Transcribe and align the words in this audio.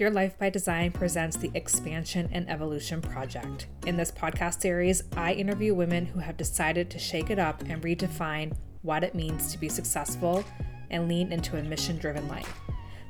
Your 0.00 0.10
Life 0.10 0.38
by 0.38 0.48
Design 0.48 0.92
presents 0.92 1.36
the 1.36 1.50
Expansion 1.52 2.30
and 2.32 2.48
Evolution 2.48 3.02
Project. 3.02 3.66
In 3.84 3.98
this 3.98 4.10
podcast 4.10 4.62
series, 4.62 5.02
I 5.14 5.34
interview 5.34 5.74
women 5.74 6.06
who 6.06 6.20
have 6.20 6.38
decided 6.38 6.88
to 6.88 6.98
shake 6.98 7.28
it 7.28 7.38
up 7.38 7.60
and 7.68 7.82
redefine 7.82 8.56
what 8.80 9.04
it 9.04 9.14
means 9.14 9.52
to 9.52 9.58
be 9.58 9.68
successful 9.68 10.42
and 10.88 11.06
lean 11.06 11.32
into 11.32 11.58
a 11.58 11.62
mission 11.62 11.98
driven 11.98 12.26
life. 12.28 12.60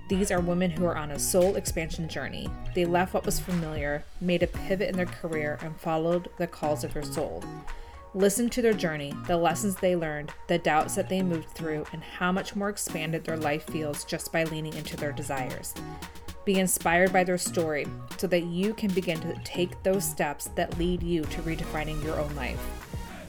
These 0.08 0.32
are 0.32 0.40
women 0.40 0.68
who 0.68 0.84
are 0.84 0.96
on 0.96 1.12
a 1.12 1.18
soul 1.20 1.54
expansion 1.54 2.08
journey. 2.08 2.50
They 2.74 2.86
left 2.86 3.14
what 3.14 3.24
was 3.24 3.38
familiar, 3.38 4.02
made 4.20 4.42
a 4.42 4.48
pivot 4.48 4.88
in 4.88 4.96
their 4.96 5.06
career, 5.06 5.60
and 5.62 5.80
followed 5.80 6.28
the 6.38 6.48
calls 6.48 6.82
of 6.82 6.92
their 6.92 7.04
soul. 7.04 7.44
Listen 8.14 8.50
to 8.50 8.62
their 8.62 8.72
journey, 8.72 9.14
the 9.28 9.36
lessons 9.36 9.76
they 9.76 9.94
learned, 9.94 10.32
the 10.48 10.58
doubts 10.58 10.96
that 10.96 11.08
they 11.08 11.22
moved 11.22 11.50
through, 11.50 11.84
and 11.92 12.02
how 12.02 12.32
much 12.32 12.56
more 12.56 12.68
expanded 12.68 13.22
their 13.22 13.36
life 13.36 13.62
feels 13.66 14.02
just 14.02 14.32
by 14.32 14.42
leaning 14.42 14.74
into 14.74 14.96
their 14.96 15.12
desires. 15.12 15.72
Be 16.44 16.58
inspired 16.58 17.12
by 17.12 17.24
their 17.24 17.38
story 17.38 17.86
so 18.16 18.26
that 18.26 18.44
you 18.44 18.74
can 18.74 18.92
begin 18.92 19.20
to 19.20 19.34
take 19.44 19.82
those 19.82 20.04
steps 20.04 20.46
that 20.56 20.78
lead 20.78 21.02
you 21.02 21.22
to 21.22 21.42
redefining 21.42 22.02
your 22.02 22.18
own 22.18 22.34
life. 22.34 22.60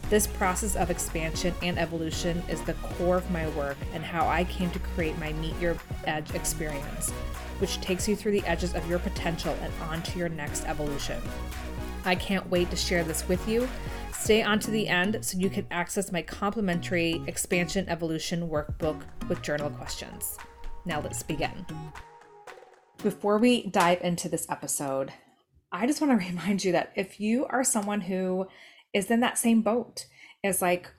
This 0.09 0.27
process 0.27 0.75
of 0.75 0.89
expansion 0.89 1.53
and 1.61 1.79
evolution 1.79 2.43
is 2.49 2.61
the 2.61 2.73
core 2.73 3.15
of 3.17 3.31
my 3.31 3.47
work 3.49 3.77
and 3.93 4.03
how 4.03 4.27
I 4.27 4.43
came 4.43 4.69
to 4.71 4.79
create 4.79 5.17
my 5.19 5.31
Meet 5.33 5.57
Your 5.59 5.77
Edge 6.05 6.33
experience, 6.33 7.11
which 7.59 7.79
takes 7.79 8.07
you 8.07 8.15
through 8.15 8.33
the 8.33 8.45
edges 8.45 8.73
of 8.75 8.89
your 8.89 8.99
potential 8.99 9.55
and 9.61 9.73
onto 9.89 10.19
your 10.19 10.27
next 10.27 10.65
evolution. 10.65 11.21
I 12.03 12.15
can't 12.15 12.49
wait 12.49 12.69
to 12.71 12.75
share 12.75 13.03
this 13.03 13.27
with 13.27 13.47
you. 13.47 13.69
Stay 14.11 14.41
on 14.43 14.59
to 14.59 14.71
the 14.71 14.87
end 14.87 15.19
so 15.21 15.37
you 15.37 15.49
can 15.49 15.65
access 15.71 16.11
my 16.11 16.21
complimentary 16.21 17.21
Expansion 17.27 17.87
Evolution 17.87 18.49
workbook 18.49 19.01
with 19.29 19.41
journal 19.41 19.69
questions. 19.69 20.37
Now 20.85 20.99
let's 20.99 21.23
begin. 21.23 21.65
Before 23.03 23.39
we 23.39 23.65
dive 23.65 24.01
into 24.01 24.29
this 24.29 24.47
episode, 24.47 25.11
I 25.71 25.87
just 25.87 26.01
want 26.01 26.19
to 26.19 26.27
remind 26.29 26.63
you 26.63 26.71
that 26.73 26.91
if 26.95 27.19
you 27.19 27.45
are 27.47 27.63
someone 27.63 28.01
who 28.01 28.47
is 28.93 29.09
in 29.09 29.21
that 29.21 29.39
same 29.39 29.63
boat 29.63 30.05
is 30.43 30.61
like 30.61 30.91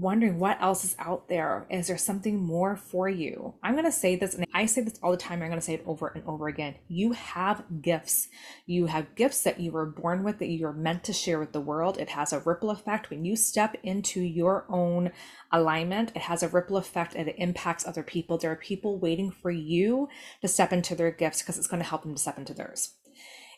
wondering 0.00 0.38
what 0.38 0.60
else 0.60 0.84
is 0.84 0.96
out 0.98 1.28
there. 1.28 1.66
Is 1.70 1.88
there 1.88 1.98
something 1.98 2.40
more 2.40 2.76
for 2.76 3.08
you? 3.08 3.54
I'm 3.62 3.74
going 3.74 3.84
to 3.84 3.92
say 3.92 4.16
this, 4.16 4.34
and 4.34 4.46
I 4.54 4.66
say 4.66 4.80
this 4.82 4.98
all 5.02 5.10
the 5.10 5.16
time. 5.16 5.42
I'm 5.42 5.48
going 5.48 5.60
to 5.60 5.64
say 5.64 5.74
it 5.74 5.84
over 5.86 6.08
and 6.08 6.24
over 6.26 6.48
again. 6.48 6.76
You 6.88 7.12
have 7.12 7.64
gifts. 7.82 8.28
You 8.66 8.86
have 8.86 9.14
gifts 9.14 9.42
that 9.42 9.60
you 9.60 9.72
were 9.72 9.86
born 9.86 10.24
with 10.24 10.38
that 10.38 10.48
you're 10.48 10.72
meant 10.72 11.04
to 11.04 11.12
share 11.12 11.38
with 11.38 11.52
the 11.52 11.60
world. 11.60 11.98
It 11.98 12.10
has 12.10 12.32
a 12.32 12.40
ripple 12.40 12.70
effect. 12.70 13.10
When 13.10 13.24
you 13.24 13.36
step 13.36 13.76
into 13.82 14.20
your 14.20 14.66
own 14.68 15.12
alignment, 15.52 16.12
it 16.14 16.22
has 16.22 16.42
a 16.42 16.48
ripple 16.48 16.76
effect 16.76 17.14
and 17.14 17.28
it 17.28 17.36
impacts 17.38 17.86
other 17.86 18.02
people. 18.02 18.38
There 18.38 18.52
are 18.52 18.56
people 18.56 18.98
waiting 18.98 19.30
for 19.30 19.50
you 19.50 20.08
to 20.42 20.48
step 20.48 20.72
into 20.72 20.94
their 20.94 21.10
gifts 21.10 21.42
because 21.42 21.58
it's 21.58 21.66
going 21.66 21.82
to 21.82 21.88
help 21.88 22.02
them 22.02 22.14
to 22.14 22.20
step 22.20 22.38
into 22.38 22.54
theirs. 22.54 22.94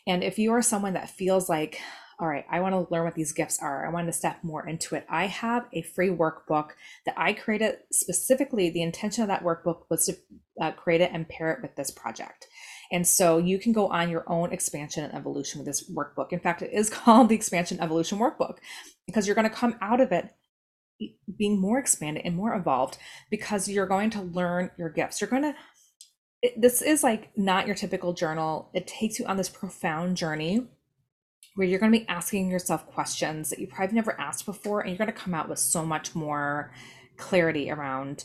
And 0.06 0.24
if 0.24 0.38
you 0.38 0.52
are 0.52 0.62
someone 0.62 0.94
that 0.94 1.11
feels 1.11 1.48
like, 1.48 1.80
all 2.21 2.29
right, 2.29 2.45
I 2.51 2.61
want 2.61 2.75
to 2.75 2.93
learn 2.93 3.05
what 3.05 3.15
these 3.15 3.33
gifts 3.33 3.59
are. 3.63 3.87
I 3.87 3.91
want 3.91 4.07
to 4.07 4.13
step 4.13 4.45
more 4.45 4.69
into 4.69 4.95
it. 4.95 5.07
I 5.09 5.27
have 5.27 5.67
a 5.73 5.81
free 5.81 6.11
workbook 6.11 6.71
that 7.07 7.15
I 7.17 7.33
created 7.33 7.79
specifically. 7.91 8.69
The 8.69 8.83
intention 8.83 9.23
of 9.23 9.29
that 9.29 9.43
workbook 9.43 9.85
was 9.89 10.05
to 10.05 10.17
uh, 10.61 10.73
create 10.73 11.01
it 11.01 11.11
and 11.15 11.27
pair 11.27 11.51
it 11.51 11.63
with 11.63 11.77
this 11.77 11.91
project. 11.91 12.47
And 12.93 13.07
so 13.07 13.39
you 13.39 13.59
can 13.59 13.73
go 13.73 13.89
on 13.89 14.11
your 14.11 14.25
own 14.31 14.53
expansion 14.53 15.03
and 15.03 15.15
evolution 15.15 15.61
with 15.61 15.67
this 15.67 15.91
workbook. 15.91 16.33
In 16.33 16.41
fact, 16.41 16.61
it 16.61 16.73
is 16.73 16.91
called 16.91 17.31
the 17.31 17.35
Expansion 17.35 17.81
Evolution 17.81 18.19
Workbook 18.19 18.59
because 19.07 19.27
you're 19.27 19.37
going 19.37 19.48
to 19.48 19.55
come 19.55 19.77
out 19.81 20.03
of 20.03 20.13
it 20.13 20.29
being 21.39 21.59
more 21.59 21.79
expanded 21.79 22.23
and 22.27 22.37
more 22.37 22.55
evolved 22.55 22.98
because 23.31 23.67
you're 23.67 23.87
going 23.87 24.11
to 24.11 24.21
learn 24.21 24.71
your 24.77 24.91
gifts. 24.91 25.21
You're 25.21 25.31
going 25.31 25.45
to, 25.45 25.55
it, 26.43 26.61
this 26.61 26.83
is 26.83 27.03
like 27.03 27.31
not 27.35 27.67
your 27.67 27.75
typical 27.75 28.13
journal. 28.13 28.71
It 28.75 28.86
takes 28.86 29.19
you 29.19 29.25
on 29.25 29.39
this 29.39 29.48
profound 29.48 30.19
journey 30.19 30.69
where 31.61 31.69
you're 31.69 31.79
going 31.79 31.93
to 31.93 31.98
be 31.98 32.09
asking 32.09 32.51
yourself 32.51 32.87
questions 32.87 33.51
that 33.51 33.59
you 33.59 33.67
probably 33.67 33.95
never 33.95 34.19
asked 34.19 34.47
before, 34.47 34.81
and 34.81 34.89
you're 34.89 34.97
going 34.97 35.13
to 35.13 35.13
come 35.13 35.35
out 35.35 35.47
with 35.47 35.59
so 35.59 35.85
much 35.85 36.15
more 36.15 36.73
clarity 37.19 37.71
around 37.71 38.25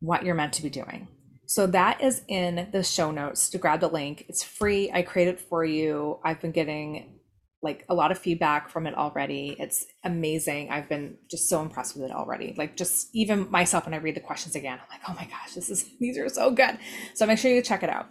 what 0.00 0.24
you're 0.24 0.34
meant 0.34 0.54
to 0.54 0.62
be 0.62 0.70
doing. 0.70 1.06
So 1.44 1.66
that 1.66 2.00
is 2.00 2.22
in 2.28 2.68
the 2.72 2.82
show 2.82 3.10
notes 3.10 3.50
to 3.50 3.58
grab 3.58 3.80
the 3.80 3.88
link. 3.88 4.24
It's 4.30 4.42
free. 4.42 4.90
I 4.90 5.02
created 5.02 5.38
for 5.38 5.66
you. 5.66 6.18
I've 6.24 6.40
been 6.40 6.50
getting 6.50 7.18
like 7.60 7.84
a 7.90 7.94
lot 7.94 8.10
of 8.10 8.16
feedback 8.16 8.70
from 8.70 8.86
it 8.86 8.94
already. 8.94 9.54
It's 9.58 9.84
amazing. 10.02 10.70
I've 10.70 10.88
been 10.88 11.18
just 11.30 11.50
so 11.50 11.60
impressed 11.60 11.94
with 11.94 12.06
it 12.06 12.10
already. 12.10 12.54
Like 12.56 12.74
just 12.74 13.10
even 13.12 13.50
myself 13.50 13.84
when 13.84 13.92
I 13.92 13.98
read 13.98 14.16
the 14.16 14.20
questions 14.20 14.56
again, 14.56 14.78
I'm 14.80 14.88
like, 14.90 15.02
"Oh 15.06 15.12
my 15.12 15.26
gosh, 15.26 15.52
this 15.54 15.68
is 15.68 15.84
these 16.00 16.16
are 16.16 16.30
so 16.30 16.50
good." 16.50 16.78
So 17.12 17.26
make 17.26 17.38
sure 17.38 17.50
you 17.50 17.60
check 17.60 17.82
it 17.82 17.90
out. 17.90 18.06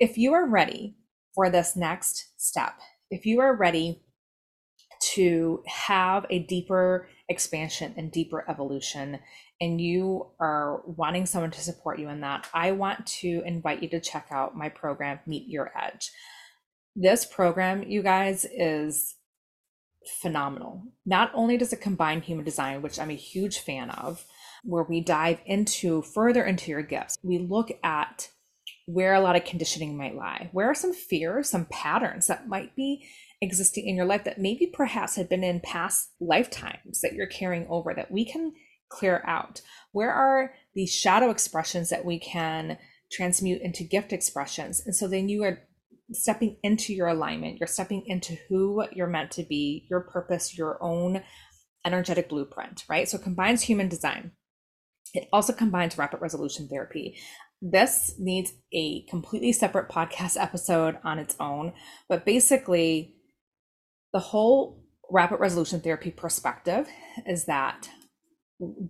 If 0.00 0.18
you 0.18 0.32
are 0.32 0.48
ready 0.48 0.96
for 1.32 1.48
this 1.48 1.76
next 1.76 2.32
step 2.38 2.74
if 3.10 3.26
you 3.26 3.40
are 3.40 3.54
ready 3.54 4.02
to 5.14 5.62
have 5.66 6.24
a 6.30 6.38
deeper 6.40 7.08
expansion 7.28 7.94
and 7.96 8.10
deeper 8.12 8.44
evolution, 8.48 9.18
and 9.60 9.80
you 9.80 10.26
are 10.40 10.82
wanting 10.86 11.26
someone 11.26 11.50
to 11.50 11.60
support 11.60 11.98
you 11.98 12.08
in 12.08 12.20
that, 12.20 12.48
I 12.52 12.72
want 12.72 13.06
to 13.06 13.42
invite 13.44 13.82
you 13.82 13.88
to 13.90 14.00
check 14.00 14.28
out 14.30 14.56
my 14.56 14.68
program, 14.68 15.20
Meet 15.26 15.48
Your 15.48 15.72
Edge. 15.76 16.10
This 16.96 17.24
program, 17.24 17.82
you 17.82 18.02
guys, 18.02 18.44
is 18.44 19.16
phenomenal. 20.20 20.82
Not 21.06 21.30
only 21.34 21.56
does 21.56 21.72
it 21.72 21.80
combine 21.80 22.20
human 22.20 22.44
design, 22.44 22.82
which 22.82 22.98
I'm 22.98 23.10
a 23.10 23.14
huge 23.14 23.58
fan 23.58 23.90
of, 23.90 24.24
where 24.64 24.84
we 24.84 25.00
dive 25.00 25.40
into 25.46 26.02
further 26.02 26.44
into 26.44 26.70
your 26.70 26.82
gifts, 26.82 27.16
we 27.22 27.38
look 27.38 27.70
at 27.82 28.30
where 28.86 29.14
a 29.14 29.20
lot 29.20 29.36
of 29.36 29.44
conditioning 29.44 29.96
might 29.96 30.14
lie. 30.14 30.50
Where 30.52 30.70
are 30.70 30.74
some 30.74 30.92
fears, 30.92 31.48
some 31.48 31.66
patterns 31.66 32.26
that 32.26 32.48
might 32.48 32.76
be 32.76 33.06
existing 33.40 33.88
in 33.88 33.96
your 33.96 34.04
life 34.04 34.24
that 34.24 34.40
maybe 34.40 34.66
perhaps 34.66 35.16
had 35.16 35.28
been 35.28 35.44
in 35.44 35.60
past 35.60 36.10
lifetimes 36.20 37.00
that 37.00 37.14
you're 37.14 37.26
carrying 37.26 37.66
over 37.68 37.94
that 37.94 38.10
we 38.10 38.24
can 38.24 38.52
clear 38.90 39.22
out? 39.26 39.62
Where 39.92 40.12
are 40.12 40.54
these 40.74 40.92
shadow 40.92 41.30
expressions 41.30 41.88
that 41.90 42.04
we 42.04 42.18
can 42.18 42.78
transmute 43.10 43.62
into 43.62 43.84
gift 43.84 44.12
expressions? 44.12 44.82
And 44.84 44.94
so 44.94 45.08
then 45.08 45.28
you 45.28 45.44
are 45.44 45.60
stepping 46.12 46.58
into 46.62 46.92
your 46.92 47.08
alignment, 47.08 47.58
you're 47.58 47.66
stepping 47.66 48.04
into 48.06 48.36
who 48.48 48.84
you're 48.92 49.06
meant 49.06 49.30
to 49.32 49.42
be, 49.42 49.86
your 49.88 50.00
purpose, 50.00 50.56
your 50.56 50.82
own 50.82 51.22
energetic 51.86 52.28
blueprint, 52.28 52.84
right? 52.88 53.08
So 53.08 53.16
it 53.16 53.24
combines 53.24 53.62
human 53.62 53.88
design. 53.88 54.32
It 55.14 55.28
also 55.32 55.52
combines 55.52 55.96
rapid 55.96 56.20
resolution 56.20 56.68
therapy 56.68 57.16
this 57.66 58.14
needs 58.18 58.52
a 58.74 59.06
completely 59.08 59.50
separate 59.50 59.88
podcast 59.88 60.36
episode 60.38 60.98
on 61.02 61.18
its 61.18 61.34
own. 61.40 61.72
But 62.10 62.26
basically, 62.26 63.14
the 64.12 64.18
whole 64.18 64.84
rapid 65.10 65.40
resolution 65.40 65.80
therapy 65.80 66.10
perspective 66.10 66.88
is 67.26 67.46
that 67.46 67.88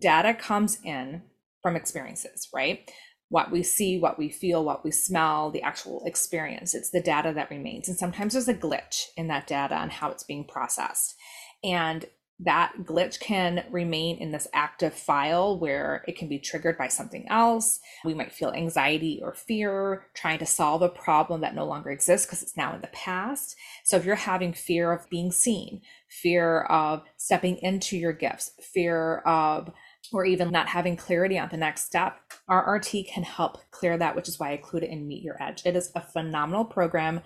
data 0.00 0.34
comes 0.34 0.78
in 0.84 1.22
from 1.62 1.76
experiences, 1.76 2.48
right? 2.52 2.90
What 3.28 3.52
we 3.52 3.62
see, 3.62 3.98
what 3.98 4.18
we 4.18 4.28
feel, 4.28 4.64
what 4.64 4.84
we 4.84 4.90
smell, 4.90 5.52
the 5.52 5.62
actual 5.62 6.02
experience. 6.04 6.74
It's 6.74 6.90
the 6.90 7.00
data 7.00 7.32
that 7.32 7.50
remains. 7.50 7.88
And 7.88 7.96
sometimes 7.96 8.32
there's 8.32 8.48
a 8.48 8.54
glitch 8.54 9.04
in 9.16 9.28
that 9.28 9.46
data 9.46 9.76
and 9.76 9.92
how 9.92 10.10
it's 10.10 10.24
being 10.24 10.44
processed. 10.44 11.14
And 11.62 12.06
that 12.40 12.72
glitch 12.82 13.20
can 13.20 13.64
remain 13.70 14.18
in 14.18 14.32
this 14.32 14.48
active 14.52 14.92
file 14.92 15.56
where 15.58 16.04
it 16.08 16.18
can 16.18 16.28
be 16.28 16.38
triggered 16.38 16.76
by 16.76 16.88
something 16.88 17.26
else. 17.28 17.78
We 18.04 18.14
might 18.14 18.32
feel 18.32 18.50
anxiety 18.50 19.20
or 19.22 19.34
fear 19.34 20.06
trying 20.14 20.40
to 20.40 20.46
solve 20.46 20.82
a 20.82 20.88
problem 20.88 21.42
that 21.42 21.54
no 21.54 21.64
longer 21.64 21.90
exists 21.90 22.26
because 22.26 22.42
it's 22.42 22.56
now 22.56 22.74
in 22.74 22.80
the 22.80 22.88
past. 22.88 23.54
So 23.84 23.96
if 23.96 24.04
you're 24.04 24.16
having 24.16 24.52
fear 24.52 24.92
of 24.92 25.08
being 25.10 25.30
seen, 25.30 25.82
fear 26.08 26.62
of 26.62 27.02
stepping 27.16 27.58
into 27.58 27.96
your 27.96 28.12
gifts, 28.12 28.50
fear 28.60 29.18
of 29.18 29.70
or 30.12 30.24
even 30.24 30.50
not 30.50 30.68
having 30.68 30.96
clarity 30.96 31.38
on 31.38 31.48
the 31.50 31.56
next 31.56 31.84
step, 31.84 32.18
RRT 32.50 33.08
can 33.08 33.22
help 33.22 33.58
clear 33.70 33.96
that, 33.96 34.14
which 34.14 34.28
is 34.28 34.38
why 34.38 34.50
I 34.50 34.54
include 34.54 34.82
it 34.82 34.90
in 34.90 35.06
Meet 35.06 35.22
Your 35.22 35.42
Edge. 35.42 35.62
It 35.64 35.76
is 35.76 35.90
a 35.94 36.00
phenomenal 36.00 36.64
program. 36.64 37.22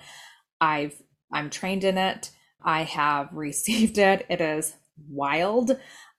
I've 0.60 1.02
I'm 1.32 1.50
trained 1.50 1.84
in 1.84 1.98
it. 1.98 2.30
I 2.62 2.82
have 2.82 3.30
received 3.32 3.98
it. 3.98 4.26
It 4.28 4.40
is 4.40 4.74
wild. 5.08 5.78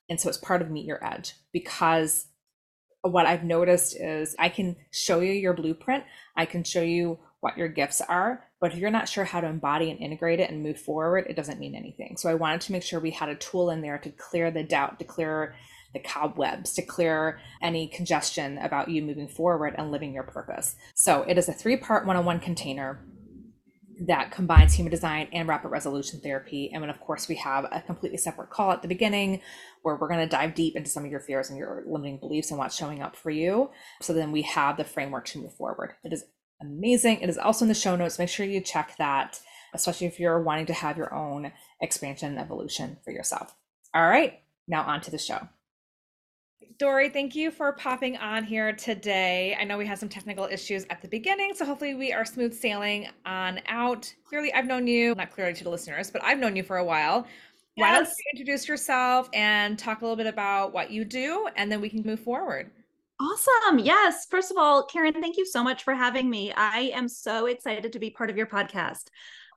And 0.09 0.19
so 0.19 0.29
it's 0.29 0.37
part 0.37 0.61
of 0.61 0.71
Meet 0.71 0.85
Your 0.85 1.03
Edge 1.05 1.33
because 1.51 2.27
what 3.01 3.25
I've 3.25 3.43
noticed 3.43 3.95
is 3.99 4.35
I 4.39 4.49
can 4.49 4.75
show 4.91 5.19
you 5.19 5.31
your 5.31 5.53
blueprint, 5.53 6.03
I 6.35 6.45
can 6.45 6.63
show 6.63 6.81
you 6.81 7.19
what 7.39 7.57
your 7.57 7.69
gifts 7.69 8.01
are, 8.01 8.45
but 8.59 8.73
if 8.73 8.79
you're 8.79 8.91
not 8.91 9.07
sure 9.07 9.23
how 9.23 9.39
to 9.39 9.47
embody 9.47 9.89
and 9.89 9.99
integrate 9.99 10.41
it 10.41 10.49
and 10.49 10.61
move 10.61 10.79
forward, 10.79 11.25
it 11.29 11.35
doesn't 11.35 11.59
mean 11.59 11.75
anything. 11.75 12.17
So 12.17 12.29
I 12.29 12.33
wanted 12.33 12.61
to 12.61 12.73
make 12.73 12.83
sure 12.83 12.99
we 12.99 13.11
had 13.11 13.29
a 13.29 13.35
tool 13.35 13.69
in 13.69 13.81
there 13.81 13.97
to 13.99 14.09
clear 14.11 14.51
the 14.51 14.63
doubt, 14.63 14.99
to 14.99 15.05
clear 15.05 15.55
the 15.93 15.99
cobwebs, 15.99 16.73
to 16.73 16.81
clear 16.81 17.39
any 17.61 17.87
congestion 17.87 18.57
about 18.57 18.89
you 18.89 19.01
moving 19.01 19.27
forward 19.27 19.75
and 19.77 19.91
living 19.91 20.13
your 20.13 20.23
purpose. 20.23 20.75
So 20.93 21.23
it 21.23 21.37
is 21.37 21.47
a 21.47 21.53
three 21.53 21.77
part 21.77 22.05
one 22.05 22.17
on 22.17 22.25
one 22.25 22.39
container 22.39 22.99
that 24.07 24.31
combines 24.31 24.73
human 24.73 24.91
design 24.91 25.27
and 25.33 25.47
rapid 25.47 25.69
resolution 25.69 26.19
therapy. 26.21 26.71
And 26.73 26.81
then, 26.81 26.89
of 26.89 26.99
course, 27.01 27.27
we 27.27 27.35
have 27.35 27.65
a 27.71 27.81
completely 27.81 28.17
separate 28.17 28.49
call 28.49 28.71
at 28.71 28.81
the 28.81 28.87
beginning 28.87 29.41
where 29.81 29.95
we're 29.95 30.07
going 30.07 30.21
to 30.21 30.27
dive 30.27 30.55
deep 30.55 30.75
into 30.75 30.89
some 30.89 31.03
of 31.03 31.11
your 31.11 31.19
fears 31.19 31.49
and 31.49 31.57
your 31.57 31.83
limiting 31.85 32.17
beliefs 32.17 32.49
and 32.49 32.57
what's 32.57 32.75
showing 32.75 33.01
up 33.01 33.15
for 33.15 33.29
you. 33.29 33.71
So 34.01 34.13
then 34.13 34.31
we 34.31 34.43
have 34.43 34.77
the 34.77 34.83
framework 34.83 35.25
to 35.25 35.39
move 35.39 35.53
forward. 35.53 35.95
It 36.03 36.13
is 36.13 36.23
amazing. 36.61 37.21
It 37.21 37.29
is 37.29 37.37
also 37.37 37.65
in 37.65 37.69
the 37.69 37.75
show 37.75 37.95
notes. 37.95 38.19
Make 38.19 38.29
sure 38.29 38.45
you 38.45 38.61
check 38.61 38.95
that, 38.97 39.39
especially 39.73 40.07
if 40.07 40.19
you're 40.19 40.41
wanting 40.41 40.65
to 40.67 40.73
have 40.73 40.97
your 40.97 41.13
own 41.13 41.51
expansion 41.81 42.29
and 42.29 42.39
evolution 42.39 42.97
for 43.03 43.11
yourself. 43.11 43.55
All 43.93 44.07
right, 44.07 44.41
now 44.67 44.83
on 44.83 45.01
to 45.01 45.11
the 45.11 45.17
show. 45.17 45.47
Dory, 46.77 47.09
thank 47.09 47.35
you 47.35 47.51
for 47.51 47.73
popping 47.73 48.17
on 48.17 48.43
here 48.43 48.73
today. 48.73 49.55
I 49.59 49.63
know 49.63 49.77
we 49.77 49.85
had 49.85 49.97
some 49.97 50.09
technical 50.09 50.45
issues 50.45 50.85
at 50.89 51.01
the 51.01 51.07
beginning, 51.07 51.53
so 51.53 51.65
hopefully 51.65 51.93
we 51.93 52.13
are 52.13 52.23
smooth 52.23 52.53
sailing 52.53 53.07
on 53.25 53.59
out. 53.67 54.13
Clearly, 54.25 54.53
I've 54.53 54.65
known 54.65 54.87
you, 54.87 55.15
not 55.15 55.31
clearly 55.31 55.53
to 55.53 55.63
the 55.63 55.69
listeners, 55.69 56.09
but 56.09 56.23
I've 56.23 56.39
known 56.39 56.55
you 56.55 56.63
for 56.63 56.77
a 56.77 56.83
while. 56.83 57.27
Yes. 57.75 57.83
Why 57.83 57.95
don't 57.95 58.07
you 58.07 58.23
introduce 58.33 58.67
yourself 58.67 59.29
and 59.33 59.77
talk 59.77 60.01
a 60.01 60.05
little 60.05 60.15
bit 60.15 60.27
about 60.27 60.73
what 60.73 60.91
you 60.91 61.05
do, 61.05 61.47
and 61.55 61.71
then 61.71 61.81
we 61.81 61.89
can 61.89 62.01
move 62.03 62.19
forward. 62.19 62.71
Awesome. 63.21 63.79
Yes. 63.79 64.25
First 64.29 64.51
of 64.51 64.57
all, 64.57 64.85
Karen, 64.85 65.13
thank 65.21 65.37
you 65.37 65.45
so 65.45 65.61
much 65.61 65.83
for 65.83 65.93
having 65.93 66.29
me. 66.29 66.53
I 66.55 66.91
am 66.93 67.09
so 67.09 67.47
excited 67.47 67.91
to 67.91 67.99
be 67.99 68.09
part 68.09 68.29
of 68.29 68.37
your 68.37 68.47
podcast. 68.47 69.07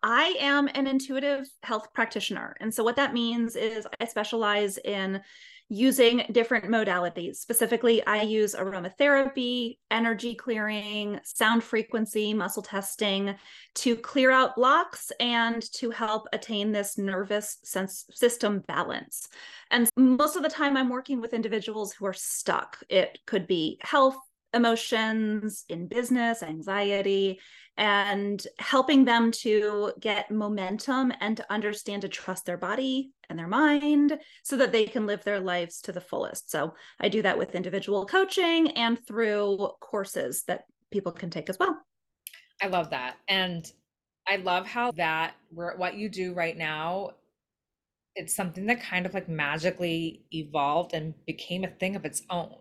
I 0.03 0.35
am 0.41 0.69
an 0.75 0.89
intuitive 0.89 1.49
health 1.63 1.93
practitioner. 1.93 2.57
And 2.61 2.75
so, 2.75 2.83
what 2.83 2.97
that 2.97 3.15
means 3.15 3.55
is 3.55 3.87
I 4.01 4.07
specialize 4.07 4.79
in 4.79 5.21
using 5.69 6.25
different 6.33 6.67
modalities. 6.67 7.37
Specifically, 7.37 8.05
I 8.07 8.23
use 8.23 8.55
aromatherapy, 8.55 9.79
energy 9.91 10.35
clearing, 10.35 11.21
sound 11.25 11.65
frequency, 11.65 12.35
muscle 12.35 12.63
testing 12.63 13.35
to 13.77 13.97
clear 13.97 14.31
out 14.31 14.57
blocks 14.57 15.11
and 15.19 15.63
to 15.75 15.91
help 15.91 16.27
attain 16.33 16.73
this 16.73 16.99
nervous 16.99 17.59
sense 17.65 18.05
system 18.11 18.61
balance. 18.69 19.29
And 19.71 19.89
most 19.97 20.37
of 20.37 20.43
the 20.43 20.49
time, 20.49 20.77
I'm 20.77 20.91
working 20.91 21.21
with 21.21 21.35
individuals 21.35 21.93
who 21.93 22.07
are 22.07 22.13
stuck. 22.13 22.79
It 22.89 23.19
could 23.27 23.47
be 23.47 23.79
health 23.81 24.17
emotions 24.55 25.65
in 25.69 25.87
business, 25.87 26.43
anxiety, 26.43 27.41
and 27.77 28.47
helping 28.59 29.05
them 29.05 29.31
to 29.31 29.93
get 29.99 30.31
momentum 30.31 31.13
and 31.21 31.39
to 31.39 31.53
understand 31.53 32.03
to 32.03 32.09
trust 32.09 32.45
their 32.45 32.59
body 32.59 33.13
and 33.31 33.39
their 33.39 33.49
mind 33.49 34.19
so 34.43 34.57
that 34.59 34.73
they 34.73 34.85
can 34.85 35.07
live 35.07 35.25
their 35.25 35.41
lives 35.41 35.81
to 35.81 35.93
the 35.93 36.01
fullest. 36.01 36.51
So 36.51 36.75
I 37.01 37.09
do 37.09 37.23
that 37.23 37.39
with 37.39 37.55
individual 37.55 38.05
coaching 38.05 38.73
and 38.73 38.99
through 39.07 39.71
courses 39.81 40.45
that 40.49 40.65
people 40.91 41.13
can 41.13 41.31
take 41.31 41.49
as 41.49 41.59
well. 41.59 41.81
I 42.61 42.67
love 42.67 42.91
that. 42.91 43.17
And 43.27 43.71
I 44.29 44.37
love 44.37 44.67
how 44.67 44.93
that 44.93 45.35
what 45.51 45.95
you 45.95 46.09
do 46.09 46.35
right 46.35 46.57
now 46.57 47.13
it's 48.15 48.35
something 48.35 48.67
that 48.67 48.83
kind 48.83 49.07
of 49.07 49.15
like 49.15 49.27
magically 49.27 50.27
evolved 50.33 50.93
and 50.93 51.15
became 51.25 51.65
a 51.65 51.69
thing 51.69 51.97
of 51.97 52.05
its 52.05 52.23
own. 52.29 52.59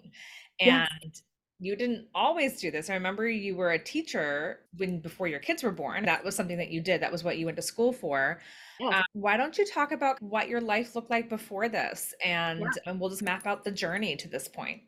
And 0.61 0.87
yes 1.03 1.23
you 1.63 1.75
didn't 1.75 2.07
always 2.15 2.59
do 2.59 2.71
this. 2.71 2.89
I 2.89 2.95
remember 2.95 3.29
you 3.29 3.55
were 3.55 3.71
a 3.71 3.79
teacher 3.79 4.61
when 4.77 4.99
before 4.99 5.27
your 5.27 5.39
kids 5.39 5.61
were 5.61 5.71
born. 5.71 6.05
That 6.05 6.23
was 6.23 6.35
something 6.35 6.57
that 6.57 6.71
you 6.71 6.81
did. 6.81 7.03
That 7.03 7.11
was 7.11 7.23
what 7.23 7.37
you 7.37 7.45
went 7.45 7.55
to 7.57 7.61
school 7.61 7.93
for. 7.93 8.41
Yeah. 8.79 8.97
Um, 8.97 9.03
why 9.13 9.37
don't 9.37 9.55
you 9.55 9.65
talk 9.67 9.91
about 9.91 10.19
what 10.23 10.49
your 10.49 10.59
life 10.59 10.95
looked 10.95 11.11
like 11.11 11.29
before 11.29 11.69
this, 11.69 12.15
and 12.25 12.61
yeah. 12.61 12.67
and 12.87 12.99
we'll 12.99 13.11
just 13.11 13.21
map 13.21 13.45
out 13.45 13.63
the 13.63 13.71
journey 13.71 14.15
to 14.15 14.27
this 14.27 14.47
point. 14.47 14.81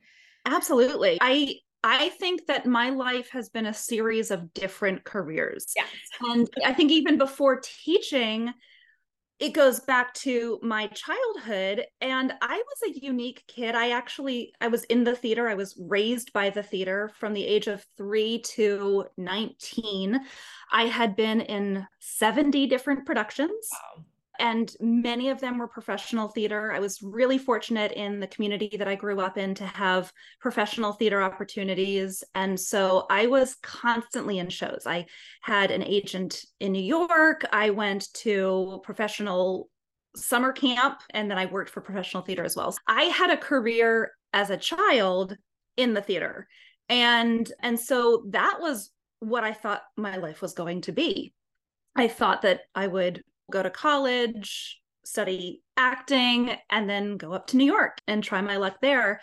Absolutely. 0.47 1.19
I 1.21 1.57
I 1.83 2.09
think 2.09 2.47
that 2.47 2.65
my 2.65 2.89
life 2.89 3.29
has 3.29 3.49
been 3.49 3.67
a 3.67 3.73
series 3.73 4.31
of 4.31 4.51
different 4.55 5.03
careers. 5.03 5.73
Yes. 5.75 5.87
and 6.21 6.49
I 6.65 6.73
think 6.73 6.91
even 6.91 7.19
before 7.19 7.61
teaching, 7.61 8.51
it 9.39 9.53
goes 9.53 9.79
back 9.81 10.13
to 10.13 10.59
my 10.61 10.87
childhood 10.87 11.85
and 12.01 12.33
i 12.41 12.55
was 12.55 12.95
a 12.95 12.99
unique 12.99 13.43
kid. 13.47 13.75
I 13.75 13.91
actually 13.91 14.53
i 14.61 14.67
was 14.67 14.83
in 14.85 15.03
the 15.03 15.15
theater. 15.15 15.47
I 15.47 15.55
was 15.55 15.75
raised 15.79 16.33
by 16.33 16.49
the 16.49 16.63
theater 16.63 17.11
from 17.19 17.33
the 17.33 17.45
age 17.45 17.67
of 17.67 17.85
3 17.97 18.41
to 18.55 19.05
19 19.17 20.19
i 20.71 20.83
had 20.83 21.15
been 21.15 21.41
in 21.41 21.85
70 21.99 22.67
different 22.67 23.05
productions. 23.05 23.69
Wow 23.71 24.05
and 24.43 24.75
many 24.81 25.29
of 25.29 25.39
them 25.39 25.57
were 25.57 25.69
professional 25.69 26.27
theater. 26.27 26.73
I 26.73 26.79
was 26.81 27.01
really 27.01 27.37
fortunate 27.37 27.93
in 27.93 28.19
the 28.19 28.27
community 28.27 28.75
that 28.77 28.89
I 28.89 28.95
grew 28.95 29.21
up 29.21 29.37
in 29.37 29.55
to 29.55 29.65
have 29.65 30.11
professional 30.41 30.91
theater 30.91 31.21
opportunities. 31.21 32.25
And 32.35 32.59
so 32.59 33.05
I 33.09 33.27
was 33.27 33.55
constantly 33.63 34.39
in 34.39 34.49
shows. 34.49 34.83
I 34.85 35.05
had 35.43 35.71
an 35.71 35.81
agent 35.81 36.43
in 36.59 36.73
New 36.73 36.83
York. 36.83 37.45
I 37.53 37.69
went 37.69 38.13
to 38.15 38.81
professional 38.83 39.69
summer 40.13 40.51
camp 40.51 40.99
and 41.11 41.31
then 41.31 41.37
I 41.37 41.45
worked 41.45 41.69
for 41.69 41.79
professional 41.79 42.21
theater 42.21 42.43
as 42.43 42.57
well. 42.57 42.73
So 42.73 42.79
I 42.85 43.03
had 43.03 43.31
a 43.31 43.37
career 43.37 44.11
as 44.33 44.49
a 44.49 44.57
child 44.57 45.37
in 45.77 45.93
the 45.93 46.01
theater. 46.01 46.49
And 46.89 47.49
and 47.61 47.79
so 47.79 48.25
that 48.31 48.57
was 48.59 48.91
what 49.19 49.45
I 49.45 49.53
thought 49.53 49.83
my 49.95 50.17
life 50.17 50.41
was 50.41 50.51
going 50.51 50.81
to 50.81 50.91
be. 50.91 51.33
I 51.95 52.09
thought 52.09 52.41
that 52.41 52.63
I 52.75 52.87
would 52.87 53.23
go 53.51 53.63
to 53.63 53.69
college, 53.69 54.81
study 55.05 55.61
acting, 55.77 56.55
and 56.69 56.89
then 56.89 57.17
go 57.17 57.33
up 57.33 57.47
to 57.47 57.57
New 57.57 57.65
York 57.65 57.97
and 58.07 58.23
try 58.23 58.41
my 58.41 58.57
luck 58.57 58.77
there. 58.81 59.21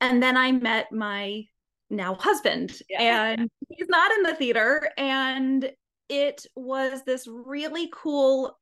And 0.00 0.22
then 0.22 0.36
I 0.36 0.52
met 0.52 0.92
my 0.92 1.44
now 1.88 2.14
husband, 2.14 2.76
yeah. 2.90 3.30
and 3.30 3.48
he's 3.68 3.88
not 3.88 4.12
in 4.12 4.22
the 4.24 4.34
theater. 4.34 4.90
And 4.98 5.70
it 6.08 6.46
was 6.54 7.02
this 7.04 7.26
really 7.28 7.88
cool, 7.92 8.58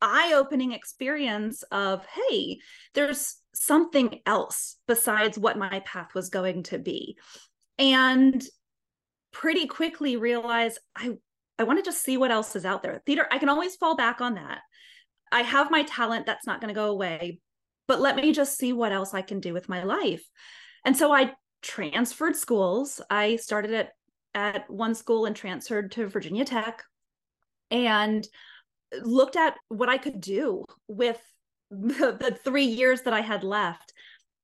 eye 0.00 0.32
opening 0.34 0.72
experience 0.72 1.62
of, 1.72 2.06
hey, 2.06 2.58
there's 2.94 3.36
something 3.54 4.20
else 4.24 4.76
besides 4.86 5.38
what 5.38 5.58
my 5.58 5.80
path 5.80 6.14
was 6.14 6.28
going 6.30 6.62
to 6.64 6.78
be. 6.78 7.16
And 7.78 8.44
pretty 9.32 9.66
quickly 9.66 10.16
realized 10.16 10.78
I 10.96 11.16
I 11.58 11.64
want 11.64 11.78
to 11.78 11.84
just 11.84 12.02
see 12.02 12.16
what 12.16 12.30
else 12.30 12.54
is 12.56 12.64
out 12.64 12.82
there. 12.82 13.02
Theater, 13.04 13.26
I 13.30 13.38
can 13.38 13.48
always 13.48 13.76
fall 13.76 13.96
back 13.96 14.20
on 14.20 14.34
that. 14.34 14.60
I 15.32 15.42
have 15.42 15.70
my 15.70 15.82
talent 15.82 16.26
that's 16.26 16.46
not 16.46 16.60
going 16.60 16.72
to 16.72 16.78
go 16.78 16.86
away, 16.86 17.40
but 17.86 18.00
let 18.00 18.16
me 18.16 18.32
just 18.32 18.56
see 18.56 18.72
what 18.72 18.92
else 18.92 19.14
I 19.14 19.22
can 19.22 19.40
do 19.40 19.52
with 19.52 19.68
my 19.68 19.82
life. 19.82 20.24
And 20.84 20.96
so 20.96 21.12
I 21.12 21.32
transferred 21.62 22.36
schools. 22.36 23.00
I 23.10 23.36
started 23.36 23.74
at 23.74 23.90
at 24.34 24.68
one 24.70 24.94
school 24.94 25.26
and 25.26 25.34
transferred 25.34 25.90
to 25.90 26.06
Virginia 26.06 26.44
Tech 26.44 26.84
and 27.70 28.26
looked 29.02 29.36
at 29.36 29.56
what 29.68 29.88
I 29.88 29.98
could 29.98 30.20
do 30.20 30.64
with 30.86 31.20
the, 31.70 32.16
the 32.18 32.38
3 32.44 32.64
years 32.64 33.02
that 33.02 33.12
I 33.12 33.20
had 33.20 33.42
left. 33.42 33.92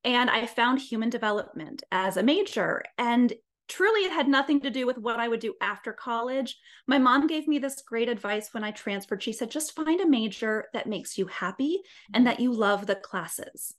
And 0.02 0.28
I 0.28 0.46
found 0.46 0.80
human 0.80 1.10
development 1.10 1.84
as 1.92 2.16
a 2.16 2.22
major 2.22 2.82
and 2.98 3.32
truly 3.68 4.04
it 4.04 4.12
had 4.12 4.28
nothing 4.28 4.60
to 4.60 4.70
do 4.70 4.86
with 4.86 4.98
what 4.98 5.20
I 5.20 5.28
would 5.28 5.40
do 5.40 5.54
after 5.60 5.92
college. 5.92 6.56
My 6.86 6.98
mom 6.98 7.26
gave 7.26 7.48
me 7.48 7.58
this 7.58 7.82
great 7.82 8.08
advice 8.08 8.50
when 8.52 8.64
I 8.64 8.70
transferred. 8.70 9.22
She 9.22 9.32
said, 9.32 9.50
just 9.50 9.74
find 9.74 10.00
a 10.00 10.08
major 10.08 10.66
that 10.72 10.86
makes 10.86 11.16
you 11.16 11.26
happy 11.26 11.80
and 12.12 12.26
that 12.26 12.40
you 12.40 12.52
love 12.52 12.86
the 12.86 12.94
classes. 12.94 13.74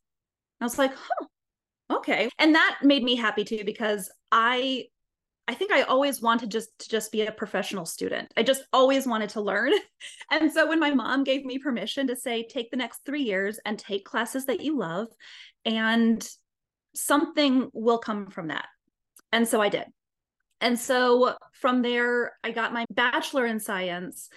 I 0.60 0.66
was 0.66 0.78
like, 0.78 0.94
huh, 0.96 1.98
okay. 1.98 2.30
And 2.40 2.56
that 2.56 2.80
made 2.82 3.04
me 3.04 3.16
happy 3.16 3.44
too, 3.44 3.64
because 3.66 4.12
I 4.32 4.86
I 5.48 5.54
think 5.54 5.72
I 5.72 5.84
always 5.84 6.24
wanted 6.24 6.50
just 6.50 6.70
to 6.80 6.90
just 6.90 7.12
be 7.12 7.22
a 7.22 7.32
professional 7.32 7.86
student. 7.86 8.32
I 8.36 8.42
just 8.42 8.64
always 8.74 9.06
wanted 9.06 9.30
to 9.32 9.42
learn. 9.42 9.74
And 10.32 10.52
so 10.52 10.68
when 10.68 10.80
my 10.80 10.92
mom 10.92 11.24
gave 11.24 11.46
me 11.46 11.60
permission 11.60 12.08
to 12.08 12.16
say, 12.16 12.48
take 12.48 12.72
the 12.72 12.78
next 12.78 13.06
three 13.06 13.22
years 13.22 13.60
and 13.64 13.78
take 13.78 14.06
classes 14.06 14.46
that 14.46 14.62
you 14.62 14.76
love, 14.76 15.08
and 15.66 16.28
something 16.96 17.70
will 17.74 18.00
come 18.00 18.28
from 18.28 18.48
that. 18.48 18.66
And 19.36 19.46
so 19.46 19.62
I 19.62 19.68
did. 19.68 19.84
And 20.62 20.80
so 20.80 21.36
from 21.52 21.82
there, 21.82 22.32
I 22.42 22.52
got 22.52 22.72
my 22.72 22.86
bachelor 22.90 23.46
in 23.46 23.60
science 23.60 24.30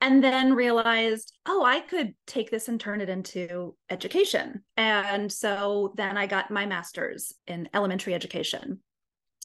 and 0.00 0.22
then 0.22 0.54
realized, 0.54 1.32
oh, 1.46 1.64
I 1.64 1.80
could 1.80 2.14
take 2.28 2.52
this 2.52 2.68
and 2.68 2.78
turn 2.78 3.00
it 3.00 3.08
into 3.08 3.74
education. 3.90 4.62
And 4.76 5.32
so 5.32 5.92
then 5.96 6.16
I 6.16 6.28
got 6.28 6.52
my 6.52 6.64
master's 6.64 7.32
in 7.48 7.68
elementary 7.74 8.14
education. 8.14 8.78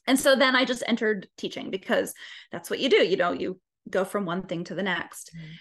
And 0.06 0.20
so 0.20 0.36
then 0.36 0.54
I 0.54 0.64
just 0.64 0.84
entered 0.86 1.26
teaching 1.36 1.72
because 1.72 2.14
that's 2.52 2.70
what 2.70 2.78
you 2.78 2.88
do. 2.88 3.04
You 3.04 3.16
know, 3.16 3.32
you 3.32 3.60
go 3.90 4.04
from 4.04 4.24
one 4.24 4.42
thing 4.42 4.62
to 4.64 4.76
the 4.76 4.84
next. 4.84 5.32
Mm-hmm. 5.34 5.52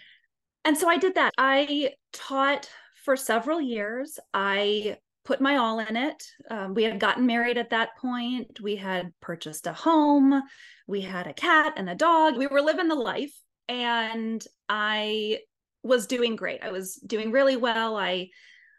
And 0.66 0.78
so 0.78 0.88
I 0.88 0.98
did 0.98 1.16
that. 1.16 1.34
I 1.36 1.94
taught 2.14 2.70
for 3.06 3.16
several 3.16 3.60
years. 3.60 4.20
I 4.36 4.98
put 5.24 5.42
my 5.42 5.58
all 5.58 5.80
in 5.80 5.96
it. 5.96 6.24
Um, 6.50 6.74
we 6.74 6.84
had 6.84 7.00
gotten 7.00 7.26
married 7.26 7.58
at 7.58 7.70
that 7.70 7.98
point. 7.98 8.60
We 8.62 8.76
had 8.76 9.14
purchased 9.22 9.68
a 9.68 9.74
home. 9.74 10.42
We 10.88 11.02
had 11.02 11.28
a 11.28 11.34
cat 11.34 11.74
and 11.78 11.90
a 11.90 11.96
dog. 11.96 12.38
We 12.38 12.48
were 12.48 12.62
living 12.62 12.88
the 12.88 12.96
life. 12.96 13.34
And 13.70 14.44
I 14.68 15.40
was 15.84 16.08
doing 16.08 16.36
great. 16.36 16.64
I 16.64 16.72
was 16.72 16.96
doing 16.96 17.32
really 17.32 17.56
well. 17.56 17.98
I 17.98 18.30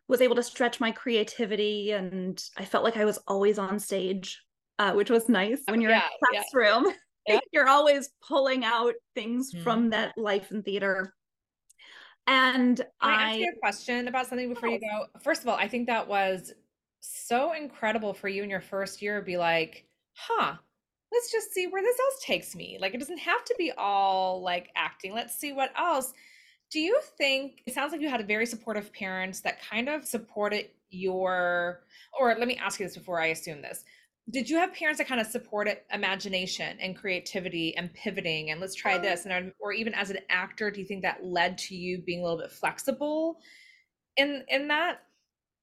was 0.09 0.21
able 0.21 0.37
to 0.37 0.43
stretch 0.43 0.81
my 0.81 0.93
creativity 0.93 1.93
and 1.93 2.43
I 2.57 2.65
felt 2.65 2.85
like 2.85 2.97
I 2.97 3.05
was 3.05 3.19
always 3.27 3.59
on 3.59 3.79
stage, 3.79 4.41
uh, 4.79 4.93
which 4.93 5.11
was 5.11 5.29
nice. 5.29 5.61
When 5.69 5.81
you're 5.81 5.93
yeah, 5.93 6.03
in 6.03 6.39
a 6.39 6.43
classroom, 6.43 6.93
yeah. 7.27 7.39
you're 7.53 7.69
always 7.69 8.11
pulling 8.27 8.65
out 8.65 8.95
things 9.15 9.55
mm. 9.55 9.63
from 9.63 9.91
that 9.91 10.13
life 10.19 10.51
in 10.51 10.63
theater 10.63 11.15
and 12.27 12.77
Can 12.77 12.87
I, 13.01 13.11
I 13.11 13.31
ask 13.31 13.39
you 13.39 13.53
a 13.55 13.59
question 13.59 14.09
about 14.09 14.27
something 14.27 14.49
before 14.49 14.69
you 14.69 14.81
oh. 14.85 15.07
go? 15.13 15.21
First 15.21 15.43
of 15.43 15.49
all, 15.49 15.57
I 15.57 15.69
think 15.69 15.87
that 15.87 16.07
was 16.07 16.53
so 17.01 17.53
incredible 17.53 18.15
for 18.15 18.29
you 18.29 18.43
in 18.43 18.51
your 18.51 18.61
first 18.61 19.03
year. 19.03 19.21
Be 19.23 19.37
like, 19.37 19.87
huh, 20.15 20.55
let's 21.13 21.33
just 21.33 21.53
see 21.53 21.67
where 21.67 21.83
this 21.83 21.99
else 21.99 22.25
takes 22.25 22.55
me. 22.55 22.79
Like 22.81 22.95
it 22.95 22.99
doesn't 22.99 23.19
have 23.19 23.45
to 23.45 23.55
be 23.59 23.73
all 23.77 24.43
like 24.43 24.71
acting. 24.77 25.15
Let's 25.15 25.35
see 25.35 25.53
what 25.53 25.73
else. 25.77 26.13
Do 26.71 26.81
you 26.81 27.01
think 27.19 27.63
it 27.67 27.75
sounds 27.75 27.93
like 27.93 28.01
you 28.01 28.09
had 28.09 28.27
very 28.27 28.47
supportive 28.47 28.93
parents 28.93 29.41
that 29.41 29.63
kind 29.63 29.89
of 29.89 30.07
supported 30.07 30.69
your 30.93 31.81
or 32.19 32.35
let 32.39 32.47
me 32.47 32.57
ask 32.57 32.79
you 32.79 32.87
this 32.87 32.97
before 32.97 33.21
I 33.21 33.29
assume 33.29 33.63
this. 33.63 33.85
Did 34.31 34.49
you 34.49 34.57
have 34.57 34.73
parents 34.73 34.99
that 34.99 35.09
kind 35.09 35.21
of 35.21 35.27
supported 35.27 35.79
imagination 35.93 36.79
and 36.81 36.97
creativity 36.97 37.77
and 37.77 37.93
pivoting 37.93 38.51
and 38.51 38.61
let's 38.61 38.75
try 38.75 38.95
um 38.95 39.03
this 39.03 39.27
and 39.27 39.53
or 39.59 39.73
even 39.73 39.95
as 39.95 40.11
an 40.11 40.19
actor 40.31 40.71
do 40.71 40.81
you 40.81 40.87
think 40.87 41.03
that 41.03 41.25
led 41.25 41.59
to 41.59 41.75
you 41.75 41.99
being 42.03 42.21
a 42.21 42.23
little 42.23 42.39
bit 42.39 42.51
flexible 42.51 43.39
in 44.17 44.45
in 44.49 44.69
that? 44.69 44.99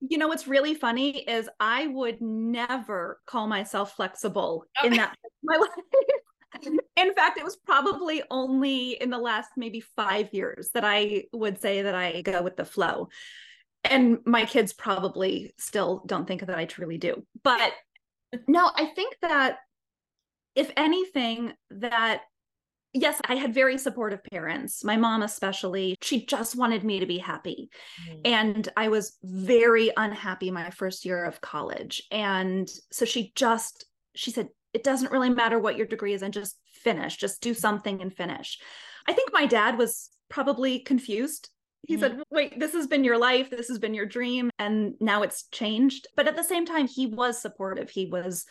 You 0.02 0.18
know 0.18 0.28
what's 0.28 0.48
really 0.48 0.76
funny 0.76 1.20
is 1.20 1.50
I 1.60 1.88
would 1.88 2.22
never 2.22 3.20
call 3.26 3.48
myself 3.48 3.96
flexible 3.96 4.66
in 4.84 4.94
that 4.94 5.16
my 5.44 5.56
life. 5.58 6.74
in 6.96 7.14
fact, 7.14 7.38
it 7.38 7.44
was 7.44 7.58
probably 7.58 8.24
only 8.32 8.92
in 8.92 9.10
the 9.10 9.18
last 9.18 9.50
maybe 9.58 9.82
five 9.82 10.34
years 10.34 10.70
that 10.74 10.86
I 10.86 11.26
would 11.34 11.62
say 11.62 11.82
that 11.82 11.96
I 11.96 12.22
go 12.22 12.42
with 12.42 12.56
the 12.56 12.66
flow. 12.66 13.10
And 13.84 14.20
my 14.26 14.46
kids 14.46 14.74
probably 14.74 15.54
still 15.58 16.04
don't 16.06 16.28
think 16.28 16.46
that 16.46 16.58
I 16.58 16.66
truly 16.66 16.98
do. 16.98 17.26
But 17.44 17.74
no, 18.48 18.72
I 18.76 18.86
think 18.86 19.16
that 19.22 19.58
if 20.56 20.72
anything, 20.76 21.54
that 21.72 22.22
yes, 22.94 23.22
I 23.28 23.36
had 23.36 23.54
very 23.54 23.78
supportive 23.78 24.24
parents, 24.24 24.84
my 24.84 24.98
mom 24.98 25.22
especially. 25.22 25.96
She 26.02 26.26
just 26.26 26.56
wanted 26.56 26.84
me 26.84 27.00
to 27.00 27.06
be 27.06 27.18
happy. 27.18 27.70
Mm-hmm. 28.08 28.22
And 28.26 28.70
I 28.76 28.88
was 28.90 29.18
very 29.24 29.92
unhappy 29.96 30.52
my 30.52 30.70
first 30.72 31.06
year 31.06 31.24
of 31.26 31.42
college. 31.42 32.04
And 32.12 32.68
so 32.92 33.06
she 33.06 33.32
just, 33.36 33.86
she 34.16 34.32
said, 34.32 34.50
it 34.74 34.84
doesn't 34.84 35.12
really 35.12 35.30
matter 35.30 35.60
what 35.60 35.78
your 35.78 35.88
degree 35.88 36.14
is 36.14 36.22
and 36.22 36.34
just 36.34 36.58
finish, 36.74 37.18
just 37.18 37.42
do 37.42 37.54
something 37.54 38.02
and 38.02 38.14
finish. 38.14 38.60
I 39.08 39.14
think 39.14 39.32
my 39.34 39.46
dad 39.46 39.78
was 39.78 40.10
probably 40.30 40.80
confused. 40.80 41.50
He 41.88 41.96
mm-hmm. 41.96 42.02
said, 42.02 42.24
Wait, 42.32 42.60
this 42.60 42.74
has 42.74 42.88
been 42.88 43.04
your 43.04 43.18
life. 43.18 43.50
This 43.50 43.68
has 43.68 43.80
been 43.80 43.94
your 43.94 44.06
dream. 44.06 44.50
And 44.60 44.96
now 45.00 45.24
it's 45.24 45.48
changed. 45.50 46.08
But 46.16 46.28
at 46.28 46.36
the 46.36 46.44
same 46.44 46.66
time, 46.66 46.88
he 46.88 47.08
was 47.08 47.42
supportive. 47.42 47.90
He 47.90 48.06
was 48.06 48.46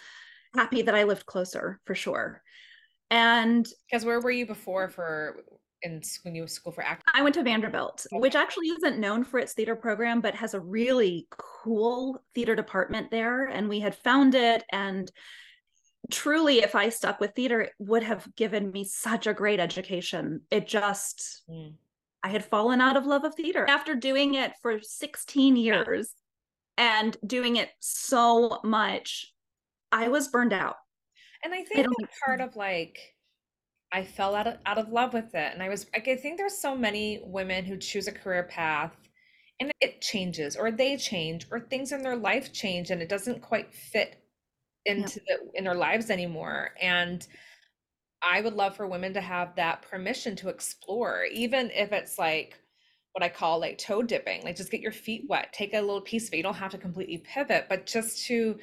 happy 0.54 0.82
that 0.82 0.94
I 0.94 1.04
lived 1.04 1.26
closer 1.26 1.80
for 1.84 1.94
sure. 1.94 2.42
And 3.10 3.66
because 3.90 4.04
where 4.04 4.20
were 4.20 4.30
you 4.30 4.46
before 4.46 4.88
for 4.88 5.36
in 5.82 6.02
when 6.22 6.34
you 6.34 6.42
were 6.42 6.48
school 6.48 6.72
for 6.72 6.82
acting? 6.82 7.04
I 7.14 7.22
went 7.22 7.34
to 7.36 7.42
Vanderbilt, 7.42 8.06
okay. 8.12 8.20
which 8.20 8.34
actually 8.34 8.68
isn't 8.68 8.98
known 8.98 9.24
for 9.24 9.38
its 9.38 9.54
theater 9.54 9.76
program, 9.76 10.20
but 10.20 10.34
has 10.34 10.54
a 10.54 10.60
really 10.60 11.26
cool 11.30 12.22
theater 12.34 12.54
department 12.54 13.10
there. 13.10 13.46
And 13.46 13.68
we 13.68 13.80
had 13.80 13.94
found 13.94 14.34
it. 14.34 14.64
And 14.72 15.10
truly, 16.10 16.58
if 16.58 16.74
I 16.74 16.88
stuck 16.88 17.20
with 17.20 17.34
theater, 17.34 17.62
it 17.62 17.72
would 17.78 18.02
have 18.02 18.26
given 18.36 18.70
me 18.70 18.84
such 18.84 19.26
a 19.26 19.34
great 19.34 19.60
education. 19.60 20.42
It 20.50 20.66
just, 20.66 21.42
mm. 21.48 21.74
I 22.22 22.28
had 22.28 22.44
fallen 22.44 22.80
out 22.80 22.96
of 22.96 23.06
love 23.06 23.24
of 23.24 23.34
theater 23.34 23.66
after 23.68 23.94
doing 23.94 24.34
it 24.34 24.52
for 24.60 24.80
16 24.80 25.56
years 25.56 26.14
and 26.76 27.16
doing 27.26 27.56
it 27.56 27.70
so 27.80 28.60
much. 28.64 29.32
I 29.92 30.08
was 30.08 30.28
burned 30.28 30.52
out. 30.52 30.76
And 31.44 31.54
I 31.54 31.62
think 31.62 31.86
that 31.86 32.08
part 32.24 32.40
of 32.40 32.56
like 32.56 32.98
I 33.92 34.04
fell 34.04 34.34
out 34.34 34.46
of 34.46 34.56
out 34.66 34.78
of 34.78 34.88
love 34.90 35.14
with 35.14 35.34
it. 35.34 35.52
And 35.52 35.62
I 35.62 35.68
was 35.68 35.86
like, 35.92 36.08
I 36.08 36.16
think 36.16 36.36
there's 36.36 36.58
so 36.58 36.76
many 36.76 37.20
women 37.24 37.64
who 37.64 37.76
choose 37.76 38.08
a 38.08 38.12
career 38.12 38.44
path 38.44 38.96
and 39.60 39.72
it 39.80 40.00
changes 40.00 40.56
or 40.56 40.70
they 40.70 40.96
change 40.96 41.46
or 41.50 41.60
things 41.60 41.92
in 41.92 42.02
their 42.02 42.16
life 42.16 42.52
change 42.52 42.90
and 42.90 43.00
it 43.00 43.08
doesn't 43.08 43.40
quite 43.40 43.72
fit 43.72 44.22
into 44.84 45.20
yeah. 45.28 45.36
the 45.36 45.58
in 45.58 45.64
their 45.64 45.74
lives 45.74 46.10
anymore. 46.10 46.70
And 46.80 47.26
I 48.22 48.40
would 48.40 48.54
love 48.54 48.76
for 48.76 48.86
women 48.86 49.14
to 49.14 49.20
have 49.20 49.54
that 49.56 49.82
permission 49.82 50.36
to 50.36 50.48
explore, 50.48 51.24
even 51.32 51.70
if 51.70 51.92
it's 51.92 52.18
like 52.18 52.58
what 53.12 53.22
I 53.22 53.28
call 53.28 53.60
like 53.60 53.78
toe 53.78 54.02
dipping, 54.02 54.42
like 54.44 54.56
just 54.56 54.70
get 54.70 54.80
your 54.80 54.92
feet 54.92 55.24
wet, 55.28 55.52
take 55.52 55.74
a 55.74 55.80
little 55.80 56.00
piece 56.00 56.28
of 56.28 56.34
it. 56.34 56.38
You 56.38 56.42
don't 56.42 56.54
have 56.54 56.70
to 56.72 56.78
completely 56.78 57.18
pivot, 57.18 57.66
but 57.68 57.86
just 57.86 58.26
to 58.26 58.58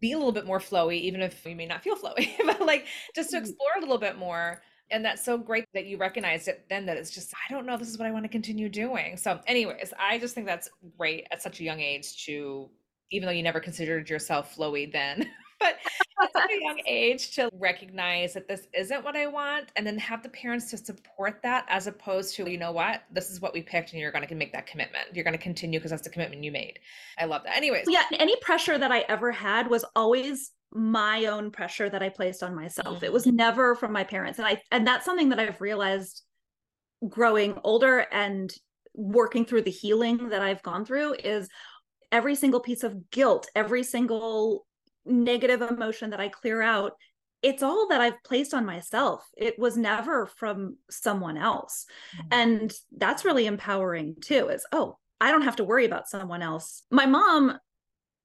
be 0.00 0.12
a 0.12 0.16
little 0.16 0.32
bit 0.32 0.46
more 0.46 0.58
flowy, 0.58 1.00
even 1.00 1.20
if 1.20 1.44
you 1.44 1.56
may 1.56 1.66
not 1.66 1.82
feel 1.82 1.96
flowy, 2.02 2.30
but 2.44 2.60
like 2.60 2.86
just 3.14 3.30
to 3.30 3.36
mm-hmm. 3.36 3.44
explore 3.44 3.70
a 3.76 3.80
little 3.80 3.98
bit 3.98 4.18
more. 4.18 4.62
And 4.90 5.04
that's 5.04 5.22
so 5.22 5.36
great 5.36 5.66
that 5.74 5.84
you 5.84 5.98
recognize 5.98 6.48
it 6.48 6.64
then 6.70 6.86
that 6.86 6.96
it's 6.96 7.10
just, 7.10 7.34
I 7.34 7.52
don't 7.52 7.66
know, 7.66 7.76
this 7.76 7.88
is 7.88 7.98
what 7.98 8.06
I 8.08 8.10
want 8.10 8.24
to 8.24 8.30
continue 8.30 8.70
doing. 8.70 9.18
So, 9.18 9.38
anyways, 9.46 9.92
I 9.98 10.18
just 10.18 10.34
think 10.34 10.46
that's 10.46 10.70
great 10.96 11.26
at 11.30 11.42
such 11.42 11.60
a 11.60 11.64
young 11.64 11.80
age 11.80 12.24
to, 12.24 12.70
even 13.10 13.26
though 13.26 13.32
you 13.32 13.42
never 13.42 13.60
considered 13.60 14.08
yourself 14.08 14.56
flowy 14.56 14.90
then, 14.90 15.30
but 15.58 15.76
at 16.36 16.50
a 16.50 16.62
young 16.62 16.80
age 16.86 17.34
to 17.34 17.50
recognize 17.54 18.34
that 18.34 18.48
this 18.48 18.66
isn't 18.74 19.04
what 19.04 19.16
I 19.16 19.26
want 19.26 19.70
and 19.76 19.86
then 19.86 19.98
have 19.98 20.22
the 20.22 20.28
parents 20.28 20.70
to 20.70 20.76
support 20.76 21.40
that 21.42 21.66
as 21.68 21.86
opposed 21.86 22.34
to, 22.36 22.50
you 22.50 22.58
know 22.58 22.72
what, 22.72 23.02
this 23.12 23.30
is 23.30 23.40
what 23.40 23.52
we 23.52 23.62
picked 23.62 23.92
and 23.92 24.00
you're 24.00 24.12
going 24.12 24.26
to 24.26 24.34
make 24.34 24.52
that 24.52 24.66
commitment. 24.66 25.06
You're 25.12 25.24
going 25.24 25.36
to 25.36 25.42
continue 25.42 25.78
because 25.78 25.90
that's 25.90 26.02
the 26.02 26.10
commitment 26.10 26.44
you 26.44 26.52
made. 26.52 26.78
I 27.18 27.24
love 27.24 27.42
that. 27.44 27.56
Anyways. 27.56 27.86
Yeah. 27.88 28.02
Any 28.18 28.36
pressure 28.40 28.78
that 28.78 28.92
I 28.92 29.00
ever 29.08 29.32
had 29.32 29.68
was 29.68 29.84
always 29.96 30.52
my 30.72 31.26
own 31.26 31.50
pressure 31.50 31.88
that 31.88 32.02
I 32.02 32.08
placed 32.08 32.42
on 32.42 32.54
myself. 32.54 32.96
Mm-hmm. 32.96 33.04
It 33.04 33.12
was 33.12 33.26
never 33.26 33.74
from 33.74 33.92
my 33.92 34.04
parents. 34.04 34.38
And 34.38 34.46
I, 34.46 34.60
and 34.70 34.86
that's 34.86 35.04
something 35.04 35.30
that 35.30 35.40
I've 35.40 35.60
realized 35.60 36.22
growing 37.08 37.58
older 37.64 38.06
and 38.12 38.52
working 38.94 39.44
through 39.44 39.62
the 39.62 39.70
healing 39.70 40.28
that 40.30 40.42
I've 40.42 40.62
gone 40.62 40.84
through 40.84 41.14
is 41.14 41.48
every 42.10 42.34
single 42.34 42.60
piece 42.60 42.82
of 42.82 43.10
guilt, 43.10 43.48
every 43.54 43.82
single 43.82 44.66
negative 45.08 45.62
emotion 45.62 46.10
that 46.10 46.20
I 46.20 46.28
clear 46.28 46.62
out, 46.62 46.92
it's 47.42 47.62
all 47.62 47.88
that 47.88 48.00
I've 48.00 48.22
placed 48.24 48.52
on 48.52 48.66
myself. 48.66 49.24
It 49.36 49.58
was 49.58 49.76
never 49.76 50.26
from 50.26 50.76
someone 50.90 51.36
else. 51.36 51.86
Mm-hmm. 52.16 52.28
And 52.32 52.72
that's 52.96 53.24
really 53.24 53.46
empowering 53.46 54.16
too, 54.20 54.48
is, 54.48 54.66
oh, 54.72 54.98
I 55.20 55.30
don't 55.30 55.42
have 55.42 55.56
to 55.56 55.64
worry 55.64 55.84
about 55.84 56.08
someone 56.08 56.42
else. 56.42 56.82
My 56.90 57.06
mom, 57.06 57.58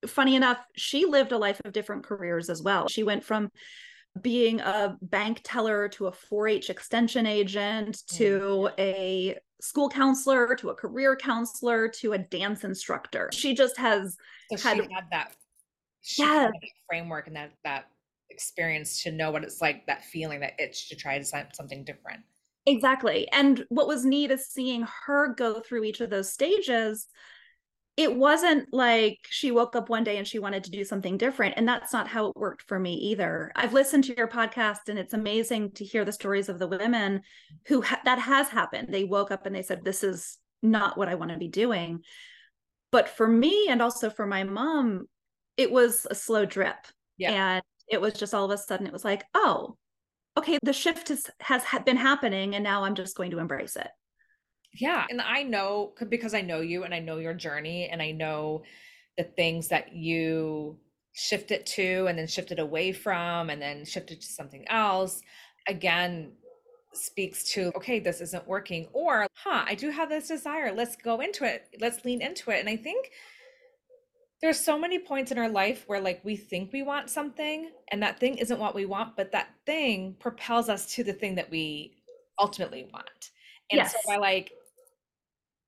funny 0.08 0.36
enough, 0.36 0.58
she 0.76 1.06
lived 1.06 1.32
a 1.32 1.38
life 1.38 1.62
of 1.64 1.74
different 1.74 2.04
careers 2.04 2.50
as 2.50 2.62
well. 2.62 2.88
She 2.88 3.04
went 3.04 3.24
from 3.24 3.50
being 4.20 4.60
a 4.60 4.96
bank 5.02 5.42
teller 5.44 5.90
to 5.90 6.08
a 6.08 6.12
4-H 6.12 6.70
extension 6.70 7.26
agent 7.26 8.04
to 8.14 8.40
mm-hmm. 8.40 8.82
a 8.82 9.38
school 9.60 9.90
counselor 9.90 10.56
to 10.56 10.70
a 10.70 10.76
career 10.76 11.16
counselor 11.16 11.88
to 11.88 12.14
a 12.14 12.18
dance 12.18 12.64
instructor. 12.64 13.30
She 13.34 13.56
just 13.56 13.78
has 13.78 14.18
so 14.56 14.70
had, 14.70 14.78
had 14.78 15.06
that 15.12 15.34
yeah 16.18 16.50
framework 16.88 17.28
and 17.28 17.36
that 17.36 17.52
that 17.64 17.86
experience 18.30 19.04
to 19.04 19.12
know 19.12 19.32
what 19.32 19.44
it's 19.44 19.62
like 19.62 19.86
that 19.86 20.04
feeling 20.04 20.40
that 20.40 20.60
itch 20.60 20.90
to 20.90 20.96
try 20.96 21.18
to 21.18 21.24
something 21.24 21.84
different. 21.84 22.22
Exactly 22.66 23.28
and 23.32 23.66
what 23.70 23.88
was 23.88 24.06
neat 24.06 24.32
is 24.32 24.48
seeing 24.48 24.88
her 25.06 25.34
go 25.36 25.60
through 25.60 25.84
each 25.84 26.00
of 26.00 26.10
those 26.10 26.32
stages 26.32 27.08
it 27.96 28.16
wasn't 28.16 28.74
like 28.74 29.20
she 29.30 29.52
woke 29.52 29.76
up 29.76 29.90
one 29.90 30.04
day 30.04 30.18
and 30.18 30.28
she 30.28 30.40
wanted 30.40 30.64
to 30.64 30.72
do 30.72 30.84
something 30.84 31.18
different 31.18 31.54
and 31.58 31.68
that's 31.68 31.94
not 31.94 32.08
how 32.08 32.28
it 32.28 32.36
worked 32.36 32.64
for 32.64 32.80
me 32.80 32.96
either. 32.96 33.52
I've 33.56 33.74
listened 33.74 34.06
to 34.06 34.18
your 34.18 34.28
podcast 34.28 34.90
and 34.90 34.98
it's 34.98 35.14
amazing 35.14 35.74
to 35.74 35.86
hear 35.86 36.04
the 36.04 36.12
stories 36.12 36.50
of 36.50 36.58
the 36.58 36.68
women 36.68 37.22
who 37.68 37.84
ha- 37.84 38.02
that 38.06 38.18
has 38.18 38.50
happened. 38.50 38.88
They 38.92 39.04
woke 39.04 39.30
up 39.30 39.46
and 39.46 39.56
they 39.56 39.62
said 39.62 39.84
this 39.84 40.04
is 40.04 40.40
not 40.64 40.98
what 40.98 41.10
i 41.10 41.16
want 41.16 41.30
to 41.32 41.38
be 41.38 41.50
doing. 41.50 42.00
But 42.92 43.10
for 43.10 43.28
me 43.28 43.68
and 43.70 43.82
also 43.82 44.10
for 44.10 44.26
my 44.26 44.44
mom 44.44 45.08
it 45.58 45.72
was 45.72 46.08
a 46.10 46.16
slow 46.16 46.46
drip. 46.46 46.88
Yeah. 47.18 47.32
And 47.32 47.64
it 47.90 48.02
was 48.02 48.14
just 48.14 48.34
all 48.34 48.46
of 48.46 48.52
a 48.52 48.58
sudden 48.58 48.88
it 48.88 48.94
was 48.94 49.06
like, 49.06 49.24
oh, 49.36 49.78
okay, 50.38 50.58
the 50.64 50.74
shift 50.74 51.10
has 51.10 51.30
has 51.40 51.64
been 51.86 51.98
happening 51.98 52.56
and 52.56 52.64
now 52.64 52.84
I'm 52.84 52.96
just 52.96 53.16
going 53.16 53.32
to 53.32 53.40
embrace 53.40 53.76
it. 53.76 53.90
Yeah, 54.74 55.06
and 55.10 55.22
I 55.22 55.44
know 55.44 55.94
because 56.10 56.34
I 56.34 56.42
know 56.42 56.62
you 56.62 56.84
and 56.84 56.94
I 56.94 57.00
know 57.00 57.18
your 57.18 57.36
journey 57.36 57.90
and 57.90 58.02
I 58.02 58.12
know 58.12 58.64
the 59.18 59.24
things 59.24 59.68
that 59.68 59.94
you 59.96 60.80
shifted 61.14 61.66
to 61.68 62.08
and 62.08 62.18
then 62.18 62.26
shifted 62.26 62.58
away 62.58 62.92
from 62.92 63.52
and 63.52 63.62
then 63.62 63.86
shifted 63.86 64.20
to 64.22 64.28
something 64.28 64.66
else. 64.68 65.22
Again, 65.68 66.32
speaks 66.96 67.44
to 67.44 67.72
okay 67.76 68.00
this 68.00 68.22
isn't 68.22 68.48
working 68.48 68.88
or 68.94 69.28
huh 69.34 69.64
i 69.66 69.74
do 69.74 69.90
have 69.90 70.10
this 70.10 70.28
desire 70.28 70.72
let's 70.72 70.96
go 70.96 71.22
into 71.22 71.44
it 71.44 71.68
let's 71.80 72.06
lean 72.06 72.22
into 72.22 72.52
it 72.52 72.60
and 72.60 72.70
i 72.70 72.76
think 72.76 73.10
there's 74.44 74.60
so 74.60 74.78
many 74.78 75.00
points 75.00 75.32
in 75.32 75.38
our 75.38 75.48
life 75.48 75.86
where 75.88 76.02
like 76.02 76.20
we 76.26 76.36
think 76.36 76.74
we 76.74 76.84
want 76.84 77.10
something 77.10 77.72
and 77.94 78.04
that 78.04 78.20
thing 78.20 78.38
isn't 78.38 78.60
what 78.60 78.76
we 78.76 78.86
want 78.86 79.16
but 79.16 79.32
that 79.32 79.48
thing 79.66 80.14
propels 80.20 80.68
us 80.68 80.94
to 80.94 81.02
the 81.02 81.14
thing 81.14 81.34
that 81.34 81.50
we 81.50 81.96
ultimately 82.40 82.86
want 82.92 83.32
and 83.72 83.78
yes. 83.78 83.94
so 83.94 83.98
by 84.06 84.18
like 84.18 84.52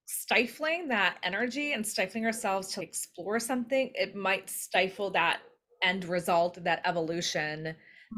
stifling 0.07 0.89
that 0.89 1.17
energy 1.23 1.71
and 1.71 1.87
stifling 1.87 2.25
ourselves 2.25 2.67
to 2.67 2.81
explore 2.81 3.39
something 3.39 3.91
it 3.95 4.13
might 4.13 4.49
stifle 4.49 5.09
that 5.09 5.39
end 5.81 6.03
result 6.03 6.61
that 6.61 6.81
evolution 6.83 7.63
that 7.63 7.75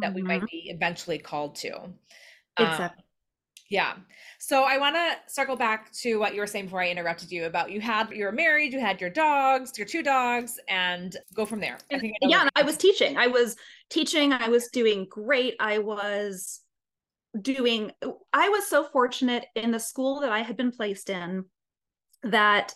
mm-hmm. 0.08 0.16
we 0.16 0.22
might 0.24 0.38
mm-hmm. 0.38 0.46
be 0.46 0.72
eventually 0.72 1.20
called 1.20 1.54
to 1.54 1.70
exactly. 2.58 3.04
Um, 3.04 3.07
Yeah. 3.70 3.96
So 4.40 4.64
I 4.64 4.78
want 4.78 4.96
to 4.96 5.32
circle 5.32 5.56
back 5.56 5.92
to 6.02 6.18
what 6.18 6.34
you 6.34 6.42
were 6.42 6.48
saying 6.48 6.66
before 6.66 6.82
I 6.82 6.90
interrupted 6.90 7.32
you 7.32 7.46
about 7.46 7.72
you 7.72 7.82
had 7.82 8.10
you 8.12 8.24
were 8.24 8.32
married, 8.32 8.72
you 8.72 8.80
had 8.80 9.02
your 9.02 9.10
dogs, 9.10 9.78
your 9.78 9.88
two 9.88 10.04
dogs, 10.04 10.60
and 10.70 11.16
go 11.34 11.46
from 11.46 11.60
there. 11.60 11.78
I 11.92 11.96
I 11.98 12.12
yeah, 12.22 12.42
and 12.42 12.52
I 12.56 12.64
was 12.64 12.78
teaching. 12.78 13.18
I 13.18 13.28
was 13.28 13.56
teaching. 13.90 14.32
I 14.32 14.48
was 14.48 14.70
doing 14.70 15.08
great. 15.10 15.56
I 15.60 15.80
was 15.80 16.62
doing. 17.42 17.92
I 18.32 18.50
was 18.50 18.68
so 18.68 18.86
fortunate 18.86 19.46
in 19.56 19.72
the 19.72 19.80
school 19.80 20.22
that 20.22 20.32
I 20.32 20.42
had 20.42 20.56
been 20.56 20.72
placed 20.72 21.10
in 21.10 21.46
that 22.24 22.74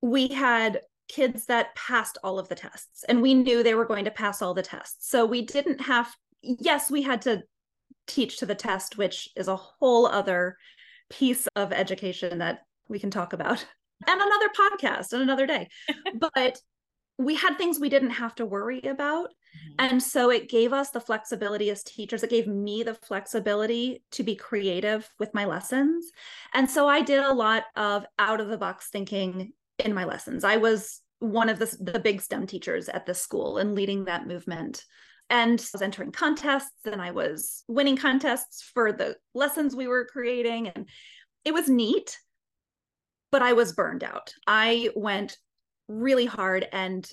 we 0.00 0.28
had 0.28 0.80
kids 1.08 1.46
that 1.46 1.74
passed 1.74 2.18
all 2.22 2.38
of 2.38 2.48
the 2.48 2.54
tests 2.54 3.04
and 3.08 3.20
we 3.20 3.34
knew 3.34 3.62
they 3.62 3.74
were 3.74 3.84
going 3.84 4.06
to 4.06 4.10
pass 4.10 4.40
all 4.40 4.54
the 4.54 4.62
tests 4.62 5.10
so 5.10 5.26
we 5.26 5.42
didn't 5.42 5.78
have 5.78 6.10
yes 6.40 6.90
we 6.90 7.02
had 7.02 7.20
to 7.20 7.42
teach 8.06 8.38
to 8.38 8.46
the 8.46 8.54
test 8.54 8.96
which 8.98 9.28
is 9.36 9.48
a 9.48 9.56
whole 9.56 10.06
other 10.06 10.56
piece 11.10 11.46
of 11.56 11.72
education 11.72 12.38
that 12.38 12.60
we 12.88 12.98
can 12.98 13.10
talk 13.10 13.32
about 13.32 13.64
and 14.06 14.20
another 14.20 14.48
podcast 14.58 15.12
and 15.12 15.22
another 15.22 15.46
day 15.46 15.68
but 16.18 16.58
we 17.16 17.36
had 17.36 17.56
things 17.56 17.78
we 17.78 17.88
didn't 17.88 18.10
have 18.10 18.34
to 18.34 18.44
worry 18.44 18.80
about 18.82 19.28
mm-hmm. 19.28 19.74
and 19.78 20.02
so 20.02 20.30
it 20.30 20.48
gave 20.48 20.72
us 20.72 20.90
the 20.90 21.00
flexibility 21.00 21.70
as 21.70 21.84
teachers 21.84 22.22
it 22.22 22.30
gave 22.30 22.46
me 22.46 22.82
the 22.82 22.94
flexibility 22.94 24.02
to 24.10 24.22
be 24.22 24.34
creative 24.34 25.08
with 25.18 25.32
my 25.32 25.44
lessons 25.44 26.10
and 26.52 26.68
so 26.68 26.88
i 26.88 27.00
did 27.00 27.22
a 27.22 27.32
lot 27.32 27.64
of 27.76 28.04
out 28.18 28.40
of 28.40 28.48
the 28.48 28.58
box 28.58 28.88
thinking 28.88 29.52
in 29.78 29.94
my 29.94 30.04
lessons. 30.04 30.44
I 30.44 30.56
was 30.56 31.00
one 31.18 31.48
of 31.48 31.58
the, 31.58 31.76
the 31.80 31.98
big 31.98 32.20
STEM 32.20 32.46
teachers 32.46 32.88
at 32.88 33.06
the 33.06 33.14
school 33.14 33.58
and 33.58 33.74
leading 33.74 34.04
that 34.04 34.26
movement. 34.26 34.84
And 35.34 35.58
I 35.58 35.66
was 35.72 35.82
entering 35.82 36.12
contests 36.12 36.86
and 36.86 37.02
I 37.02 37.10
was 37.10 37.64
winning 37.66 37.96
contests 37.96 38.62
for 38.62 38.92
the 38.92 39.16
lessons 39.34 39.74
we 39.74 39.88
were 39.88 40.06
creating. 40.06 40.68
And 40.68 40.88
it 41.44 41.52
was 41.52 41.68
neat, 41.68 42.16
but 43.32 43.42
I 43.42 43.52
was 43.52 43.72
burned 43.72 44.04
out. 44.04 44.32
I 44.46 44.90
went 44.94 45.36
really 45.88 46.24
hard, 46.24 46.68
and 46.72 47.10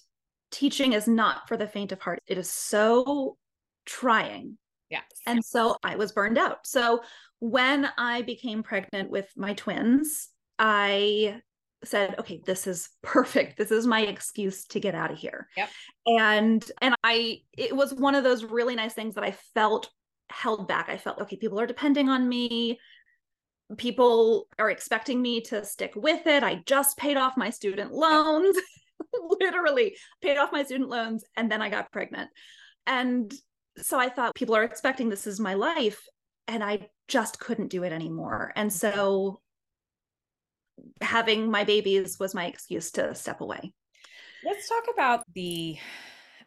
teaching 0.52 0.94
is 0.94 1.08
not 1.08 1.48
for 1.48 1.58
the 1.58 1.66
faint 1.66 1.92
of 1.92 2.00
heart. 2.00 2.20
It 2.28 2.38
is 2.38 2.48
so 2.48 3.38
trying. 3.88 4.60
Yes. 4.92 5.02
And 5.26 5.44
so 5.44 5.78
I 5.82 5.96
was 5.96 6.12
burned 6.12 6.38
out. 6.38 6.68
So 6.68 7.02
when 7.40 7.90
I 7.98 8.22
became 8.22 8.62
pregnant 8.62 9.10
with 9.10 9.32
my 9.36 9.56
twins, 9.56 10.30
I 10.60 11.42
said 11.84 12.16
okay 12.20 12.42
this 12.46 12.68
is 12.68 12.90
perfect. 13.02 13.58
This 13.58 13.72
is 13.72 13.88
my 13.88 14.02
excuse 14.02 14.66
to 14.68 14.80
get 14.80 14.96
out 14.96 15.12
of 15.12 15.18
here. 15.18 15.48
Yep. 15.58 15.70
and 16.06 16.72
and 16.82 16.96
i 17.04 17.40
it 17.58 17.76
was 17.76 17.94
one 17.94 18.16
of 18.16 18.24
those 18.24 18.44
really 18.44 18.76
nice 18.76 18.94
things 18.94 19.16
that 19.16 19.24
i 19.24 19.32
felt 19.54 19.90
held 20.30 20.68
back. 20.68 20.90
I 20.90 20.98
felt 20.98 21.20
okay 21.22 21.36
people 21.36 21.60
are 21.60 21.68
depending 21.68 22.10
on 22.10 22.28
me. 22.28 22.80
People 23.78 24.48
are 24.60 24.70
expecting 24.70 25.22
me 25.22 25.42
to 25.42 25.64
stick 25.64 25.94
with 25.96 26.28
it. 26.28 26.44
I 26.44 26.62
just 26.66 26.98
paid 26.98 27.18
off 27.18 27.38
my 27.38 27.50
student 27.50 27.94
loans. 27.94 28.58
Literally 29.40 29.96
paid 30.22 30.38
off 30.38 30.52
my 30.52 30.64
student 30.64 30.90
loans 30.90 31.24
and 31.36 31.52
then 31.52 31.62
i 31.62 31.70
got 31.70 31.92
pregnant. 31.92 32.30
And 32.86 33.34
so 33.78 34.00
i 34.00 34.10
thought 34.10 34.36
people 34.36 34.56
are 34.56 34.64
expecting 34.64 35.10
this 35.10 35.28
is 35.28 35.40
my 35.40 35.54
life 35.54 36.06
and 36.48 36.64
i 36.64 36.90
just 37.08 37.40
couldn't 37.40 37.70
do 37.70 37.84
it 37.84 37.92
anymore. 37.92 38.54
And 38.56 38.70
mm-hmm. 38.70 38.96
so 38.96 39.41
having 41.02 41.50
my 41.50 41.64
babies 41.64 42.20
was 42.20 42.34
my 42.34 42.46
excuse 42.46 42.92
to 42.92 43.16
step 43.16 43.42
away. 43.42 43.74
Let's 44.44 44.68
talk 44.68 44.84
about 44.94 45.24
the 45.34 45.78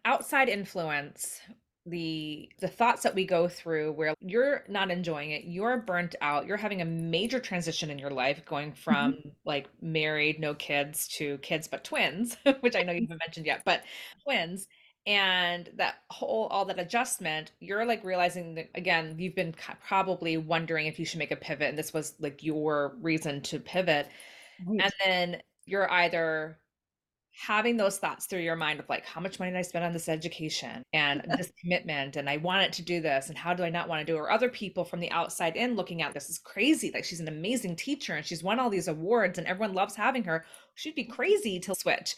outside 0.04 0.48
influence 0.48 1.40
the 1.86 2.48
the 2.60 2.68
thoughts 2.68 3.02
that 3.02 3.14
we 3.14 3.26
go 3.26 3.46
through 3.46 3.92
where 3.92 4.14
you're 4.20 4.64
not 4.68 4.90
enjoying 4.90 5.32
it 5.32 5.44
you're 5.44 5.82
burnt 5.82 6.14
out 6.22 6.46
you're 6.46 6.56
having 6.56 6.80
a 6.80 6.84
major 6.84 7.38
transition 7.38 7.90
in 7.90 7.98
your 7.98 8.10
life 8.10 8.42
going 8.46 8.72
from 8.72 9.12
mm-hmm. 9.12 9.28
like 9.44 9.68
married 9.82 10.40
no 10.40 10.54
kids 10.54 11.06
to 11.08 11.36
kids 11.38 11.68
but 11.68 11.84
twins 11.84 12.38
which 12.60 12.74
i 12.74 12.82
know 12.82 12.92
you 12.92 13.02
haven't 13.02 13.20
mentioned 13.20 13.44
yet 13.44 13.60
but 13.66 13.82
twins 14.22 14.66
and 15.06 15.70
that 15.76 15.96
whole 16.10 16.46
all 16.46 16.64
that 16.64 16.78
adjustment 16.78 17.52
you're 17.60 17.84
like 17.84 18.02
realizing 18.04 18.54
that 18.54 18.70
again 18.74 19.14
you've 19.18 19.34
been 19.34 19.54
probably 19.86 20.36
wondering 20.36 20.86
if 20.86 20.98
you 20.98 21.04
should 21.04 21.18
make 21.18 21.30
a 21.30 21.36
pivot 21.36 21.68
and 21.68 21.78
this 21.78 21.92
was 21.92 22.14
like 22.20 22.42
your 22.42 22.96
reason 23.00 23.40
to 23.42 23.58
pivot. 23.58 24.08
Right. 24.66 24.80
and 24.84 24.92
then 25.04 25.42
you're 25.66 25.90
either 25.90 26.58
having 27.36 27.76
those 27.76 27.98
thoughts 27.98 28.26
through 28.26 28.38
your 28.38 28.54
mind 28.54 28.78
of 28.78 28.88
like 28.88 29.04
how 29.04 29.20
much 29.20 29.40
money 29.40 29.50
did 29.50 29.58
i 29.58 29.62
spend 29.62 29.84
on 29.84 29.92
this 29.92 30.08
education 30.08 30.84
and 30.92 31.22
this 31.36 31.52
commitment 31.60 32.16
and 32.16 32.30
i 32.30 32.36
wanted 32.36 32.72
to 32.72 32.82
do 32.82 33.00
this 33.00 33.28
and 33.28 33.36
how 33.36 33.52
do 33.52 33.64
i 33.64 33.68
not 33.68 33.88
want 33.88 34.00
to 34.00 34.10
do 34.10 34.16
it? 34.16 34.20
Or 34.20 34.30
other 34.30 34.48
people 34.48 34.84
from 34.84 35.00
the 35.00 35.10
outside 35.10 35.56
in 35.56 35.74
looking 35.74 36.00
at 36.00 36.14
this 36.14 36.30
is 36.30 36.38
crazy 36.38 36.92
like 36.94 37.04
she's 37.04 37.20
an 37.20 37.28
amazing 37.28 37.76
teacher 37.76 38.14
and 38.14 38.24
she's 38.24 38.44
won 38.44 38.60
all 38.60 38.70
these 38.70 38.88
awards 38.88 39.36
and 39.36 39.46
everyone 39.46 39.74
loves 39.74 39.96
having 39.96 40.24
her. 40.24 40.44
She'd 40.76 40.94
be 40.94 41.02
mm-hmm. 41.02 41.12
crazy 41.12 41.58
to 41.60 41.74
switch 41.74 42.14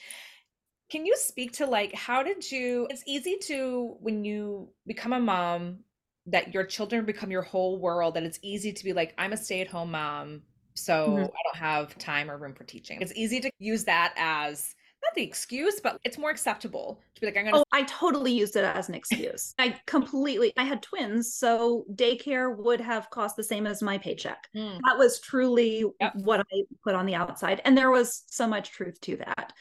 can 0.91 1.05
you 1.05 1.17
speak 1.17 1.53
to 1.53 1.67
like 1.67 1.95
how 1.95 2.23
did 2.23 2.51
you 2.51 2.87
it's 2.91 3.03
easy 3.07 3.37
to 3.43 3.97
when 4.01 4.25
you 4.25 4.69
become 4.87 5.13
a 5.13 5.21
mom 5.21 5.79
that 6.27 6.53
your 6.53 6.65
children 6.65 7.05
become 7.05 7.31
your 7.31 7.43
whole 7.43 7.79
world 7.79 8.15
that 8.15 8.23
it's 8.23 8.39
easy 8.43 8.73
to 8.73 8.85
be 8.85 8.93
like 8.93 9.15
I'm 9.19 9.33
a 9.33 9.37
stay-at-home 9.37 9.91
mom 9.91 10.43
so 10.77 11.09
mm-hmm. 11.09 11.25
I 11.25 11.41
don't 11.45 11.57
have 11.57 11.97
time 11.99 12.31
or 12.31 12.37
room 12.37 12.55
for 12.55 12.65
teaching. 12.65 13.01
It's 13.01 13.13
easy 13.17 13.41
to 13.41 13.51
use 13.59 13.85
that 13.85 14.15
as 14.17 14.75
not 15.03 15.15
the 15.15 15.23
excuse, 15.23 15.81
but 15.81 15.99
it's 16.05 16.19
more 16.19 16.31
acceptable 16.31 17.01
to 17.15 17.21
be 17.21 17.27
like, 17.27 17.37
I'm 17.37 17.45
gonna. 17.45 17.59
Oh, 17.59 17.65
I 17.73 17.83
totally 17.85 18.33
used 18.33 18.57
it 18.57 18.65
as 18.65 18.89
an 18.89 18.95
excuse. 18.95 19.55
I 19.59 19.79
completely, 19.87 20.53
I 20.57 20.65
had 20.65 20.83
twins, 20.83 21.35
so 21.35 21.85
daycare 21.95 22.57
would 22.57 22.81
have 22.81 23.11
cost 23.11 23.37
the 23.37 23.45
same 23.45 23.67
as 23.67 23.83
my 23.83 23.99
paycheck. 23.99 24.49
Mm. 24.55 24.79
That 24.85 24.99
was 24.99 25.21
truly 25.21 25.85
yep. 26.01 26.15
what 26.17 26.41
I 26.41 26.63
put 26.83 26.95
on 26.95 27.07
the 27.07 27.15
outside. 27.15 27.61
And 27.65 27.77
there 27.77 27.91
was 27.91 28.25
so 28.27 28.47
much 28.47 28.71
truth 28.71 29.01
to 29.03 29.17
that 29.19 29.53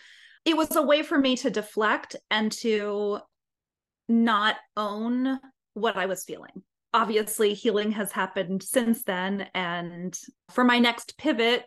it 0.45 0.55
was 0.55 0.75
a 0.75 0.81
way 0.81 1.01
for 1.01 1.17
me 1.17 1.35
to 1.37 1.49
deflect 1.49 2.15
and 2.29 2.51
to 2.51 3.19
not 4.07 4.55
own 4.77 5.39
what 5.73 5.97
I 5.97 6.05
was 6.05 6.23
feeling. 6.23 6.63
Obviously, 6.93 7.53
healing 7.53 7.91
has 7.91 8.11
happened 8.11 8.63
since 8.63 9.03
then. 9.03 9.47
And 9.53 10.17
for 10.51 10.63
my 10.63 10.79
next 10.79 11.17
pivot, 11.17 11.65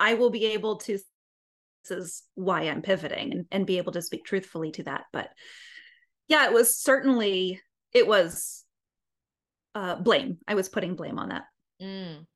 I 0.00 0.14
will 0.14 0.30
be 0.30 0.46
able 0.46 0.76
to, 0.78 0.92
this 0.92 1.90
is 1.90 2.22
why 2.34 2.62
I'm 2.62 2.80
pivoting 2.80 3.32
and, 3.32 3.46
and 3.50 3.66
be 3.66 3.78
able 3.78 3.92
to 3.92 4.02
speak 4.02 4.24
truthfully 4.24 4.70
to 4.72 4.84
that. 4.84 5.04
But 5.12 5.28
yeah, 6.28 6.46
it 6.46 6.52
was 6.52 6.78
certainly, 6.78 7.60
it 7.92 8.06
was 8.06 8.64
uh, 9.74 9.96
blame. 9.96 10.38
I 10.46 10.54
was 10.54 10.68
putting 10.68 10.94
blame 10.94 11.18
on 11.18 11.30
that. 11.30 11.44
Mm. 11.82 12.26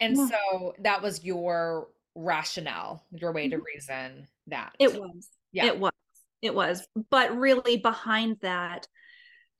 And 0.00 0.16
yeah. 0.16 0.28
so 0.28 0.72
that 0.82 1.02
was 1.02 1.24
your 1.24 1.88
rationale, 2.14 3.04
your 3.12 3.32
way 3.32 3.48
to 3.48 3.56
mm-hmm. 3.56 3.64
reason 3.64 4.26
that. 4.48 4.72
It 4.78 4.94
was. 4.94 5.28
Yeah. 5.52 5.66
It 5.66 5.78
was. 5.78 5.92
It 6.42 6.54
was. 6.54 6.86
But 7.10 7.36
really 7.36 7.78
behind 7.78 8.38
that, 8.40 8.86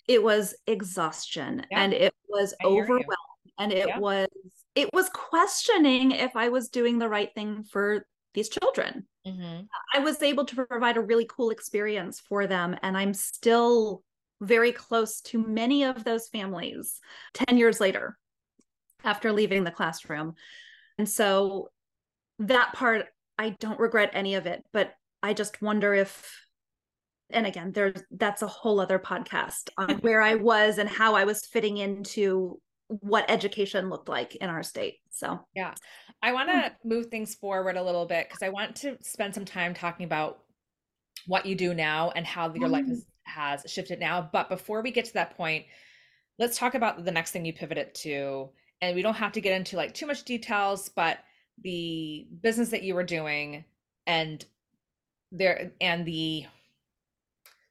it 0.09 0.23
was 0.23 0.55
exhaustion 0.67 1.67
yeah. 1.71 1.81
and 1.81 1.93
it 1.93 2.15
was 2.29 2.55
overwhelmed 2.65 3.07
and 3.59 3.73
it 3.73 3.89
yeah. 3.89 3.99
was 3.99 4.29
it 4.75 4.93
was 4.93 5.09
questioning 5.09 6.13
if 6.13 6.37
I 6.37 6.51
was 6.51 6.69
doing 6.69 6.99
the 6.99 7.09
right 7.09 7.31
thing 7.35 7.65
for 7.65 8.07
these 8.35 8.51
children. 8.51 9.07
Mm-hmm. 9.27 9.63
I 9.95 9.99
was 10.01 10.23
able 10.23 10.45
to 10.45 10.67
provide 10.67 10.99
a 10.99 11.01
really 11.01 11.27
cool 11.29 11.51
experience 11.51 12.21
for 12.21 12.47
them 12.47 12.77
and 12.83 12.97
I'm 12.97 13.15
still 13.15 14.03
very 14.43 14.73
close 14.73 15.23
to 15.23 15.45
many 15.45 15.85
of 15.85 16.05
those 16.05 16.29
families 16.29 17.01
10 17.35 17.57
years 17.57 17.81
later 17.81 18.19
after 19.03 19.33
leaving 19.33 19.65
the 19.65 19.71
classroom. 19.71 20.35
And 20.99 21.09
so 21.09 21.71
that 22.41 22.75
part 22.75 23.07
I 23.39 23.51
don't 23.61 23.79
regret 23.79 24.11
any 24.13 24.35
of 24.35 24.47
it, 24.47 24.65
but 24.73 24.95
I 25.23 25.35
just 25.35 25.61
wonder 25.63 25.95
if 25.95 26.43
and 27.31 27.45
again 27.45 27.73
there's 27.73 28.01
that's 28.13 28.43
a 28.43 28.47
whole 28.47 28.79
other 28.79 29.01
podcast 29.01 29.69
on 29.77 29.91
where 30.01 30.23
I 30.23 30.37
was 30.37 30.79
and 30.79 30.89
how 30.89 31.17
I 31.17 31.25
was 31.25 31.45
fitting 31.45 31.79
into 31.79 32.61
what 32.89 33.29
education 33.29 33.91
looked 33.91 34.09
like 34.09 34.37
in 34.37 34.49
our 34.49 34.63
state. 34.63 34.99
So, 35.11 35.41
yeah. 35.55 35.75
I 36.23 36.33
want 36.33 36.49
to 36.49 36.73
hmm. 36.83 36.89
move 36.89 37.07
things 37.07 37.35
forward 37.35 37.77
a 37.77 37.83
little 37.83 38.07
bit 38.07 38.29
because 38.29 38.43
I 38.43 38.49
want 38.49 38.77
to 38.77 38.97
spend 39.03 39.35
some 39.35 39.45
time 39.45 39.75
talking 39.75 40.05
about 40.05 40.41
what 41.27 41.47
you 41.47 41.55
do 41.55 41.75
now 41.75 42.13
and 42.15 42.25
how 42.25 42.53
your 42.55 42.69
life 42.69 42.87
mm. 42.87 42.91
has, 43.25 43.63
has 43.63 43.73
shifted 43.73 43.99
now. 43.99 44.29
But 44.33 44.49
before 44.49 44.81
we 44.83 44.93
get 44.93 45.07
to 45.07 45.15
that 45.15 45.37
point, 45.37 45.65
let's 46.39 46.57
talk 46.57 46.75
about 46.75 47.05
the 47.05 47.11
next 47.11 47.33
thing 47.33 47.45
you 47.45 47.53
pivoted 47.53 47.95
to. 47.97 48.51
And 48.81 48.95
we 48.95 49.03
don't 49.03 49.15
have 49.15 49.33
to 49.33 49.41
get 49.41 49.55
into 49.55 49.77
like 49.77 49.93
too 49.93 50.07
much 50.07 50.23
details, 50.25 50.89
but 50.95 51.19
the 51.63 52.27
business 52.43 52.69
that 52.71 52.83
you 52.83 52.95
were 52.95 53.05
doing 53.05 53.65
and 54.07 54.45
there 55.33 55.73
and 55.81 56.05
the 56.07 56.45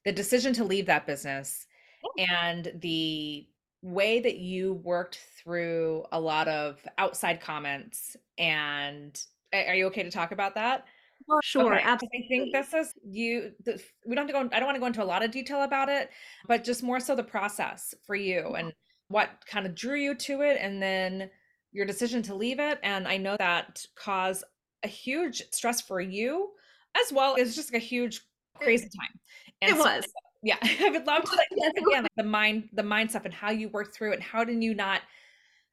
the 0.03 0.11
decision 0.11 0.53
to 0.53 0.63
leave 0.63 0.85
that 0.85 1.07
business 1.07 1.67
oh. 2.05 2.23
and 2.29 2.71
the 2.81 3.47
way 3.81 4.19
that 4.19 4.37
you 4.37 4.73
worked 4.83 5.19
through 5.37 6.03
a 6.11 6.19
lot 6.19 6.47
of 6.47 6.79
outside 6.97 7.39
comments 7.39 8.15
and 8.37 9.21
are 9.53 9.75
you 9.75 9.85
okay 9.85 10.03
to 10.03 10.11
talk 10.11 10.31
about 10.31 10.55
that 10.55 10.85
well, 11.27 11.39
sure, 11.43 11.75
okay. 11.75 11.83
absolutely. 11.83 12.25
I 12.25 12.27
think 12.27 12.53
this 12.53 12.73
is 12.73 12.93
you. 13.03 13.51
The, 13.63 13.81
we 14.05 14.15
don't 14.15 14.27
have 14.27 14.35
to 14.35 14.49
go. 14.49 14.55
I 14.55 14.59
don't 14.59 14.67
want 14.67 14.75
to 14.75 14.79
go 14.79 14.85
into 14.85 15.03
a 15.03 15.05
lot 15.05 15.23
of 15.23 15.31
detail 15.31 15.63
about 15.63 15.89
it, 15.89 16.09
but 16.47 16.63
just 16.63 16.83
more 16.83 16.99
so 16.99 17.15
the 17.15 17.23
process 17.23 17.95
for 18.05 18.15
you 18.15 18.55
and 18.55 18.71
what 19.07 19.29
kind 19.47 19.65
of 19.65 19.75
drew 19.75 19.97
you 19.97 20.13
to 20.15 20.41
it, 20.41 20.57
and 20.59 20.81
then 20.81 21.29
your 21.75 21.85
decision 21.85 22.21
to 22.23 22.33
leave 22.33 22.59
it. 22.59 22.79
And 22.83 23.07
I 23.07 23.17
know 23.17 23.35
that 23.37 23.85
caused 23.95 24.45
a 24.83 24.87
huge 24.87 25.43
stress 25.51 25.81
for 25.81 25.99
you 25.99 26.51
as 26.95 27.11
well. 27.11 27.35
It's 27.35 27.53
just 27.53 27.73
like 27.73 27.81
a 27.81 27.85
huge 27.85 28.21
crazy 28.55 28.85
time. 28.85 29.19
And 29.61 29.71
it 29.71 29.77
so, 29.77 29.83
was. 29.83 30.05
Yeah. 30.43 30.57
I 30.61 30.91
would 30.91 31.07
love 31.07 31.23
to 31.23 31.35
like, 31.35 31.47
yes, 31.55 31.73
again, 31.87 32.03
like 32.03 32.11
the 32.17 32.23
mind, 32.23 32.69
the 32.71 32.83
mind 32.83 33.09
stuff 33.09 33.25
and 33.25 33.33
how 33.33 33.49
you 33.49 33.67
work 33.69 33.95
through 33.95 34.11
it. 34.11 34.15
And 34.15 34.23
how 34.23 34.43
did 34.43 34.61
you 34.61 34.75
not 34.75 35.01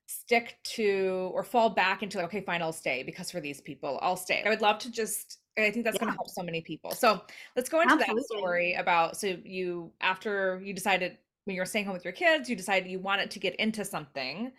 stick 0.07 0.57
to 0.63 1.31
or 1.35 1.45
fall 1.45 1.69
back 1.69 2.03
into 2.03 2.17
like, 2.17 2.29
okay, 2.29 2.41
fine, 2.41 2.63
I'll 2.63 2.73
stay 2.73 3.03
because 3.03 3.31
for 3.31 3.39
these 3.39 3.61
people, 3.61 3.99
I'll 4.01 4.17
stay. 4.17 4.43
I 4.47 4.49
would 4.49 4.63
love 4.63 4.79
to 4.79 4.91
just 4.91 5.41
I 5.59 5.71
think 5.71 5.85
that's 5.85 5.97
yeah. 5.97 6.05
going 6.05 6.13
to 6.13 6.17
help 6.17 6.31
so 6.31 6.43
many 6.43 6.63
people. 6.63 6.93
So 6.93 7.21
let's 7.55 7.69
go 7.69 7.83
into 7.83 7.93
Absolutely. 7.93 8.23
that 8.23 8.27
story 8.27 8.75
about 8.75 9.19
so 9.19 9.37
you 9.45 9.93
after 10.01 10.63
you 10.65 10.73
decided 10.73 11.19
when 11.45 11.55
you 11.55 11.61
were 11.61 11.67
staying 11.67 11.85
home 11.85 11.95
with 11.95 12.05
your 12.05 12.15
kids, 12.15 12.49
you 12.49 12.57
decided 12.57 12.91
you 12.91 12.99
wanted 12.99 13.31
to 13.33 13.39
get 13.39 13.55
into 13.57 13.85
something, 13.85 14.53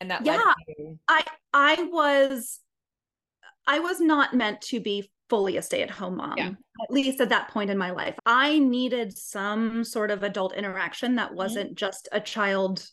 and 0.00 0.10
that 0.10 0.24
yeah, 0.24 0.40
you- 0.78 0.98
I 1.08 1.24
I 1.52 1.88
was 1.90 2.60
I 3.66 3.78
was 3.80 4.00
not 4.00 4.34
meant 4.34 4.60
to 4.62 4.80
be 4.80 5.10
fully 5.28 5.56
a 5.56 5.62
stay-at-home 5.62 6.16
mom 6.16 6.34
yeah. 6.36 6.48
at 6.48 6.90
least 6.90 7.20
at 7.20 7.28
that 7.28 7.46
point 7.50 7.70
in 7.70 7.78
my 7.78 7.92
life 7.92 8.16
i 8.26 8.58
needed 8.58 9.16
some 9.16 9.84
sort 9.84 10.10
of 10.10 10.24
adult 10.24 10.52
interaction 10.54 11.14
that 11.14 11.28
mm-hmm. 11.28 11.36
wasn't 11.36 11.68
mm-hmm. 11.68 11.76
just 11.76 12.08
a 12.10 12.20
child 12.20 12.84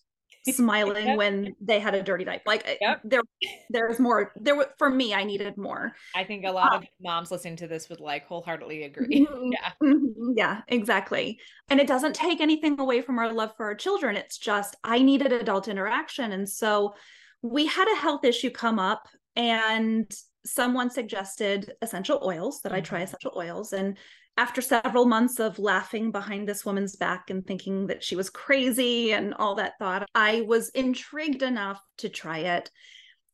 smiling 0.53 1.07
yep. 1.07 1.17
when 1.17 1.55
they 1.61 1.79
had 1.79 1.95
a 1.95 2.03
dirty 2.03 2.23
diaper. 2.23 2.43
Like 2.45 2.77
yep. 2.81 3.01
there, 3.03 3.21
there's 3.69 3.99
more. 3.99 4.31
There 4.35 4.55
was 4.55 4.67
for 4.77 4.89
me, 4.89 5.13
I 5.13 5.23
needed 5.23 5.57
more. 5.57 5.93
I 6.15 6.23
think 6.23 6.45
a 6.45 6.51
lot 6.51 6.73
uh, 6.73 6.77
of 6.77 6.85
moms 7.01 7.31
listening 7.31 7.57
to 7.57 7.67
this 7.67 7.89
would 7.89 7.99
like 7.99 8.25
wholeheartedly 8.27 8.83
agree. 8.83 9.25
Mm-hmm, 9.25 9.51
yeah, 9.51 9.71
mm-hmm, 9.83 10.31
yeah, 10.35 10.61
exactly. 10.67 11.39
And 11.69 11.79
it 11.79 11.87
doesn't 11.87 12.15
take 12.15 12.41
anything 12.41 12.79
away 12.79 13.01
from 13.01 13.19
our 13.19 13.31
love 13.31 13.53
for 13.57 13.65
our 13.65 13.75
children. 13.75 14.15
It's 14.15 14.37
just 14.37 14.75
I 14.83 14.99
needed 14.99 15.31
adult 15.31 15.67
interaction, 15.67 16.31
and 16.31 16.47
so 16.47 16.95
we 17.41 17.65
had 17.67 17.87
a 17.91 17.99
health 17.99 18.23
issue 18.23 18.49
come 18.49 18.79
up, 18.79 19.07
and 19.35 20.11
someone 20.45 20.89
suggested 20.89 21.73
essential 21.81 22.21
oils 22.23 22.61
that 22.61 22.71
I 22.71 22.81
try 22.81 22.99
mm-hmm. 22.99 23.05
essential 23.05 23.33
oils, 23.35 23.73
and 23.73 23.97
after 24.37 24.61
several 24.61 25.05
months 25.05 25.39
of 25.39 25.57
laughing 25.57 26.11
behind 26.11 26.47
this 26.47 26.63
woman's 26.63 26.95
back 26.95 27.29
and 27.29 27.45
thinking 27.45 27.87
that 27.87 28.03
she 28.03 28.15
was 28.15 28.29
crazy 28.29 29.11
and 29.11 29.33
all 29.33 29.55
that 29.55 29.73
thought, 29.79 30.07
I 30.13 30.41
was 30.41 30.69
intrigued 30.69 31.41
enough 31.41 31.81
to 31.97 32.09
try 32.09 32.39
it. 32.39 32.69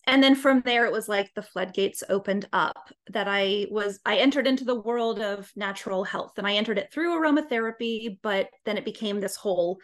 And 0.06 0.24
then 0.24 0.36
from 0.36 0.62
there, 0.62 0.86
it 0.86 0.92
was 0.92 1.08
like 1.08 1.32
the 1.34 1.42
floodgates 1.42 2.04
opened 2.10 2.48
up 2.52 2.90
that 3.12 3.28
I 3.28 3.68
was, 3.70 4.00
I 4.06 4.18
entered 4.18 4.48
into 4.48 4.66
the 4.66 4.80
world 4.80 5.20
of 5.20 5.52
natural 5.56 6.04
health 6.04 6.34
and 6.38 6.48
I 6.48 6.56
entered 6.56 6.78
it 6.78 6.92
through 6.92 7.20
aromatherapy, 7.20 8.18
but 8.22 8.50
then 8.66 8.78
it 8.78 8.86
became 8.86 9.20
this 9.20 9.36
whole 9.36 9.80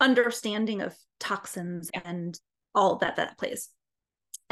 understanding 0.00 0.80
of 0.80 0.94
toxins 1.20 1.90
and 2.04 2.38
all 2.74 2.96
that 2.98 3.16
that 3.16 3.38
plays 3.38 3.70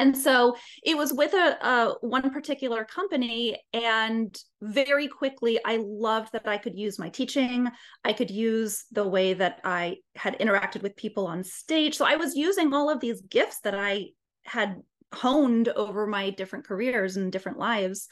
and 0.02 0.16
so 0.18 0.56
it 0.82 0.96
was 0.96 1.12
with 1.12 1.32
a, 1.32 1.64
a, 1.64 1.94
one 2.00 2.28
particular 2.30 2.84
company 2.84 3.56
and 3.72 4.36
very 4.60 5.06
quickly 5.06 5.60
i 5.64 5.78
loved 5.80 6.32
that 6.32 6.48
i 6.48 6.58
could 6.58 6.76
use 6.76 6.98
my 6.98 7.08
teaching. 7.08 7.68
I 8.04 8.12
could 8.12 8.30
use 8.30 8.84
the 8.90 9.06
way 9.06 9.34
that 9.34 9.60
i 9.64 9.98
had 10.16 10.38
interacted 10.40 10.82
with 10.82 10.96
people 10.96 11.26
on 11.26 11.44
stage. 11.44 11.96
So 11.96 12.04
i 12.04 12.16
was 12.16 12.34
using 12.34 12.74
all 12.74 12.90
of 12.90 13.00
these 13.00 13.20
gifts 13.22 13.60
that 13.60 13.74
i 13.74 14.06
had 14.44 14.82
honed 15.14 15.68
over 15.68 16.06
my 16.06 16.30
different 16.30 16.66
careers 16.66 17.16
and 17.16 17.30
different 17.30 17.58
lives 17.58 18.08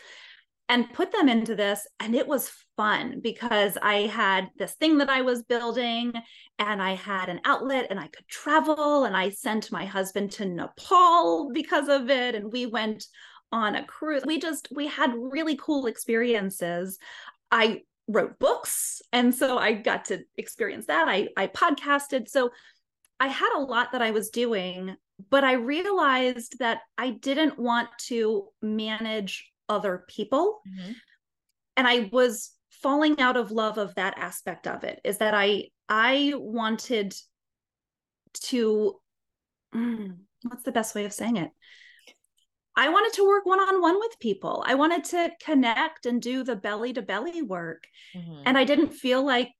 and 0.71 0.93
put 0.93 1.11
them 1.11 1.29
into 1.29 1.57
this. 1.57 1.85
And 1.99 2.15
it 2.15 2.29
was 2.29 2.53
fun 2.77 3.19
because 3.21 3.77
I 3.83 4.03
had 4.03 4.51
this 4.57 4.75
thing 4.75 4.99
that 4.99 5.11
I 5.11 5.21
was 5.21 5.43
building 5.43 6.13
and 6.61 6.81
I 6.81 6.95
had 6.95 7.29
an 7.29 7.41
outlet 7.45 7.89
and 7.91 7.99
I 7.99 8.07
could 8.07 8.29
travel. 8.29 9.03
And 9.03 9.17
I 9.17 9.31
sent 9.31 9.73
my 9.73 9.85
husband 9.85 10.31
to 10.33 10.47
Nepal 10.47 11.51
because 11.53 11.89
of 11.89 12.09
it. 12.09 12.37
And 12.37 12.53
we 12.53 12.67
went 12.67 13.05
on 13.51 13.75
a 13.75 13.85
cruise. 13.85 14.23
We 14.25 14.39
just, 14.39 14.69
we 14.73 14.87
had 14.87 15.13
really 15.13 15.57
cool 15.57 15.87
experiences. 15.87 16.99
I 17.51 17.81
wrote 18.07 18.39
books. 18.39 19.03
And 19.13 19.35
so 19.35 19.59
I 19.59 19.73
got 19.73 20.05
to 20.07 20.21
experience 20.37 20.87
that. 20.87 21.09
I, 21.09 21.31
I 21.37 21.49
podcasted. 21.49 22.29
So 22.29 22.51
I 23.19 23.27
had 23.27 23.57
a 23.57 23.61
lot 23.61 23.91
that 23.91 24.03
I 24.03 24.13
was 24.13 24.31
doing, 24.31 24.95
but 25.31 25.43
I 25.43 25.55
realized 25.55 26.61
that 26.61 26.83
I 26.97 27.11
didn't 27.11 27.59
want 27.59 27.89
to 28.07 28.47
manage 28.63 29.51
other 29.71 30.05
people. 30.09 30.61
Mm-hmm. 30.69 30.93
And 31.79 31.89
I 31.89 32.11
was 32.13 32.51
falling 32.83 33.21
out 33.21 33.37
of 33.37 33.51
love 33.51 33.79
of 33.79 33.95
that 33.95 34.19
aspect 34.19 34.67
of 34.67 34.85
it 34.85 35.01
is 35.05 35.19
that 35.19 35.35
I 35.35 35.69
I 35.89 36.35
wanted 36.37 37.15
to 38.43 39.01
mm, 39.75 40.17
what's 40.43 40.65
the 40.65 40.73
best 40.73 40.95
way 40.95 41.05
of 41.05 41.13
saying 41.13 41.37
it? 41.37 41.51
I 42.77 42.89
wanted 42.89 43.15
to 43.15 43.27
work 43.27 43.45
one 43.47 43.61
on 43.61 43.81
one 43.81 43.99
with 43.99 44.19
people. 44.21 44.65
I 44.67 44.75
wanted 44.75 45.05
to 45.05 45.31
connect 45.43 46.07
and 46.07 46.23
do 46.23 46.45
the 46.45 46.57
belly 46.57 46.93
to 46.95 47.03
belly 47.03 47.43
work. 47.43 47.85
Mm-hmm. 48.15 48.43
And 48.47 48.57
I 48.57 48.65
didn't 48.65 48.91
feel 48.91 49.25
like 49.25 49.51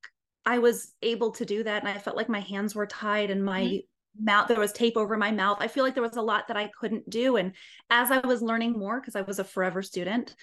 I 0.45 0.57
was 0.59 0.93
able 1.01 1.31
to 1.31 1.45
do 1.45 1.63
that. 1.63 1.83
And 1.83 1.89
I 1.89 1.99
felt 1.99 2.17
like 2.17 2.29
my 2.29 2.39
hands 2.39 2.73
were 2.73 2.87
tied 2.87 3.29
and 3.29 3.43
my 3.43 3.61
mm-hmm. 3.61 3.77
Mouth, 4.19 4.47
there 4.47 4.59
was 4.59 4.71
tape 4.71 4.97
over 4.97 5.17
my 5.17 5.31
mouth. 5.31 5.57
I 5.59 5.67
feel 5.67 5.83
like 5.83 5.93
there 5.93 6.03
was 6.03 6.17
a 6.17 6.21
lot 6.21 6.47
that 6.47 6.57
I 6.57 6.69
couldn't 6.79 7.09
do. 7.09 7.37
And 7.37 7.53
as 7.89 8.11
I 8.11 8.19
was 8.19 8.41
learning 8.41 8.73
more, 8.73 8.99
because 8.99 9.15
I 9.15 9.21
was 9.21 9.39
a 9.39 9.43
forever 9.43 9.81
student, 9.81 10.35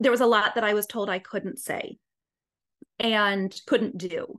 there 0.00 0.10
was 0.10 0.20
a 0.20 0.26
lot 0.26 0.54
that 0.54 0.64
I 0.64 0.74
was 0.74 0.86
told 0.86 1.08
I 1.08 1.18
couldn't 1.18 1.58
say 1.58 1.98
and 2.98 3.54
couldn't 3.66 3.98
do. 3.98 4.38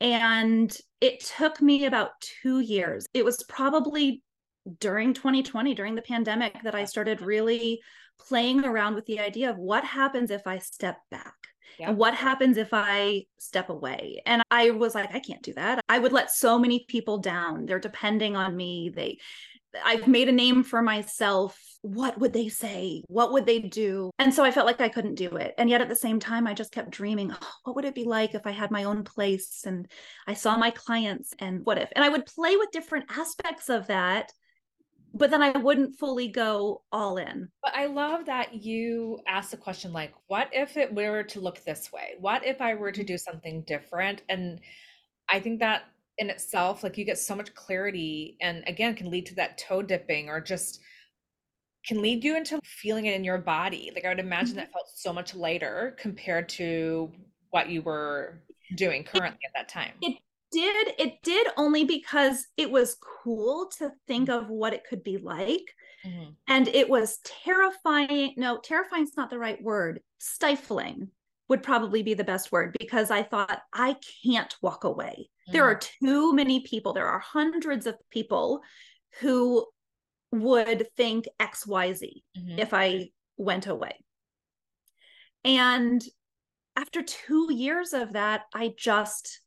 And 0.00 0.76
it 1.00 1.20
took 1.20 1.60
me 1.60 1.84
about 1.84 2.20
two 2.20 2.60
years. 2.60 3.06
It 3.14 3.24
was 3.24 3.42
probably 3.44 4.22
during 4.80 5.14
2020, 5.14 5.74
during 5.74 5.94
the 5.94 6.02
pandemic, 6.02 6.56
that 6.64 6.74
I 6.74 6.84
started 6.84 7.20
really 7.20 7.80
playing 8.18 8.64
around 8.64 8.94
with 8.94 9.06
the 9.06 9.20
idea 9.20 9.50
of 9.50 9.58
what 9.58 9.84
happens 9.84 10.30
if 10.30 10.46
I 10.46 10.58
step 10.58 10.98
back. 11.10 11.34
And 11.80 11.96
what 11.96 12.14
happens 12.14 12.56
if 12.56 12.70
I 12.72 13.24
step 13.38 13.70
away? 13.70 14.22
And 14.26 14.42
I 14.50 14.70
was 14.70 14.94
like, 14.94 15.14
I 15.14 15.20
can't 15.20 15.42
do 15.42 15.52
that. 15.54 15.80
I 15.88 15.98
would 15.98 16.12
let 16.12 16.30
so 16.30 16.58
many 16.58 16.84
people 16.88 17.18
down. 17.18 17.66
They're 17.66 17.78
depending 17.78 18.36
on 18.36 18.56
me. 18.56 18.92
They 18.94 19.18
I've 19.84 20.06
made 20.06 20.28
a 20.28 20.32
name 20.32 20.64
for 20.64 20.82
myself. 20.82 21.58
What 21.82 22.18
would 22.20 22.32
they 22.32 22.48
say? 22.48 23.02
What 23.08 23.32
would 23.32 23.46
they 23.46 23.58
do? 23.58 24.10
And 24.18 24.32
so 24.32 24.44
I 24.44 24.50
felt 24.50 24.66
like 24.66 24.80
I 24.80 24.88
couldn't 24.88 25.14
do 25.14 25.36
it. 25.36 25.54
And 25.58 25.70
yet 25.70 25.80
at 25.80 25.88
the 25.88 25.96
same 25.96 26.20
time, 26.20 26.46
I 26.46 26.54
just 26.54 26.72
kept 26.72 26.90
dreaming, 26.90 27.32
oh, 27.32 27.52
what 27.64 27.76
would 27.76 27.84
it 27.84 27.94
be 27.94 28.04
like 28.04 28.34
if 28.34 28.46
I 28.46 28.50
had 28.50 28.70
my 28.70 28.84
own 28.84 29.04
place 29.04 29.62
and 29.66 29.90
I 30.26 30.34
saw 30.34 30.56
my 30.56 30.70
clients 30.70 31.32
and 31.38 31.64
what 31.64 31.78
if? 31.78 31.88
And 31.96 32.04
I 32.04 32.08
would 32.08 32.26
play 32.26 32.56
with 32.56 32.70
different 32.70 33.06
aspects 33.10 33.68
of 33.68 33.86
that, 33.86 34.32
but 35.14 35.30
then 35.30 35.42
I 35.42 35.56
wouldn't 35.56 35.98
fully 35.98 36.28
go 36.28 36.82
all 36.90 37.18
in. 37.18 37.48
But 37.62 37.74
I 37.74 37.86
love 37.86 38.26
that 38.26 38.62
you 38.64 39.18
asked 39.26 39.50
the 39.50 39.56
question 39.56 39.92
like, 39.92 40.12
what 40.28 40.48
if 40.52 40.76
it 40.76 40.94
were 40.94 41.22
to 41.22 41.40
look 41.40 41.62
this 41.64 41.92
way? 41.92 42.14
What 42.18 42.44
if 42.46 42.60
I 42.60 42.74
were 42.74 42.92
to 42.92 43.04
do 43.04 43.18
something 43.18 43.62
different? 43.62 44.22
And 44.28 44.60
I 45.28 45.40
think 45.40 45.60
that 45.60 45.84
in 46.18 46.30
itself 46.30 46.82
like 46.82 46.98
you 46.98 47.04
get 47.04 47.18
so 47.18 47.34
much 47.34 47.54
clarity 47.54 48.36
and 48.40 48.62
again 48.66 48.94
can 48.94 49.10
lead 49.10 49.26
to 49.26 49.34
that 49.34 49.58
toe 49.58 49.82
dipping 49.82 50.28
or 50.28 50.40
just 50.40 50.80
can 51.86 52.00
lead 52.02 52.22
you 52.22 52.36
into 52.36 52.60
feeling 52.64 53.06
it 53.06 53.14
in 53.14 53.24
your 53.24 53.38
body 53.38 53.90
like 53.94 54.04
i 54.04 54.08
would 54.08 54.18
imagine 54.18 54.50
mm-hmm. 54.50 54.58
that 54.58 54.72
felt 54.72 54.86
so 54.94 55.12
much 55.12 55.34
lighter 55.34 55.96
compared 55.98 56.48
to 56.48 57.10
what 57.50 57.68
you 57.68 57.82
were 57.82 58.42
doing 58.76 59.02
currently 59.02 59.38
it, 59.42 59.46
at 59.46 59.52
that 59.54 59.68
time 59.68 59.92
it 60.02 60.18
did 60.52 60.94
it 60.98 61.14
did 61.22 61.46
only 61.56 61.84
because 61.84 62.46
it 62.56 62.70
was 62.70 62.96
cool 63.24 63.70
to 63.78 63.90
think 64.06 64.28
of 64.28 64.48
what 64.48 64.74
it 64.74 64.84
could 64.88 65.02
be 65.02 65.16
like 65.18 65.74
mm-hmm. 66.06 66.30
and 66.48 66.68
it 66.68 66.88
was 66.88 67.18
terrifying 67.24 68.34
no 68.36 68.58
terrifying 68.58 69.04
is 69.04 69.16
not 69.16 69.30
the 69.30 69.38
right 69.38 69.62
word 69.62 70.00
stifling 70.18 71.08
would 71.48 71.62
probably 71.62 72.02
be 72.02 72.14
the 72.14 72.24
best 72.24 72.52
word 72.52 72.76
because 72.78 73.10
i 73.10 73.22
thought 73.22 73.60
i 73.72 73.96
can't 74.24 74.54
walk 74.62 74.84
away 74.84 75.28
there 75.48 75.64
are 75.64 75.76
mm. 75.76 75.88
too 76.00 76.32
many 76.32 76.60
people, 76.60 76.92
there 76.92 77.08
are 77.08 77.18
hundreds 77.18 77.86
of 77.86 77.96
people 78.10 78.62
who 79.20 79.66
would 80.30 80.86
think 80.96 81.26
XYZ 81.40 82.22
mm-hmm. 82.36 82.58
if 82.58 82.72
I 82.72 83.10
went 83.36 83.66
away. 83.66 84.04
And 85.44 86.02
after 86.76 87.02
two 87.02 87.52
years 87.52 87.92
of 87.92 88.14
that, 88.14 88.42
I 88.54 88.72
just 88.76 89.41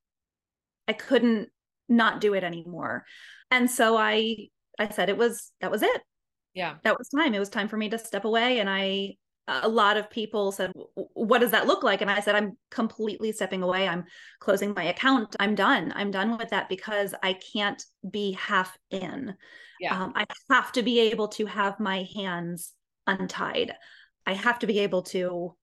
I 0.88 0.94
couldn't 0.94 1.50
not 1.88 2.22
do 2.22 2.34
it 2.34 2.44
anymore. 2.44 3.06
And 3.52 3.70
so 3.70 3.98
I 3.98 4.50
I 4.80 4.90
said 4.90 5.10
it 5.10 5.18
was 5.18 5.52
that 5.62 5.72
was 5.72 5.84
it. 5.84 6.02
Yeah. 6.54 6.76
That 6.84 6.98
was 6.98 7.10
time. 7.10 7.34
It 7.34 7.40
was 7.40 7.50
time 7.50 7.68
for 7.68 7.78
me 7.78 7.90
to 7.90 7.98
step 7.98 8.26
away 8.26 8.60
and 8.60 8.70
I 8.70 9.16
a 9.48 9.68
lot 9.68 9.98
of 9.98 10.10
people 10.10 10.52
said 10.52 10.72
what 11.14 11.40
does 11.40 11.52
that 11.52 11.68
look 11.68 11.84
like 11.84 12.02
and 12.02 12.10
i 12.10 12.20
said 12.20 12.36
i'm 12.36 12.58
completely 12.72 13.32
stepping 13.32 13.62
away 13.62 13.88
i'm 13.88 14.04
closing 14.40 14.74
my 14.74 14.86
account 14.86 15.36
i'm 15.40 15.56
done 15.56 15.94
i'm 15.96 16.12
done 16.12 16.38
with 16.38 16.50
that 16.50 16.68
because 16.68 17.14
i 17.22 17.34
can't 17.34 17.84
be 18.10 18.32
half 18.34 18.76
in 18.90 19.36
yeah. 19.80 20.04
Um, 20.04 20.14
i 20.16 20.26
have 20.50 20.72
to 20.74 20.84
be 20.84 21.00
able 21.00 21.28
to 21.30 21.46
have 21.46 21.80
my 21.80 22.08
hands 22.16 22.74
untied 23.06 23.74
i 24.26 24.34
have 24.34 24.60
to 24.60 24.68
be 24.68 24.80
able 24.80 25.04
to 25.04 25.56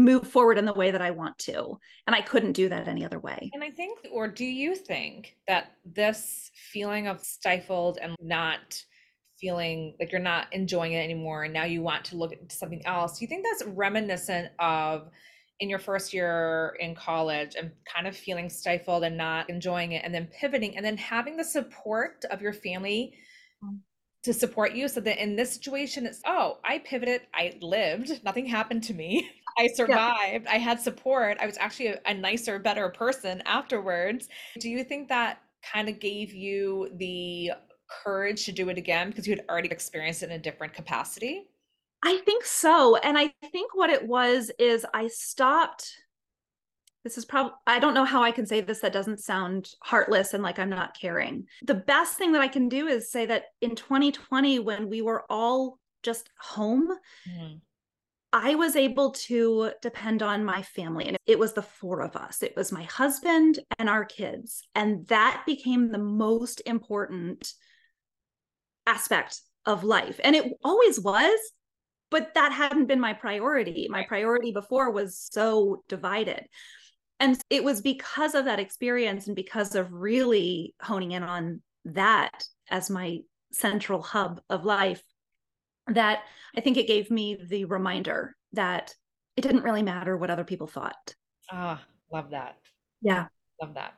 move 0.00 0.26
forward 0.26 0.58
in 0.58 0.64
the 0.64 0.72
way 0.72 0.90
that 0.90 1.02
i 1.02 1.10
want 1.10 1.38
to 1.38 1.78
and 2.06 2.16
i 2.16 2.20
couldn't 2.20 2.52
do 2.52 2.68
that 2.68 2.88
any 2.88 3.04
other 3.04 3.18
way 3.18 3.50
and 3.52 3.62
i 3.62 3.70
think 3.70 3.98
or 4.12 4.26
do 4.26 4.44
you 4.44 4.74
think 4.74 5.36
that 5.46 5.72
this 5.84 6.50
feeling 6.54 7.06
of 7.06 7.20
stifled 7.20 7.98
and 8.00 8.16
not 8.20 8.82
feeling 9.38 9.94
like 9.98 10.12
you're 10.12 10.20
not 10.20 10.52
enjoying 10.52 10.92
it 10.92 11.02
anymore 11.02 11.44
and 11.44 11.54
now 11.54 11.64
you 11.64 11.82
want 11.82 12.04
to 12.04 12.16
look 12.16 12.32
at 12.32 12.52
something 12.52 12.84
else 12.86 13.18
do 13.18 13.24
you 13.24 13.28
think 13.28 13.44
that's 13.44 13.64
reminiscent 13.64 14.50
of 14.58 15.10
in 15.60 15.68
your 15.68 15.78
first 15.78 16.12
year 16.12 16.76
in 16.80 16.94
college 16.94 17.54
and 17.54 17.70
kind 17.84 18.06
of 18.06 18.16
feeling 18.16 18.48
stifled 18.48 19.04
and 19.04 19.16
not 19.16 19.48
enjoying 19.50 19.92
it 19.92 20.02
and 20.04 20.14
then 20.14 20.26
pivoting 20.26 20.76
and 20.76 20.84
then 20.84 20.96
having 20.96 21.36
the 21.36 21.44
support 21.44 22.24
of 22.30 22.40
your 22.40 22.54
family. 22.54 23.14
To 24.22 24.32
support 24.32 24.74
you 24.74 24.86
so 24.86 25.00
that 25.00 25.22
in 25.22 25.36
this 25.36 25.52
situation 25.52 26.06
it's 26.06 26.20
oh 26.26 26.58
i 26.64 26.78
pivoted 26.78 27.22
i 27.34 27.54
lived 27.60 28.22
nothing 28.24 28.46
happened 28.46 28.82
to 28.82 28.94
me 28.94 29.28
i 29.58 29.66
survived 29.66 30.44
yeah. 30.44 30.52
i 30.52 30.58
had 30.58 30.80
support 30.80 31.38
i 31.40 31.46
was 31.46 31.58
actually 31.58 31.88
a, 31.88 32.00
a 32.06 32.14
nicer 32.14 32.58
better 32.58 32.88
person 32.90 33.42
afterwards 33.46 34.28
do 34.58 34.68
you 34.68 34.84
think 34.84 35.08
that 35.08 35.40
kind 35.62 35.88
of 35.88 35.98
gave 35.98 36.32
you 36.32 36.90
the 36.96 37.50
courage 37.90 38.44
to 38.44 38.52
do 38.52 38.68
it 38.68 38.78
again 38.78 39.08
because 39.10 39.26
you 39.26 39.34
had 39.34 39.44
already 39.48 39.68
experienced 39.68 40.22
it 40.22 40.30
in 40.30 40.32
a 40.32 40.38
different 40.38 40.72
capacity? 40.72 41.48
I 42.02 42.18
think 42.24 42.44
so. 42.44 42.96
And 42.96 43.18
I 43.18 43.32
think 43.50 43.74
what 43.74 43.90
it 43.90 44.06
was 44.06 44.50
is 44.58 44.86
I 44.94 45.08
stopped. 45.08 45.92
This 47.04 47.16
is 47.16 47.24
probably, 47.24 47.52
I 47.66 47.78
don't 47.78 47.94
know 47.94 48.04
how 48.04 48.22
I 48.22 48.30
can 48.30 48.46
say 48.46 48.60
this 48.60 48.80
that 48.80 48.92
doesn't 48.92 49.20
sound 49.20 49.70
heartless 49.82 50.34
and 50.34 50.42
like 50.42 50.58
I'm 50.58 50.68
not 50.68 50.98
caring. 50.98 51.46
The 51.62 51.74
best 51.74 52.18
thing 52.18 52.32
that 52.32 52.42
I 52.42 52.48
can 52.48 52.68
do 52.68 52.88
is 52.88 53.10
say 53.10 53.26
that 53.26 53.44
in 53.60 53.74
2020, 53.74 54.58
when 54.58 54.90
we 54.90 55.00
were 55.00 55.24
all 55.30 55.78
just 56.02 56.28
home, 56.38 56.88
mm-hmm. 57.28 57.56
I 58.32 58.54
was 58.54 58.76
able 58.76 59.12
to 59.12 59.72
depend 59.82 60.22
on 60.22 60.44
my 60.44 60.62
family. 60.62 61.06
And 61.06 61.16
it 61.26 61.38
was 61.38 61.52
the 61.52 61.62
four 61.62 62.00
of 62.00 62.16
us 62.16 62.42
it 62.42 62.54
was 62.56 62.70
my 62.70 62.84
husband 62.84 63.58
and 63.78 63.88
our 63.88 64.04
kids. 64.04 64.62
And 64.74 65.06
that 65.08 65.42
became 65.46 65.90
the 65.90 65.98
most 65.98 66.62
important 66.66 67.52
aspect 68.86 69.40
of 69.66 69.84
life. 69.84 70.20
And 70.22 70.36
it 70.36 70.52
always 70.62 71.00
was, 71.00 71.38
but 72.10 72.34
that 72.34 72.52
hadn't 72.52 72.86
been 72.86 73.00
my 73.00 73.14
priority. 73.14 73.88
My 73.90 74.04
priority 74.04 74.52
before 74.52 74.90
was 74.90 75.18
so 75.18 75.82
divided. 75.88 76.46
And 77.20 77.38
it 77.50 77.62
was 77.62 77.82
because 77.82 78.34
of 78.34 78.46
that 78.46 78.58
experience 78.58 79.26
and 79.26 79.36
because 79.36 79.74
of 79.74 79.92
really 79.92 80.74
honing 80.80 81.12
in 81.12 81.22
on 81.22 81.60
that 81.84 82.44
as 82.70 82.90
my 82.90 83.18
central 83.52 84.00
hub 84.00 84.40
of 84.48 84.64
life 84.64 85.02
that 85.88 86.22
I 86.56 86.60
think 86.60 86.76
it 86.76 86.86
gave 86.86 87.10
me 87.10 87.36
the 87.48 87.66
reminder 87.66 88.36
that 88.52 88.94
it 89.36 89.42
didn't 89.42 89.64
really 89.64 89.82
matter 89.82 90.16
what 90.16 90.30
other 90.30 90.44
people 90.44 90.66
thought. 90.66 91.14
Ah, 91.50 91.82
love 92.12 92.30
that. 92.30 92.56
Yeah. 93.02 93.26
Love 93.60 93.74
that. 93.74 93.94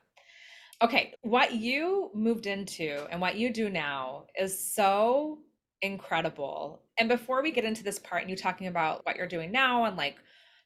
Okay, 0.82 1.14
what 1.22 1.54
you 1.54 2.10
moved 2.12 2.46
into 2.46 3.06
and 3.10 3.20
what 3.20 3.36
you 3.36 3.52
do 3.52 3.70
now 3.70 4.26
is 4.36 4.74
so 4.74 5.38
incredible. 5.80 6.82
And 6.98 7.08
before 7.08 7.42
we 7.42 7.52
get 7.52 7.64
into 7.64 7.84
this 7.84 8.00
part 8.00 8.22
and 8.22 8.30
you 8.30 8.36
talking 8.36 8.66
about 8.66 9.06
what 9.06 9.16
you're 9.16 9.28
doing 9.28 9.52
now 9.52 9.84
and 9.84 9.96
like 9.96 10.16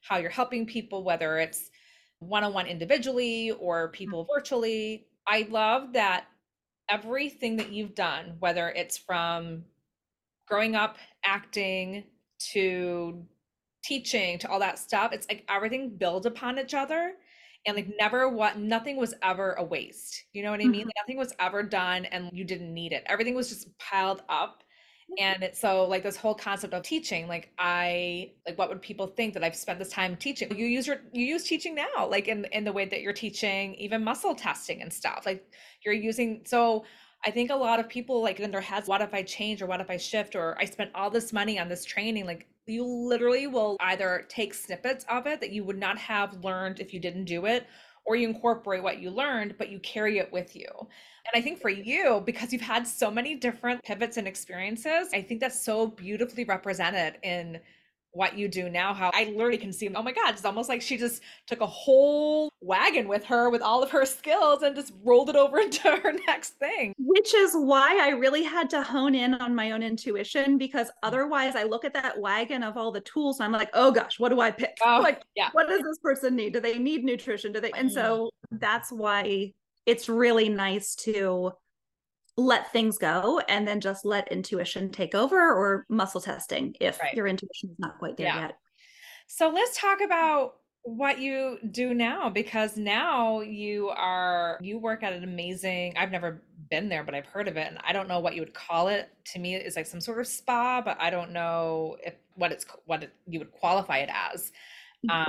how 0.01 0.17
you're 0.17 0.31
helping 0.31 0.65
people, 0.65 1.03
whether 1.03 1.37
it's 1.37 1.69
one 2.19 2.43
on 2.43 2.53
one 2.53 2.67
individually 2.67 3.51
or 3.51 3.89
people 3.89 4.23
mm-hmm. 4.23 4.33
virtually, 4.35 5.07
I 5.27 5.47
love 5.49 5.93
that 5.93 6.25
everything 6.89 7.57
that 7.57 7.71
you've 7.71 7.95
done, 7.95 8.37
whether 8.39 8.69
it's 8.69 8.97
from 8.97 9.65
growing 10.47 10.75
up 10.75 10.97
acting 11.25 12.05
to 12.39 13.25
teaching 13.83 14.37
to 14.39 14.49
all 14.49 14.59
that 14.59 14.77
stuff 14.77 15.13
it's 15.13 15.27
like 15.29 15.45
everything 15.49 15.89
builds 15.89 16.25
upon 16.25 16.59
each 16.59 16.73
other 16.73 17.13
and 17.65 17.75
like 17.75 17.87
never 17.99 18.27
what 18.27 18.57
nothing 18.57 18.97
was 18.97 19.13
ever 19.23 19.53
a 19.53 19.63
waste 19.63 20.25
you 20.33 20.43
know 20.43 20.51
what 20.51 20.59
i 20.59 20.63
mean 20.63 20.81
mm-hmm. 20.81 20.87
like, 20.87 20.93
nothing 20.97 21.17
was 21.17 21.33
ever 21.39 21.63
done 21.63 22.05
and 22.05 22.29
you 22.33 22.43
didn't 22.43 22.73
need 22.73 22.91
it 22.91 23.03
everything 23.05 23.33
was 23.33 23.49
just 23.49 23.77
piled 23.77 24.23
up 24.27 24.63
and 25.17 25.49
so 25.53 25.85
like 25.85 26.03
this 26.03 26.17
whole 26.17 26.35
concept 26.35 26.73
of 26.73 26.83
teaching 26.83 27.27
like 27.27 27.49
i 27.57 28.29
like 28.45 28.57
what 28.57 28.69
would 28.69 28.81
people 28.81 29.07
think 29.07 29.33
that 29.33 29.43
i've 29.43 29.55
spent 29.55 29.79
this 29.79 29.89
time 29.89 30.15
teaching 30.17 30.49
mm-hmm. 30.49 30.59
you 30.59 30.65
use 30.65 30.85
your 30.85 30.97
you 31.13 31.25
use 31.25 31.43
teaching 31.43 31.73
now 31.73 32.07
like 32.09 32.27
in 32.27 32.45
in 32.51 32.63
the 32.63 32.71
way 32.71 32.85
that 32.85 33.01
you're 33.01 33.13
teaching 33.13 33.73
even 33.75 34.03
muscle 34.03 34.35
testing 34.35 34.81
and 34.81 34.91
stuff 34.91 35.23
like 35.25 35.49
you're 35.83 35.93
using 35.93 36.41
so 36.45 36.83
I 37.25 37.31
think 37.31 37.49
a 37.49 37.55
lot 37.55 37.79
of 37.79 37.89
people 37.89 38.21
like 38.21 38.39
in 38.39 38.51
their 38.51 38.61
heads, 38.61 38.87
what 38.87 39.01
if 39.01 39.13
I 39.13 39.23
change 39.23 39.61
or 39.61 39.65
what 39.65 39.81
if 39.81 39.89
I 39.89 39.97
shift 39.97 40.35
or 40.35 40.55
I 40.59 40.65
spent 40.65 40.91
all 40.93 41.09
this 41.09 41.33
money 41.33 41.59
on 41.59 41.67
this 41.67 41.83
training? 41.83 42.25
Like 42.25 42.47
you 42.67 42.85
literally 42.85 43.47
will 43.47 43.77
either 43.79 44.25
take 44.29 44.53
snippets 44.53 45.05
of 45.09 45.25
it 45.25 45.39
that 45.41 45.51
you 45.51 45.63
would 45.63 45.77
not 45.79 45.97
have 45.97 46.43
learned 46.43 46.79
if 46.79 46.93
you 46.93 46.99
didn't 46.99 47.25
do 47.25 47.45
it, 47.45 47.65
or 48.07 48.15
you 48.15 48.27
incorporate 48.27 48.81
what 48.81 48.99
you 48.99 49.11
learned, 49.11 49.55
but 49.57 49.69
you 49.69 49.79
carry 49.79 50.17
it 50.17 50.31
with 50.31 50.55
you. 50.55 50.67
And 50.79 51.35
I 51.35 51.41
think 51.41 51.59
for 51.59 51.69
you, 51.69 52.23
because 52.25 52.53
you've 52.53 52.61
had 52.61 52.87
so 52.87 53.11
many 53.11 53.35
different 53.35 53.83
pivots 53.83 54.15
and 54.15 54.25
experiences, 54.27 55.09
I 55.13 55.21
think 55.21 55.41
that's 55.41 55.61
so 55.61 55.87
beautifully 55.87 56.45
represented 56.45 57.17
in 57.21 57.59
what 58.17 58.37
you 58.37 58.47
do 58.47 58.67
now, 58.67 58.93
how 58.93 59.11
I 59.13 59.25
literally 59.25 59.59
can 59.59 59.71
see, 59.71 59.87
oh 59.93 60.01
my 60.01 60.11
God, 60.11 60.31
it's 60.33 60.43
almost 60.43 60.69
like 60.69 60.81
she 60.81 60.97
just 60.97 61.21
took 61.45 61.61
a 61.61 61.67
whole 61.67 62.51
wagon 62.61 63.07
with 63.07 63.23
her 63.25 63.49
with 63.51 63.61
all 63.61 63.83
of 63.83 63.91
her 63.91 64.05
skills 64.05 64.63
and 64.63 64.75
just 64.75 64.91
rolled 65.03 65.29
it 65.29 65.35
over 65.35 65.59
into 65.61 65.89
her 65.89 66.13
next 66.25 66.55
thing. 66.59 66.93
Which 66.97 67.35
is 67.35 67.53
why 67.53 67.99
I 68.01 68.09
really 68.09 68.43
had 68.43 68.69
to 68.71 68.81
hone 68.81 69.13
in 69.13 69.35
on 69.35 69.53
my 69.53 69.71
own 69.71 69.83
intuition 69.83 70.57
because 70.57 70.89
otherwise 71.03 71.55
I 71.55 71.63
look 71.63 71.85
at 71.85 71.93
that 71.93 72.19
wagon 72.19 72.63
of 72.63 72.75
all 72.75 72.91
the 72.91 73.01
tools 73.01 73.39
and 73.39 73.45
I'm 73.45 73.51
like, 73.51 73.69
oh 73.73 73.91
gosh, 73.91 74.19
what 74.19 74.29
do 74.29 74.41
I 74.41 74.49
pick? 74.49 74.77
Oh, 74.83 74.99
like, 75.03 75.21
yeah. 75.35 75.49
what 75.51 75.67
does 75.67 75.83
this 75.83 75.99
person 75.99 76.35
need? 76.35 76.53
Do 76.53 76.59
they 76.59 76.79
need 76.79 77.03
nutrition? 77.05 77.51
Do 77.51 77.61
they? 77.61 77.71
And 77.71 77.89
mm-hmm. 77.89 77.95
so 77.95 78.31
that's 78.51 78.91
why 78.91 79.53
it's 79.85 80.09
really 80.09 80.49
nice 80.49 80.95
to 80.95 81.51
let 82.37 82.71
things 82.71 82.97
go 82.97 83.41
and 83.49 83.67
then 83.67 83.81
just 83.81 84.05
let 84.05 84.31
intuition 84.31 84.89
take 84.89 85.15
over 85.15 85.37
or 85.37 85.85
muscle 85.89 86.21
testing 86.21 86.75
if 86.79 86.99
right. 87.01 87.15
your 87.15 87.27
intuition 87.27 87.69
is 87.71 87.79
not 87.79 87.97
quite 87.97 88.15
there 88.15 88.27
yeah. 88.27 88.41
yet. 88.41 88.57
So 89.25 89.49
let's 89.49 89.79
talk 89.79 90.01
about 90.01 90.53
what 90.83 91.19
you 91.19 91.57
do 91.71 91.93
now 91.93 92.29
because 92.29 92.77
now 92.77 93.41
you 93.41 93.89
are 93.89 94.57
you 94.61 94.79
work 94.79 95.03
at 95.03 95.11
an 95.11 95.25
amazing 95.25 95.93
I've 95.97 96.11
never 96.11 96.41
been 96.69 96.87
there 96.87 97.03
but 97.03 97.13
I've 97.13 97.25
heard 97.25 97.49
of 97.49 97.57
it 97.57 97.67
and 97.67 97.77
I 97.85 97.91
don't 97.91 98.07
know 98.07 98.21
what 98.21 98.35
you 98.35 98.41
would 98.41 98.53
call 98.53 98.87
it 98.87 99.09
to 99.33 99.39
me 99.39 99.55
it's 99.55 99.75
like 99.75 99.85
some 99.85 99.99
sort 99.99 100.21
of 100.21 100.27
spa 100.27 100.81
but 100.81 100.95
I 101.01 101.09
don't 101.09 101.31
know 101.31 101.97
if 102.05 102.13
what 102.35 102.53
it's 102.53 102.65
what 102.85 103.03
it, 103.03 103.13
you 103.27 103.39
would 103.39 103.51
qualify 103.51 103.97
it 103.97 104.09
as 104.13 104.53
um 105.09 105.27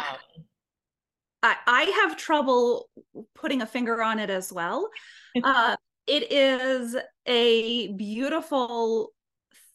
I, 1.43 1.57
I 1.67 1.83
have 2.03 2.17
trouble 2.17 2.89
putting 3.35 3.61
a 3.61 3.67
finger 3.67 4.01
on 4.01 4.21
it 4.21 4.31
as 4.31 4.53
well 4.53 4.89
uh, 5.43 5.75
it 6.09 6.33
is 6.33 6.97
a 7.27 7.93
beautiful 7.93 9.13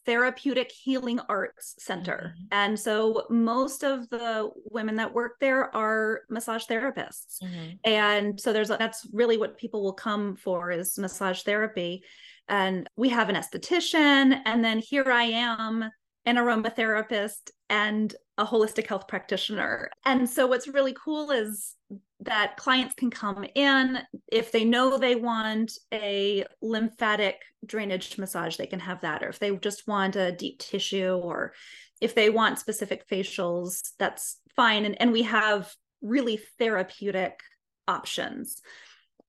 therapeutic 0.06 0.70
healing 0.70 1.20
arts 1.28 1.74
center. 1.78 2.34
Mm-hmm. 2.34 2.46
And 2.52 2.78
so 2.78 3.24
most 3.30 3.84
of 3.84 4.08
the 4.10 4.50
women 4.70 4.96
that 4.96 5.14
work 5.14 5.36
there 5.40 5.74
are 5.74 6.22
massage 6.28 6.64
therapists. 6.64 7.42
Mm-hmm. 7.42 7.70
And 7.84 8.40
so 8.40 8.52
there's 8.52 8.68
that's 8.68 9.06
really 9.12 9.38
what 9.38 9.56
people 9.56 9.82
will 9.82 9.94
come 9.94 10.36
for 10.36 10.70
is 10.70 10.98
massage 10.98 11.42
therapy. 11.42 12.02
And 12.48 12.88
we 12.96 13.08
have 13.08 13.28
an 13.30 13.36
esthetician 13.36 14.40
and 14.44 14.62
then 14.62 14.78
here 14.78 15.10
I 15.10 15.24
am 15.24 15.90
an 16.26 16.36
aromatherapist 16.36 17.50
and 17.68 18.14
a 18.36 18.44
holistic 18.44 18.86
health 18.86 19.08
practitioner. 19.08 19.90
And 20.04 20.28
so 20.28 20.46
what's 20.46 20.68
really 20.68 20.94
cool 21.02 21.30
is 21.30 21.76
that 22.24 22.56
clients 22.56 22.94
can 22.94 23.10
come 23.10 23.44
in 23.54 23.98
if 24.30 24.50
they 24.50 24.64
know 24.64 24.98
they 24.98 25.14
want 25.14 25.72
a 25.92 26.44
lymphatic 26.62 27.36
drainage 27.64 28.18
massage 28.18 28.56
they 28.56 28.66
can 28.66 28.80
have 28.80 29.00
that. 29.02 29.22
Or 29.22 29.28
if 29.28 29.38
they 29.38 29.54
just 29.56 29.86
want 29.86 30.16
a 30.16 30.32
deep 30.32 30.58
tissue 30.58 31.14
or 31.14 31.52
if 32.00 32.14
they 32.14 32.30
want 32.30 32.58
specific 32.58 33.08
facials 33.08 33.92
that's 33.98 34.38
fine. 34.56 34.84
And, 34.84 35.00
and 35.00 35.12
we 35.12 35.22
have 35.22 35.72
really 36.02 36.40
therapeutic 36.58 37.40
options. 37.86 38.60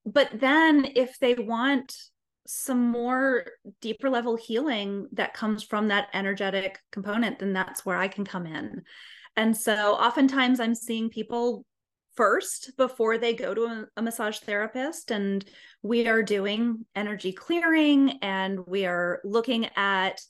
But 0.05 0.29
then 0.33 0.87
if 0.95 1.19
they 1.19 1.33
want 1.33 1.95
some 2.47 2.89
more 2.89 3.45
deeper 3.81 4.09
level 4.09 4.35
healing 4.35 5.07
that 5.13 5.33
comes 5.33 5.63
from 5.63 5.87
that 5.87 6.07
energetic 6.13 6.77
component 6.91 7.39
then 7.39 7.53
that's 7.53 7.83
where 7.83 7.97
i 7.97 8.07
can 8.07 8.23
come 8.23 8.45
in. 8.45 8.83
And 9.35 9.57
so 9.57 9.93
oftentimes 9.95 10.59
i'm 10.59 10.75
seeing 10.75 11.09
people 11.09 11.65
first 12.15 12.71
before 12.77 13.17
they 13.17 13.33
go 13.33 13.53
to 13.53 13.63
a, 13.65 13.85
a, 13.97 14.01
massage 14.01 14.39
therapist. 14.39 15.11
And 15.11 15.43
we 15.81 16.07
are 16.07 16.23
doing 16.23 16.85
energy 16.95 17.31
clearing 17.31 18.19
and 18.21 18.65
we 18.65 18.85
are 18.85 19.21
looking 19.23 19.69
at 19.75 20.21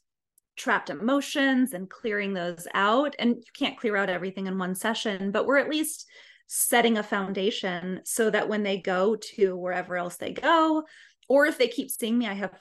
trapped 0.56 0.90
emotions 0.90 1.74
and 1.74 1.90
clearing 1.90 2.34
those 2.34 2.68
out. 2.74 3.16
And 3.20 3.36
you 3.36 3.52
can't 3.58 3.78
clear 3.78 3.96
out 3.96 4.10
everything 4.10 4.48
in 4.48 4.58
one 4.58 4.76
session, 4.76 5.32
but 5.32 5.46
we're 5.46 5.58
at 5.58 5.70
least 5.70 6.08
setting 6.48 6.98
a 6.98 7.04
foundation 7.04 8.02
so 8.06 8.30
that 8.30 8.48
when 8.48 8.64
they 8.64 8.78
go 8.78 9.16
to 9.16 9.56
wherever 9.58 9.98
else 9.98 10.18
they 10.18 10.32
go, 10.32 10.84
or 11.28 11.46
if 11.46 11.58
they 11.58 11.68
keep 11.68 11.90
seeing 11.90 12.18
me, 12.18 12.28
I 12.28 12.34
have 12.34 12.58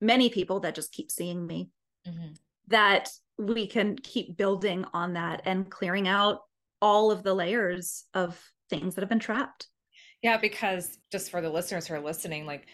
many 0.00 0.28
people 0.30 0.60
that 0.60 0.74
just 0.74 0.92
keep 0.92 1.10
seeing 1.10 1.46
me, 1.46 1.70
mm-hmm. 2.06 2.32
that 2.68 3.08
we 3.38 3.66
can 3.66 3.96
keep 3.96 4.36
building 4.36 4.84
on 4.92 5.14
that 5.14 5.42
and 5.44 5.70
clearing 5.70 6.08
out 6.08 6.40
all 6.82 7.10
of 7.10 7.22
the 7.22 7.34
layers 7.34 8.04
of 8.14 8.40
things 8.70 8.94
that 8.94 9.02
have 9.02 9.08
been 9.08 9.18
trapped. 9.18 9.66
Yeah, 10.22 10.36
because 10.36 10.98
just 11.10 11.30
for 11.30 11.40
the 11.40 11.50
listeners 11.50 11.86
who 11.86 11.94
are 11.94 12.00
listening, 12.00 12.46
like 12.46 12.66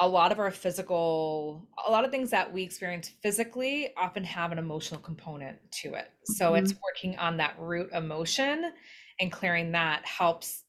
a 0.00 0.08
lot 0.08 0.32
of 0.32 0.40
our 0.40 0.50
physical 0.50 1.68
a 1.86 1.90
lot 1.90 2.04
of 2.04 2.10
things 2.10 2.30
that 2.30 2.52
we 2.52 2.62
experience 2.62 3.12
physically 3.22 3.90
often 3.96 4.24
have 4.24 4.50
an 4.50 4.58
emotional 4.58 5.00
component 5.00 5.56
to 5.70 5.94
it. 5.94 6.08
So 6.24 6.46
mm-hmm. 6.46 6.64
it's 6.64 6.74
working 6.82 7.16
on 7.18 7.36
that 7.36 7.54
root 7.58 7.90
emotion 7.92 8.72
and 9.20 9.30
clearing 9.30 9.72
that 9.72 10.04
helps 10.04 10.64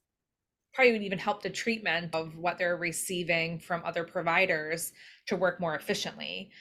probably 0.73 0.91
would 0.91 1.03
even 1.03 1.17
help 1.17 1.41
the 1.41 1.49
treatment 1.49 2.13
of 2.13 2.35
what 2.37 2.57
they're 2.57 2.77
receiving 2.77 3.59
from 3.59 3.81
other 3.85 4.03
providers 4.03 4.91
to 5.27 5.35
work 5.35 5.59
more 5.59 5.75
efficiently. 5.75 6.51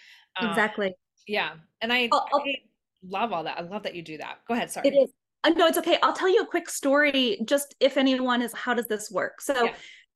Um, 0.40 0.48
exactly. 0.48 0.88
um, 0.88 0.94
yeah 1.28 1.50
and 1.82 1.92
I, 1.92 2.08
I, 2.12 2.56
love 3.06 3.32
all 3.32 3.44
that. 3.44 3.58
I 3.58 3.62
love 3.62 3.82
that 3.82 3.94
you 3.94 4.02
do 4.02 4.18
that. 4.18 4.38
Go 4.48 4.54
ahead 4.54 4.70
sorry. 4.70 4.88
It 4.88 4.92
is 4.92 5.12
Uh, 5.44 5.50
no 5.50 5.66
it's 5.66 5.78
okay. 5.78 5.98
I'll 6.02 6.14
tell 6.14 6.32
you 6.32 6.40
a 6.40 6.46
quick 6.46 6.68
story 6.68 7.38
just 7.44 7.74
if 7.78 7.96
anyone 7.96 8.42
is 8.42 8.52
how 8.52 8.74
does 8.74 8.86
this 8.86 9.10
work? 9.10 9.40
So 9.40 9.64
yeah. 9.64 9.74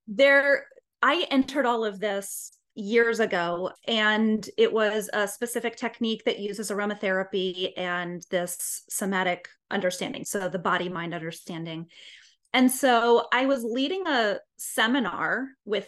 there 0.09 0.67
I 1.03 1.27
entered 1.31 1.67
all 1.67 1.85
of 1.85 2.01
this 2.01 2.51
years 2.75 3.21
ago 3.21 3.73
and 3.87 4.49
it 4.57 4.73
was 4.73 5.11
a 5.13 5.27
specific 5.29 5.77
technique 5.77 6.23
that 6.25 6.39
uses 6.39 6.71
aromatherapy 6.71 7.73
and 7.77 8.23
this 8.31 8.85
somatic 8.89 9.49
understanding 9.71 10.25
so 10.25 10.49
the 10.49 10.59
body 10.59 10.89
mind 10.89 11.15
understanding. 11.15 11.87
And 12.55 12.71
so 12.73 13.27
i 13.33 13.45
was 13.45 13.63
leading 13.63 14.07
a 14.07 14.39
seminar 14.57 15.49
with 15.65 15.87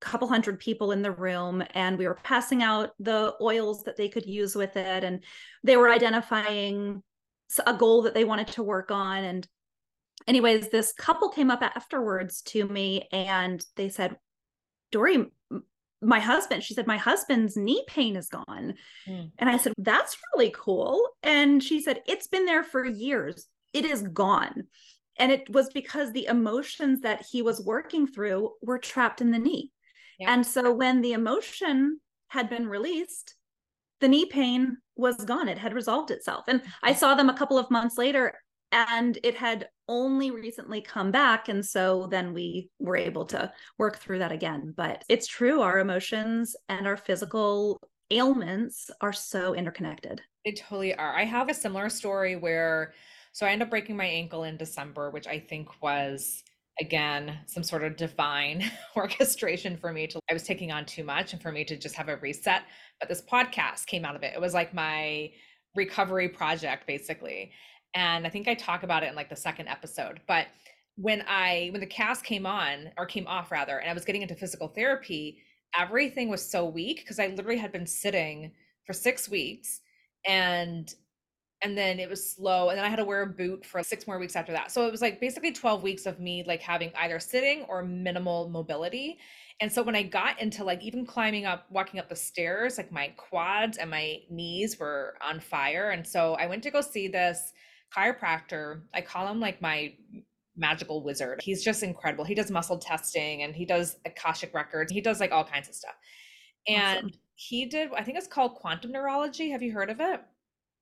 a 0.00 0.04
couple 0.04 0.26
hundred 0.26 0.58
people 0.58 0.92
in 0.92 1.02
the 1.02 1.10
room 1.10 1.62
and 1.74 1.98
we 1.98 2.06
were 2.06 2.18
passing 2.22 2.62
out 2.62 2.90
the 2.98 3.34
oils 3.40 3.82
that 3.84 3.96
they 3.96 4.08
could 4.08 4.24
use 4.24 4.56
with 4.56 4.76
it 4.76 5.04
and 5.04 5.22
they 5.62 5.76
were 5.76 5.90
identifying 5.90 7.02
a 7.66 7.74
goal 7.74 8.02
that 8.02 8.14
they 8.14 8.24
wanted 8.24 8.48
to 8.48 8.62
work 8.62 8.90
on 8.90 9.24
and 9.24 9.48
anyways 10.26 10.68
this 10.68 10.92
couple 10.92 11.28
came 11.28 11.50
up 11.50 11.62
afterwards 11.62 12.42
to 12.42 12.66
me 12.66 13.08
and 13.12 13.64
they 13.76 13.88
said 13.88 14.16
dory 14.90 15.26
my 16.02 16.18
husband, 16.18 16.64
she 16.64 16.74
said, 16.74 16.86
my 16.86 16.96
husband's 16.96 17.56
knee 17.56 17.84
pain 17.86 18.16
is 18.16 18.28
gone. 18.28 18.74
Mm. 19.08 19.30
And 19.38 19.48
I 19.48 19.56
said, 19.56 19.72
that's 19.78 20.16
really 20.34 20.52
cool. 20.54 21.08
And 21.22 21.62
she 21.62 21.80
said, 21.80 22.02
it's 22.06 22.26
been 22.26 22.44
there 22.44 22.64
for 22.64 22.84
years. 22.84 23.46
It 23.72 23.84
is 23.84 24.02
gone. 24.02 24.64
And 25.18 25.30
it 25.30 25.48
was 25.50 25.70
because 25.72 26.12
the 26.12 26.26
emotions 26.26 27.02
that 27.02 27.24
he 27.30 27.42
was 27.42 27.64
working 27.64 28.06
through 28.06 28.50
were 28.62 28.78
trapped 28.78 29.20
in 29.20 29.30
the 29.30 29.38
knee. 29.38 29.70
Yeah. 30.18 30.32
And 30.34 30.44
so 30.44 30.72
when 30.72 31.02
the 31.02 31.12
emotion 31.12 32.00
had 32.28 32.50
been 32.50 32.66
released, 32.66 33.36
the 34.02 34.08
knee 34.08 34.26
pain 34.26 34.76
was 34.96 35.16
gone. 35.24 35.48
It 35.48 35.56
had 35.56 35.72
resolved 35.72 36.10
itself. 36.10 36.44
And 36.48 36.60
I 36.82 36.92
saw 36.92 37.14
them 37.14 37.30
a 37.30 37.36
couple 37.36 37.56
of 37.56 37.70
months 37.70 37.96
later 37.96 38.34
and 38.72 39.18
it 39.22 39.36
had 39.36 39.68
only 39.88 40.30
recently 40.30 40.82
come 40.82 41.10
back. 41.10 41.48
And 41.48 41.64
so 41.64 42.08
then 42.10 42.34
we 42.34 42.68
were 42.78 42.96
able 42.96 43.24
to 43.26 43.50
work 43.78 43.98
through 43.98 44.18
that 44.18 44.32
again. 44.32 44.74
But 44.76 45.04
it's 45.08 45.26
true 45.26 45.62
our 45.62 45.78
emotions 45.78 46.56
and 46.68 46.86
our 46.86 46.96
physical 46.96 47.78
ailments 48.10 48.90
are 49.00 49.12
so 49.12 49.54
interconnected. 49.54 50.20
They 50.44 50.52
totally 50.52 50.94
are. 50.94 51.14
I 51.14 51.24
have 51.24 51.48
a 51.48 51.54
similar 51.54 51.88
story 51.88 52.36
where 52.36 52.92
so 53.32 53.46
i 53.46 53.50
ended 53.50 53.66
up 53.66 53.70
breaking 53.70 53.96
my 53.96 54.04
ankle 54.04 54.44
in 54.44 54.56
december 54.56 55.10
which 55.10 55.26
i 55.26 55.38
think 55.38 55.68
was 55.82 56.44
again 56.82 57.38
some 57.46 57.62
sort 57.62 57.82
of 57.82 57.96
divine 57.96 58.70
orchestration 58.96 59.76
for 59.76 59.92
me 59.92 60.06
to 60.06 60.20
i 60.28 60.34
was 60.34 60.42
taking 60.42 60.70
on 60.70 60.84
too 60.84 61.04
much 61.04 61.32
and 61.32 61.40
for 61.40 61.50
me 61.50 61.64
to 61.64 61.76
just 61.76 61.94
have 61.94 62.08
a 62.08 62.16
reset. 62.16 62.62
But 63.00 63.08
this 63.08 63.22
podcast 63.22 63.86
came 63.86 64.04
out 64.04 64.16
of 64.16 64.22
it. 64.22 64.32
It 64.34 64.40
was 64.40 64.54
like 64.54 64.74
my 64.74 65.30
recovery 65.74 66.28
project 66.28 66.86
basically. 66.86 67.52
And 67.94 68.26
I 68.26 68.30
think 68.30 68.48
I 68.48 68.54
talk 68.54 68.82
about 68.82 69.02
it 69.02 69.08
in 69.10 69.14
like 69.14 69.28
the 69.28 69.36
second 69.36 69.68
episode. 69.68 70.20
But 70.26 70.46
when 70.96 71.24
I 71.28 71.68
when 71.72 71.80
the 71.80 71.86
cast 71.86 72.24
came 72.24 72.46
on 72.46 72.90
or 72.98 73.06
came 73.06 73.26
off 73.26 73.50
rather, 73.50 73.78
and 73.78 73.90
I 73.90 73.94
was 73.94 74.04
getting 74.04 74.22
into 74.22 74.34
physical 74.34 74.68
therapy, 74.68 75.38
everything 75.78 76.28
was 76.28 76.48
so 76.48 76.66
weak 76.66 76.98
because 77.00 77.18
I 77.18 77.28
literally 77.28 77.58
had 77.58 77.72
been 77.72 77.86
sitting 77.86 78.52
for 78.86 78.92
six 78.92 79.28
weeks 79.28 79.80
and 80.26 80.94
and 81.62 81.76
then 81.76 81.98
it 81.98 82.08
was 82.08 82.32
slow 82.34 82.68
and 82.68 82.78
then 82.78 82.84
i 82.84 82.88
had 82.88 82.96
to 82.96 83.04
wear 83.04 83.22
a 83.22 83.26
boot 83.26 83.64
for 83.64 83.82
six 83.82 84.06
more 84.06 84.18
weeks 84.18 84.36
after 84.36 84.52
that 84.52 84.70
so 84.70 84.86
it 84.86 84.90
was 84.90 85.00
like 85.00 85.20
basically 85.20 85.52
12 85.52 85.82
weeks 85.82 86.06
of 86.06 86.18
me 86.20 86.44
like 86.46 86.60
having 86.60 86.90
either 86.96 87.18
sitting 87.18 87.62
or 87.68 87.82
minimal 87.82 88.48
mobility 88.48 89.18
and 89.60 89.70
so 89.70 89.82
when 89.82 89.94
i 89.96 90.02
got 90.02 90.40
into 90.40 90.64
like 90.64 90.82
even 90.82 91.06
climbing 91.06 91.44
up 91.44 91.66
walking 91.70 92.00
up 92.00 92.08
the 92.08 92.16
stairs 92.16 92.78
like 92.78 92.90
my 92.90 93.08
quads 93.16 93.78
and 93.78 93.90
my 93.90 94.18
knees 94.30 94.78
were 94.78 95.14
on 95.22 95.40
fire 95.40 95.90
and 95.90 96.06
so 96.06 96.34
i 96.34 96.46
went 96.46 96.62
to 96.62 96.70
go 96.70 96.80
see 96.80 97.08
this 97.08 97.52
chiropractor. 97.96 98.82
I 98.94 99.00
call 99.00 99.28
him 99.28 99.40
like 99.40 99.60
my 99.60 99.94
magical 100.56 101.02
wizard. 101.02 101.40
He's 101.42 101.64
just 101.64 101.82
incredible. 101.82 102.24
He 102.24 102.34
does 102.34 102.50
muscle 102.50 102.78
testing 102.78 103.42
and 103.42 103.54
he 103.54 103.64
does 103.64 103.96
Akashic 104.04 104.54
records. 104.54 104.92
He 104.92 105.00
does 105.00 105.20
like 105.20 105.32
all 105.32 105.44
kinds 105.44 105.68
of 105.68 105.74
stuff. 105.74 105.94
And 106.66 106.98
awesome. 106.98 107.12
he 107.34 107.66
did, 107.66 107.90
I 107.96 108.02
think 108.02 108.18
it's 108.18 108.26
called 108.26 108.54
quantum 108.54 108.92
neurology. 108.92 109.50
Have 109.50 109.62
you 109.62 109.72
heard 109.72 109.90
of 109.90 110.00
it? 110.00 110.20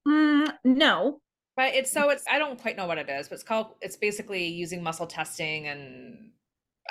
Mm, 0.07 0.53
no. 0.65 1.21
But 1.57 1.75
it's 1.75 1.91
so 1.91 2.11
it's 2.11 2.25
I 2.31 2.39
don't 2.39 2.59
quite 2.61 2.77
know 2.77 2.87
what 2.87 2.99
it 2.99 3.09
is, 3.09 3.29
but 3.29 3.35
it's 3.35 3.45
called 3.45 3.75
it's 3.81 3.97
basically 3.97 4.47
using 4.47 4.83
muscle 4.83 5.07
testing 5.07 5.67
and 5.67 6.31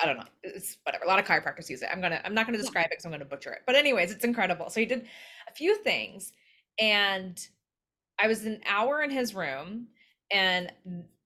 I 0.00 0.06
don't 0.06 0.18
know. 0.18 0.24
It's 0.42 0.78
whatever. 0.84 1.04
A 1.04 1.08
lot 1.08 1.18
of 1.18 1.24
chiropractors 1.24 1.68
use 1.68 1.82
it. 1.82 1.88
I'm 1.92 2.00
gonna 2.00 2.20
I'm 2.24 2.34
not 2.34 2.46
gonna 2.46 2.58
describe 2.58 2.82
yeah. 2.82 2.86
it 2.86 2.90
because 2.90 3.04
I'm 3.04 3.10
gonna 3.10 3.24
butcher 3.24 3.52
it. 3.52 3.60
But 3.66 3.74
anyways, 3.74 4.12
it's 4.12 4.24
incredible. 4.24 4.70
So 4.70 4.80
he 4.80 4.86
did 4.86 5.06
a 5.48 5.54
few 5.54 5.76
things 5.82 6.32
and 6.78 7.38
I 8.18 8.28
was 8.28 8.44
an 8.44 8.60
hour 8.66 9.02
in 9.02 9.10
his 9.10 9.34
room 9.34 9.88
and 10.30 10.70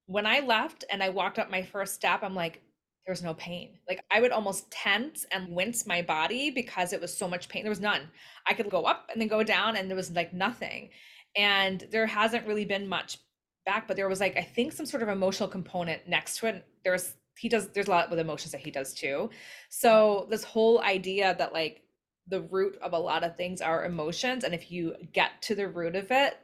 when 0.06 0.26
I 0.26 0.40
left 0.40 0.84
and 0.90 1.02
I 1.02 1.08
walked 1.08 1.38
up 1.38 1.50
my 1.50 1.62
first 1.62 1.94
step, 1.94 2.22
I'm 2.22 2.34
like, 2.34 2.62
there's 3.06 3.22
no 3.22 3.34
pain. 3.34 3.78
Like 3.88 4.02
I 4.10 4.20
would 4.20 4.32
almost 4.32 4.70
tense 4.70 5.26
and 5.30 5.54
wince 5.54 5.86
my 5.86 6.02
body 6.02 6.50
because 6.50 6.92
it 6.92 7.00
was 7.00 7.16
so 7.16 7.28
much 7.28 7.48
pain. 7.48 7.62
There 7.62 7.70
was 7.70 7.80
none. 7.80 8.08
I 8.46 8.54
could 8.54 8.70
go 8.70 8.84
up 8.84 9.10
and 9.12 9.20
then 9.20 9.28
go 9.28 9.42
down 9.42 9.76
and 9.76 9.88
there 9.88 9.96
was 9.96 10.10
like 10.12 10.32
nothing. 10.32 10.90
And 11.36 11.86
there 11.90 12.06
hasn't 12.06 12.46
really 12.46 12.64
been 12.64 12.88
much 12.88 13.18
back, 13.66 13.88
but 13.88 13.96
there 13.96 14.08
was 14.08 14.20
like, 14.20 14.36
I 14.36 14.42
think 14.42 14.72
some 14.72 14.86
sort 14.86 15.02
of 15.02 15.08
emotional 15.08 15.48
component 15.48 16.06
next 16.08 16.38
to 16.38 16.46
it. 16.46 16.66
There's, 16.84 17.14
he 17.36 17.48
does, 17.48 17.68
there's 17.68 17.88
a 17.88 17.90
lot 17.90 18.10
with 18.10 18.18
emotions 18.18 18.52
that 18.52 18.60
he 18.60 18.70
does 18.70 18.94
too. 18.94 19.30
So 19.68 20.26
this 20.30 20.44
whole 20.44 20.80
idea 20.80 21.34
that 21.38 21.52
like 21.52 21.82
the 22.28 22.42
root 22.42 22.78
of 22.82 22.92
a 22.92 22.98
lot 22.98 23.24
of 23.24 23.36
things 23.36 23.60
are 23.60 23.84
emotions. 23.84 24.44
And 24.44 24.54
if 24.54 24.70
you 24.70 24.94
get 25.12 25.42
to 25.42 25.54
the 25.54 25.68
root 25.68 25.96
of 25.96 26.10
it, 26.10 26.38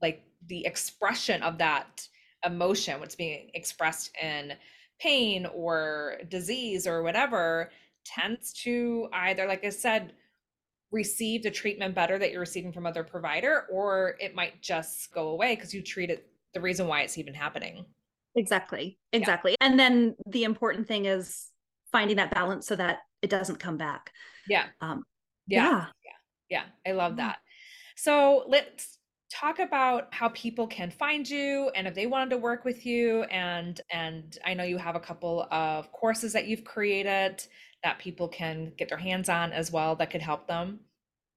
like 0.00 0.22
the 0.46 0.64
expression 0.66 1.42
of 1.42 1.58
that 1.58 2.06
emotion 2.44 3.00
what's 3.00 3.14
being 3.14 3.50
expressed 3.54 4.16
in 4.22 4.52
pain 5.00 5.46
or 5.46 6.18
disease 6.28 6.86
or 6.86 7.02
whatever 7.02 7.70
tends 8.04 8.52
to 8.52 9.08
either 9.12 9.46
like 9.46 9.64
i 9.64 9.68
said 9.68 10.12
receive 10.92 11.42
the 11.42 11.50
treatment 11.50 11.94
better 11.94 12.18
that 12.18 12.30
you're 12.30 12.40
receiving 12.40 12.72
from 12.72 12.86
other 12.86 13.02
provider 13.02 13.66
or 13.70 14.14
it 14.20 14.34
might 14.34 14.60
just 14.62 15.12
go 15.12 15.28
away 15.28 15.54
because 15.54 15.74
you 15.74 15.82
treat 15.82 16.10
it 16.10 16.28
the 16.54 16.60
reason 16.60 16.86
why 16.86 17.02
it's 17.02 17.18
even 17.18 17.34
happening. 17.34 17.84
Exactly 18.34 18.98
exactly. 19.12 19.52
Yeah. 19.52 19.66
and 19.66 19.78
then 19.78 20.14
the 20.26 20.44
important 20.44 20.86
thing 20.86 21.06
is 21.06 21.50
finding 21.90 22.16
that 22.16 22.32
balance 22.32 22.66
so 22.66 22.76
that 22.76 22.98
it 23.22 23.30
doesn't 23.30 23.58
come 23.58 23.76
back. 23.76 24.12
Yeah. 24.48 24.66
Um 24.80 25.02
yeah. 25.46 25.62
yeah. 25.64 25.86
Yeah, 26.50 26.62
yeah. 26.84 26.90
i 26.90 26.94
love 26.94 27.16
that. 27.16 27.38
So 27.96 28.44
let's 28.48 28.98
talk 29.32 29.58
about 29.58 30.14
how 30.14 30.28
people 30.30 30.66
can 30.66 30.90
find 30.90 31.28
you 31.28 31.70
and 31.74 31.86
if 31.86 31.94
they 31.94 32.06
wanted 32.06 32.30
to 32.30 32.36
work 32.36 32.64
with 32.64 32.86
you 32.86 33.24
and 33.24 33.80
and 33.90 34.38
i 34.44 34.54
know 34.54 34.62
you 34.62 34.78
have 34.78 34.94
a 34.94 35.00
couple 35.00 35.48
of 35.50 35.90
courses 35.90 36.32
that 36.32 36.46
you've 36.46 36.62
created 36.62 37.42
that 37.86 38.00
people 38.00 38.26
can 38.26 38.72
get 38.76 38.88
their 38.88 38.98
hands 38.98 39.28
on 39.28 39.52
as 39.52 39.70
well 39.70 39.94
that 39.94 40.10
could 40.10 40.20
help 40.20 40.48
them 40.48 40.80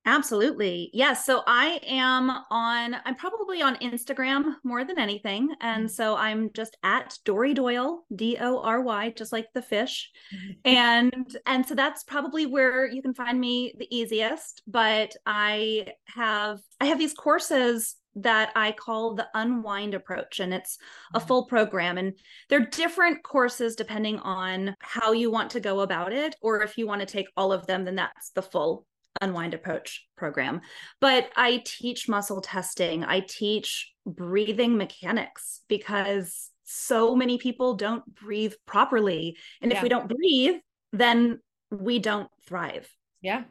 Absolutely. 0.05 0.89
Yes. 0.93 1.25
So 1.25 1.43
I 1.45 1.79
am 1.85 2.31
on, 2.49 2.95
I'm 3.05 3.15
probably 3.15 3.61
on 3.61 3.75
Instagram 3.75 4.55
more 4.63 4.83
than 4.83 4.97
anything. 4.97 5.53
And 5.61 5.85
mm-hmm. 5.85 5.93
so 5.93 6.15
I'm 6.15 6.51
just 6.53 6.77
at 6.83 7.15
Dory 7.25 7.53
Doyle, 7.53 8.05
D 8.15 8.37
O 8.39 8.59
R 8.61 8.81
Y, 8.81 9.13
just 9.15 9.31
like 9.31 9.47
the 9.53 9.61
fish. 9.61 10.09
Mm-hmm. 10.33 10.51
And 10.65 11.37
and 11.45 11.65
so 11.65 11.75
that's 11.75 12.03
probably 12.05 12.45
where 12.45 12.87
you 12.87 13.01
can 13.01 13.13
find 13.13 13.39
me 13.39 13.73
the 13.77 13.93
easiest. 13.95 14.63
But 14.65 15.15
I 15.25 15.87
have 16.07 16.59
I 16.79 16.85
have 16.85 16.97
these 16.97 17.13
courses 17.13 17.95
that 18.15 18.51
I 18.55 18.71
call 18.71 19.15
the 19.15 19.27
unwind 19.33 19.93
approach. 19.93 20.39
And 20.39 20.53
it's 20.53 20.77
a 21.13 21.19
mm-hmm. 21.19 21.27
full 21.27 21.45
program. 21.45 21.97
And 21.97 22.13
they're 22.49 22.65
different 22.65 23.23
courses 23.23 23.75
depending 23.75 24.19
on 24.19 24.75
how 24.79 25.11
you 25.11 25.31
want 25.31 25.51
to 25.51 25.59
go 25.59 25.81
about 25.81 26.13
it. 26.13 26.35
Or 26.41 26.61
if 26.61 26.77
you 26.77 26.87
want 26.87 27.01
to 27.01 27.07
take 27.07 27.27
all 27.37 27.53
of 27.53 27.67
them, 27.67 27.85
then 27.85 27.95
that's 27.95 28.31
the 28.31 28.41
full 28.41 28.85
unwind 29.21 29.53
approach 29.53 30.05
program 30.15 30.61
but 31.01 31.29
i 31.35 31.61
teach 31.65 32.07
muscle 32.07 32.41
testing 32.41 33.03
i 33.03 33.19
teach 33.19 33.91
breathing 34.05 34.77
mechanics 34.77 35.61
because 35.67 36.51
so 36.63 37.15
many 37.15 37.37
people 37.37 37.73
don't 37.73 38.03
breathe 38.15 38.53
properly 38.65 39.35
and 39.61 39.71
yeah. 39.71 39.77
if 39.77 39.83
we 39.83 39.89
don't 39.89 40.07
breathe 40.07 40.55
then 40.93 41.39
we 41.71 41.99
don't 41.99 42.29
thrive 42.45 42.87
yeah 43.21 43.43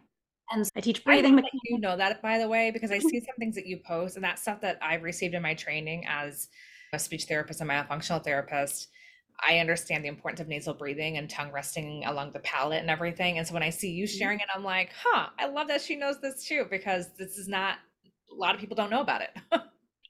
and 0.52 0.70
i 0.76 0.80
teach 0.80 1.04
breathing 1.04 1.38
I 1.38 1.42
you 1.64 1.78
know 1.78 1.96
that 1.96 2.20
by 2.22 2.38
the 2.38 2.48
way 2.48 2.70
because 2.70 2.90
i 2.90 2.98
see 2.98 3.20
some 3.20 3.36
things 3.38 3.54
that 3.54 3.66
you 3.66 3.78
post 3.86 4.16
and 4.16 4.24
that 4.24 4.38
stuff 4.38 4.60
that 4.60 4.78
i've 4.82 5.02
received 5.02 5.34
in 5.34 5.42
my 5.42 5.54
training 5.54 6.04
as 6.08 6.48
a 6.92 6.98
speech 6.98 7.24
therapist 7.24 7.60
and 7.60 7.70
myofunctional 7.70 8.22
therapist 8.22 8.88
I 9.46 9.58
understand 9.58 10.04
the 10.04 10.08
importance 10.08 10.40
of 10.40 10.48
nasal 10.48 10.74
breathing 10.74 11.16
and 11.16 11.30
tongue 11.30 11.52
resting 11.52 12.04
along 12.04 12.32
the 12.32 12.40
palate 12.40 12.80
and 12.80 12.90
everything. 12.90 13.38
And 13.38 13.46
so 13.46 13.54
when 13.54 13.62
I 13.62 13.70
see 13.70 13.90
you 13.90 14.04
mm-hmm. 14.04 14.18
sharing 14.18 14.40
it, 14.40 14.46
I'm 14.54 14.64
like, 14.64 14.90
huh, 15.00 15.28
I 15.38 15.46
love 15.46 15.68
that 15.68 15.80
she 15.80 15.96
knows 15.96 16.20
this 16.20 16.44
too, 16.44 16.66
because 16.70 17.10
this 17.16 17.38
is 17.38 17.48
not, 17.48 17.76
a 18.32 18.34
lot 18.34 18.54
of 18.54 18.60
people 18.60 18.74
don't 18.74 18.90
know 18.90 19.00
about 19.00 19.22
it. 19.22 19.30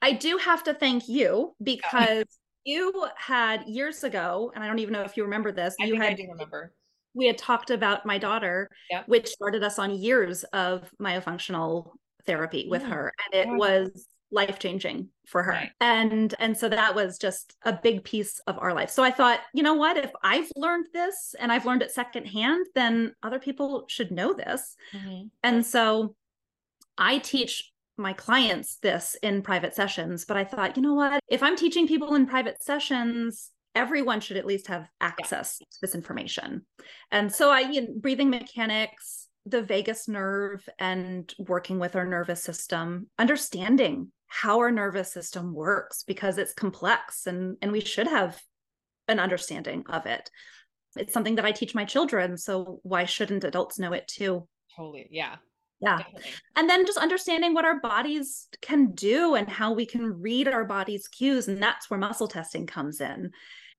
I 0.02 0.12
do 0.12 0.38
have 0.38 0.62
to 0.64 0.74
thank 0.74 1.08
you 1.08 1.54
because 1.62 2.24
you 2.64 3.06
had 3.16 3.66
years 3.66 4.04
ago, 4.04 4.52
and 4.54 4.62
I 4.62 4.66
don't 4.66 4.78
even 4.78 4.92
know 4.92 5.02
if 5.02 5.16
you 5.16 5.24
remember 5.24 5.52
this. 5.52 5.74
I 5.80 5.86
you 5.86 5.96
had, 5.96 6.12
I 6.12 6.14
do 6.14 6.28
remember. 6.30 6.72
We 7.18 7.26
had 7.26 7.36
talked 7.36 7.70
about 7.70 8.06
my 8.06 8.16
daughter, 8.16 8.70
which 9.06 9.28
started 9.28 9.62
us 9.62 9.78
on 9.78 9.98
years 9.98 10.44
of 10.44 10.90
myofunctional 11.00 11.90
therapy 12.24 12.68
with 12.70 12.82
mm. 12.82 12.90
her. 12.90 13.12
And 13.32 13.50
it 13.50 13.58
was 13.58 14.06
life 14.30 14.58
changing 14.58 15.08
for 15.26 15.42
her 15.42 15.52
right. 15.52 15.70
and 15.80 16.34
and 16.38 16.56
so 16.56 16.68
that 16.68 16.94
was 16.94 17.18
just 17.18 17.56
a 17.64 17.72
big 17.72 18.04
piece 18.04 18.40
of 18.40 18.58
our 18.58 18.74
life 18.74 18.90
so 18.90 19.02
i 19.02 19.10
thought 19.10 19.40
you 19.54 19.62
know 19.62 19.74
what 19.74 19.96
if 19.96 20.10
i've 20.22 20.50
learned 20.54 20.86
this 20.92 21.34
and 21.38 21.50
i've 21.50 21.64
learned 21.64 21.82
it 21.82 21.90
secondhand 21.90 22.66
then 22.74 23.12
other 23.22 23.38
people 23.38 23.84
should 23.88 24.10
know 24.10 24.34
this 24.34 24.76
mm-hmm. 24.92 25.26
and 25.42 25.64
so 25.64 26.14
i 26.98 27.18
teach 27.18 27.72
my 27.96 28.12
clients 28.12 28.76
this 28.76 29.16
in 29.22 29.40
private 29.40 29.74
sessions 29.74 30.26
but 30.26 30.36
i 30.36 30.44
thought 30.44 30.76
you 30.76 30.82
know 30.82 30.94
what 30.94 31.20
if 31.28 31.42
i'm 31.42 31.56
teaching 31.56 31.88
people 31.88 32.14
in 32.14 32.26
private 32.26 32.62
sessions 32.62 33.50
everyone 33.74 34.20
should 34.20 34.36
at 34.36 34.46
least 34.46 34.66
have 34.68 34.88
access 35.00 35.58
yeah. 35.60 35.66
to 35.70 35.78
this 35.82 35.94
information 35.94 36.62
and 37.10 37.32
so 37.32 37.50
i 37.50 37.60
you 37.60 37.82
know, 37.82 37.88
breathing 38.00 38.30
mechanics 38.30 39.28
the 39.48 39.62
vagus 39.62 40.08
nerve 40.08 40.68
and 40.78 41.32
working 41.38 41.78
with 41.78 41.96
our 41.96 42.06
nervous 42.06 42.42
system, 42.42 43.08
understanding 43.18 44.12
how 44.26 44.58
our 44.58 44.70
nervous 44.70 45.10
system 45.10 45.54
works 45.54 46.02
because 46.02 46.36
it's 46.36 46.52
complex 46.52 47.26
and 47.26 47.56
and 47.62 47.72
we 47.72 47.80
should 47.80 48.06
have 48.06 48.40
an 49.08 49.18
understanding 49.18 49.84
of 49.88 50.06
it. 50.06 50.30
It's 50.96 51.14
something 51.14 51.36
that 51.36 51.44
I 51.44 51.52
teach 51.52 51.74
my 51.74 51.84
children, 51.84 52.36
so 52.36 52.80
why 52.82 53.04
shouldn't 53.04 53.44
adults 53.44 53.78
know 53.78 53.92
it 53.92 54.06
too? 54.06 54.46
Totally. 54.76 55.08
Yeah. 55.10 55.36
Yeah. 55.80 55.98
Definitely. 55.98 56.30
And 56.56 56.68
then 56.68 56.86
just 56.86 56.98
understanding 56.98 57.54
what 57.54 57.64
our 57.64 57.80
bodies 57.80 58.48
can 58.60 58.92
do 58.92 59.34
and 59.34 59.48
how 59.48 59.72
we 59.72 59.86
can 59.86 60.20
read 60.20 60.48
our 60.48 60.64
body's 60.64 61.06
cues 61.08 61.48
and 61.48 61.62
that's 61.62 61.88
where 61.88 62.00
muscle 62.00 62.28
testing 62.28 62.66
comes 62.66 63.00
in. 63.00 63.30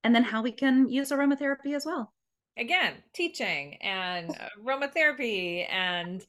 And 0.04 0.16
then 0.16 0.24
how 0.24 0.42
we 0.42 0.54
can 0.54 0.88
use 0.88 1.12
aromatherapy 1.12 1.76
as 1.76 1.86
well 1.86 2.14
again 2.60 2.94
teaching 3.14 3.76
and 3.82 4.38
aromatherapy 4.62 5.66
and 5.72 6.26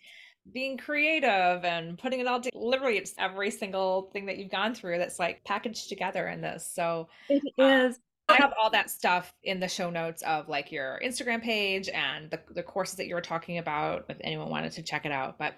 being 0.52 0.78
creative 0.78 1.64
and 1.64 1.98
putting 1.98 2.20
it 2.20 2.26
all 2.26 2.40
together. 2.40 2.64
Literally, 2.64 2.96
it's 2.96 3.14
every 3.18 3.50
single 3.50 4.10
thing 4.12 4.26
that 4.26 4.38
you've 4.38 4.50
gone 4.50 4.74
through 4.74 4.98
that's 4.98 5.18
like 5.18 5.44
packaged 5.44 5.88
together 5.88 6.28
in 6.28 6.40
this. 6.40 6.70
So 6.74 7.08
it 7.28 7.42
uh, 7.58 7.88
is. 7.88 7.98
I 8.30 8.36
have 8.36 8.54
all 8.60 8.70
that 8.70 8.90
stuff 8.90 9.32
in 9.42 9.60
the 9.60 9.68
show 9.68 9.90
notes 9.90 10.22
of 10.22 10.48
like 10.48 10.72
your 10.72 11.00
Instagram 11.04 11.42
page 11.42 11.88
and 11.88 12.30
the, 12.30 12.40
the 12.50 12.62
courses 12.62 12.96
that 12.96 13.06
you 13.06 13.14
were 13.14 13.20
talking 13.20 13.58
about 13.58 14.06
if 14.08 14.16
anyone 14.20 14.50
wanted 14.50 14.72
to 14.72 14.82
check 14.82 15.06
it 15.06 15.12
out. 15.12 15.38
But 15.38 15.54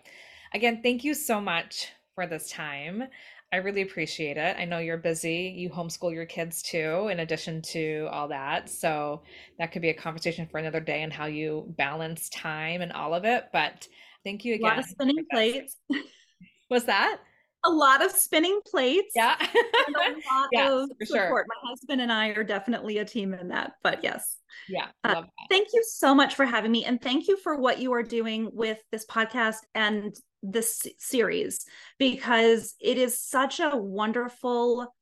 again, 0.55 0.81
thank 0.83 1.05
you 1.05 1.15
so 1.15 1.41
much 1.41 1.89
for 2.15 2.27
this 2.27 2.51
time. 2.51 3.05
I 3.53 3.57
really 3.57 3.83
appreciate 3.83 4.39
it. 4.39 4.57
I 4.59 4.65
know 4.65 4.79
you're 4.79 4.97
busy. 4.97 5.53
You 5.55 5.69
homeschool 5.69 6.15
your 6.15 6.25
kids 6.25 6.63
too, 6.63 7.09
in 7.09 7.21
addition 7.21 7.61
to 7.63 8.09
all 8.11 8.29
that. 8.29 8.71
So 8.71 9.23
that 9.59 9.73
could 9.73 9.83
be 9.83 9.91
a 9.91 9.95
conversation 9.95 10.49
for 10.51 10.59
another 10.59 10.81
day 10.81 11.03
and 11.03 11.13
how 11.13 11.27
you 11.27 11.67
balance 11.77 12.31
time 12.31 12.81
and 12.81 12.93
all 12.93 13.13
of 13.15 13.27
it. 13.27 13.49
But 13.53 13.87
thank 14.25 14.47
you 14.47 14.55
again. 14.55 14.73
A 14.73 14.75
lot 14.77 14.79
of 14.79 14.87
spinning 14.87 15.27
plates. 15.31 15.77
Was 16.71 16.85
that? 16.85 17.19
A 17.65 17.71
lot 17.71 18.05
of 18.05 18.11
spinning 18.11 18.61
plates. 18.67 19.13
Yeah. 19.15 19.37
a 19.39 19.91
lot 19.93 20.49
yes, 20.53 20.71
of 20.73 20.89
support. 21.05 21.07
Sure. 21.09 21.47
My 21.49 21.71
husband 21.71 22.01
and 22.01 22.13
I 22.13 22.29
are 22.29 22.45
definitely 22.45 22.99
a 22.99 23.05
team 23.05 23.35
in 23.35 23.49
that. 23.49 23.73
But 23.83 24.03
yes. 24.03 24.39
Yeah. 24.69 24.87
Uh, 25.05 25.23
thank 25.49 25.69
you 25.73 25.83
so 25.87 26.15
much 26.15 26.35
for 26.35 26.45
having 26.45 26.73
me. 26.73 26.85
And 26.85 27.01
thank 27.01 27.29
you 27.29 27.37
for 27.37 27.57
what 27.57 27.79
you 27.79 27.93
are 27.93 28.03
doing 28.03 28.51
with 28.53 28.79
this 28.91 29.07
podcast 29.07 29.59
and 29.75 30.15
this 30.43 30.87
series 30.99 31.65
because 31.99 32.75
it 32.81 32.99
is 32.99 33.19
such 33.19 33.61
a 33.61 33.77
wonderful 33.77 34.93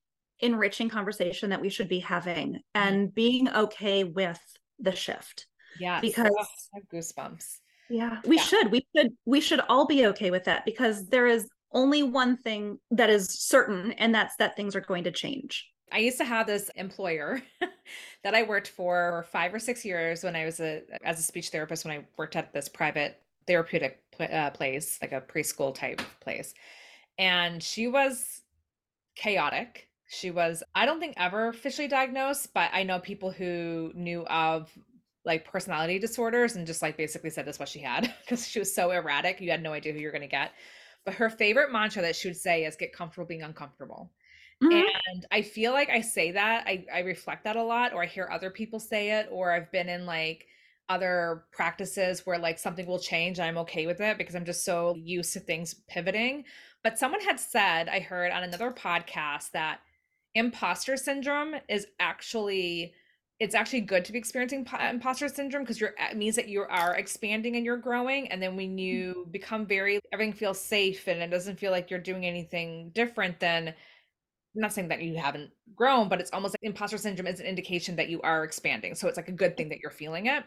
enriching 0.41 0.89
conversation 0.89 1.51
that 1.51 1.61
we 1.61 1.69
should 1.69 1.89
be 1.89 2.01
having 2.01 2.53
mm-hmm. 2.53 2.59
and 2.75 3.15
being 3.15 3.49
okay 3.49 4.05
with 4.05 4.41
the 4.79 4.95
shift 4.95 5.47
yeah 5.79 6.01
because 6.01 6.31
oh, 6.31 6.45
I 6.75 6.79
have 6.79 6.89
goosebumps 6.93 7.59
yeah 7.89 8.21
we 8.25 8.37
yeah. 8.37 8.43
should 8.43 8.71
we 8.71 8.87
should 8.95 9.13
we 9.25 9.41
should 9.41 9.61
all 9.69 9.87
be 9.87 10.07
okay 10.07 10.31
with 10.31 10.45
that 10.45 10.65
because 10.65 11.07
there 11.09 11.27
is 11.27 11.49
only 11.73 12.03
one 12.03 12.37
thing 12.37 12.79
that 12.91 13.11
is 13.11 13.29
certain 13.29 13.93
and 13.93 14.15
that's 14.15 14.37
that 14.37 14.57
things 14.57 14.75
are 14.75 14.81
going 14.81 15.05
to 15.05 15.11
change 15.11 15.67
I 15.93 15.99
used 15.99 16.19
to 16.19 16.25
have 16.25 16.47
this 16.47 16.71
employer 16.77 17.43
that 18.23 18.35
I 18.35 18.45
worked 18.45 18.69
for 18.69 19.27
five 19.33 19.53
or 19.53 19.59
six 19.59 19.85
years 19.85 20.23
when 20.23 20.37
I 20.37 20.45
was 20.45 20.61
a 20.61 20.83
as 21.03 21.19
a 21.19 21.23
speech 21.23 21.49
therapist 21.49 21.85
when 21.85 21.99
I 21.99 22.07
worked 22.17 22.37
at 22.37 22.53
this 22.53 22.69
private 22.69 23.21
therapeutic 23.47 24.01
uh, 24.21 24.51
place, 24.51 24.99
like 25.03 25.13
a 25.13 25.21
preschool 25.21 25.75
type 25.75 26.01
place. 26.21 26.55
And 27.19 27.63
she 27.63 27.89
was 27.89 28.43
chaotic. 29.17 29.89
She 30.09 30.31
was, 30.31 30.63
I 30.75 30.87
don't 30.87 31.01
think 31.01 31.15
ever 31.17 31.49
officially 31.49 31.89
diagnosed, 31.89 32.53
but 32.55 32.71
I 32.73 32.83
know 32.83 32.99
people 32.99 33.31
who 33.31 33.93
knew 33.95 34.25
of 34.27 34.71
like 35.25 35.45
personality 35.45 35.99
disorders 35.99 36.57
and 36.57 36.67
just 36.67 36.81
like 36.81 36.97
basically 36.97 37.31
said 37.31 37.45
this 37.45 37.59
what 37.59 37.69
she 37.69 37.81
had 37.81 38.13
because 38.21 38.47
she 38.47 38.59
was 38.59 38.75
so 38.75 38.91
erratic. 38.91 39.41
You 39.41 39.51
had 39.51 39.63
no 39.63 39.73
idea 39.73 39.93
who 39.93 39.99
you're 39.99 40.13
going 40.13 40.23
to 40.23 40.29
get. 40.29 40.53
But 41.05 41.15
her 41.15 41.31
favorite 41.31 41.73
mantra 41.73 42.03
that 42.03 42.17
she 42.17 42.29
would 42.29 42.37
say 42.37 42.65
is 42.65 42.77
get 42.77 42.93
comfortable 42.93 43.27
being 43.27 43.43
uncomfortable. 43.43 44.11
Mm-hmm. 44.63 44.87
And 45.13 45.27
I 45.31 45.43
feel 45.43 45.73
like 45.73 45.89
I 45.89 46.03
say 46.03 46.33
that, 46.33 46.67
I, 46.67 46.85
I 46.93 47.01
reflect 47.01 47.45
that 47.45 47.57
a 47.57 47.63
lot, 47.63 47.95
or 47.95 48.03
I 48.03 48.07
hear 48.07 48.29
other 48.31 48.51
people 48.51 48.79
say 48.79 49.19
it, 49.19 49.29
or 49.31 49.53
I've 49.53 49.73
been 49.73 49.89
in 49.89 50.05
like 50.05 50.47
other 50.91 51.45
practices 51.53 52.27
where 52.27 52.39
like 52.39 52.59
something 52.59 52.85
will 52.85 52.99
change 52.99 53.39
and 53.39 53.47
I'm 53.47 53.59
okay 53.59 53.87
with 53.87 54.01
it 54.01 54.19
because 54.19 54.35
I'm 54.35 54.45
just 54.45 54.65
so 54.65 54.97
used 54.97 55.33
to 55.33 55.41
things 55.41 55.75
pivoting. 55.89 56.45
But 56.83 56.99
someone 56.99 57.21
had 57.21 57.39
said, 57.39 57.89
I 57.89 58.01
heard 58.01 58.33
on 58.33 58.43
another 58.43 58.73
podcast 58.73 59.53
that 59.53 59.81
imposter 60.35 60.97
syndrome 60.97 61.55
is 61.69 61.87
actually 61.99 62.93
it's 63.41 63.55
actually 63.55 63.81
good 63.81 64.05
to 64.05 64.13
be 64.13 64.19
experiencing 64.19 64.67
imposter 64.91 65.27
syndrome 65.29 65.65
because 65.65 65.81
you're 65.81 65.95
it 65.99 66.17
means 66.17 66.37
that 66.37 66.49
you 66.49 66.63
are 66.69 66.95
expanding 66.95 67.57
and 67.57 67.65
you're 67.65 67.79
growing 67.79 68.29
and 68.29 68.41
then 68.41 68.55
when 68.55 68.79
you 68.79 69.27
become 69.31 69.67
very 69.67 69.99
everything 70.13 70.35
feels 70.35 70.61
safe 70.61 71.09
and 71.09 71.23
it 71.23 71.31
doesn't 71.31 71.59
feel 71.59 71.71
like 71.71 71.91
you're 71.91 71.99
doing 71.99 72.27
anything 72.27 72.91
different 72.95 73.41
then 73.41 73.75
I'm 74.55 74.63
not 74.63 74.73
saying 74.73 74.89
that 74.89 75.01
you 75.01 75.17
haven't 75.17 75.53
grown, 75.77 76.09
but 76.09 76.21
it's 76.21 76.33
almost 76.33 76.55
like 76.55 76.69
imposter 76.69 76.99
syndrome 76.99 77.29
is 77.29 77.39
an 77.39 77.47
indication 77.47 77.95
that 77.97 78.09
you 78.09 78.21
are 78.23 78.43
expanding. 78.43 78.97
So 78.97 79.07
it's 79.07 79.17
like 79.17 79.29
a 79.29 79.33
good 79.33 79.57
thing 79.57 79.69
that 79.69 79.79
you're 79.79 79.93
feeling 79.93 80.27
it. 80.27 80.43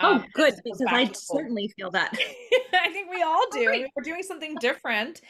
Oh, 0.00 0.14
um, 0.14 0.24
good, 0.34 0.54
because 0.64 0.82
I 0.88 1.08
certainly 1.12 1.72
feel 1.76 1.90
that. 1.92 2.12
I 2.74 2.90
think 2.90 3.08
we 3.08 3.22
all 3.22 3.44
do. 3.52 3.68
I 3.68 3.72
mean, 3.72 3.86
we're 3.94 4.02
doing 4.02 4.24
something 4.24 4.56
different 4.60 5.20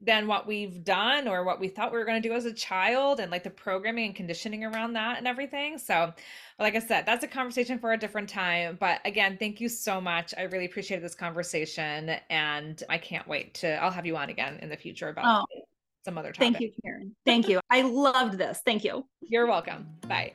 than 0.00 0.26
what 0.26 0.46
we've 0.46 0.82
done 0.82 1.28
or 1.28 1.44
what 1.44 1.60
we 1.60 1.68
thought 1.68 1.92
we 1.92 1.98
were 1.98 2.04
going 2.04 2.20
to 2.20 2.26
do 2.26 2.34
as 2.34 2.46
a 2.46 2.52
child 2.52 3.20
and 3.20 3.30
like 3.30 3.44
the 3.44 3.50
programming 3.50 4.06
and 4.06 4.14
conditioning 4.14 4.64
around 4.64 4.94
that 4.94 5.18
and 5.18 5.26
everything. 5.26 5.76
So, 5.78 6.12
like 6.58 6.74
I 6.74 6.78
said, 6.78 7.04
that's 7.04 7.22
a 7.22 7.28
conversation 7.28 7.78
for 7.78 7.92
a 7.92 7.98
different 7.98 8.28
time. 8.28 8.78
But 8.80 9.00
again, 9.04 9.36
thank 9.38 9.60
you 9.60 9.68
so 9.68 10.00
much. 10.00 10.32
I 10.38 10.42
really 10.42 10.64
appreciated 10.64 11.04
this 11.04 11.14
conversation 11.14 12.16
and 12.30 12.82
I 12.88 12.98
can't 12.98 13.28
wait 13.28 13.54
to, 13.54 13.82
I'll 13.82 13.90
have 13.90 14.06
you 14.06 14.16
on 14.16 14.30
again 14.30 14.58
in 14.62 14.70
the 14.70 14.76
future 14.76 15.08
about 15.08 15.44
oh, 15.44 15.62
some 16.04 16.16
other 16.16 16.32
topic. 16.32 16.52
Thank 16.52 16.60
you, 16.60 16.72
Karen. 16.82 17.14
Thank 17.26 17.48
you. 17.48 17.60
I 17.68 17.82
loved 17.82 18.38
this. 18.38 18.62
Thank 18.64 18.84
you. 18.84 19.06
You're 19.20 19.46
welcome. 19.46 19.86
Bye. 20.08 20.32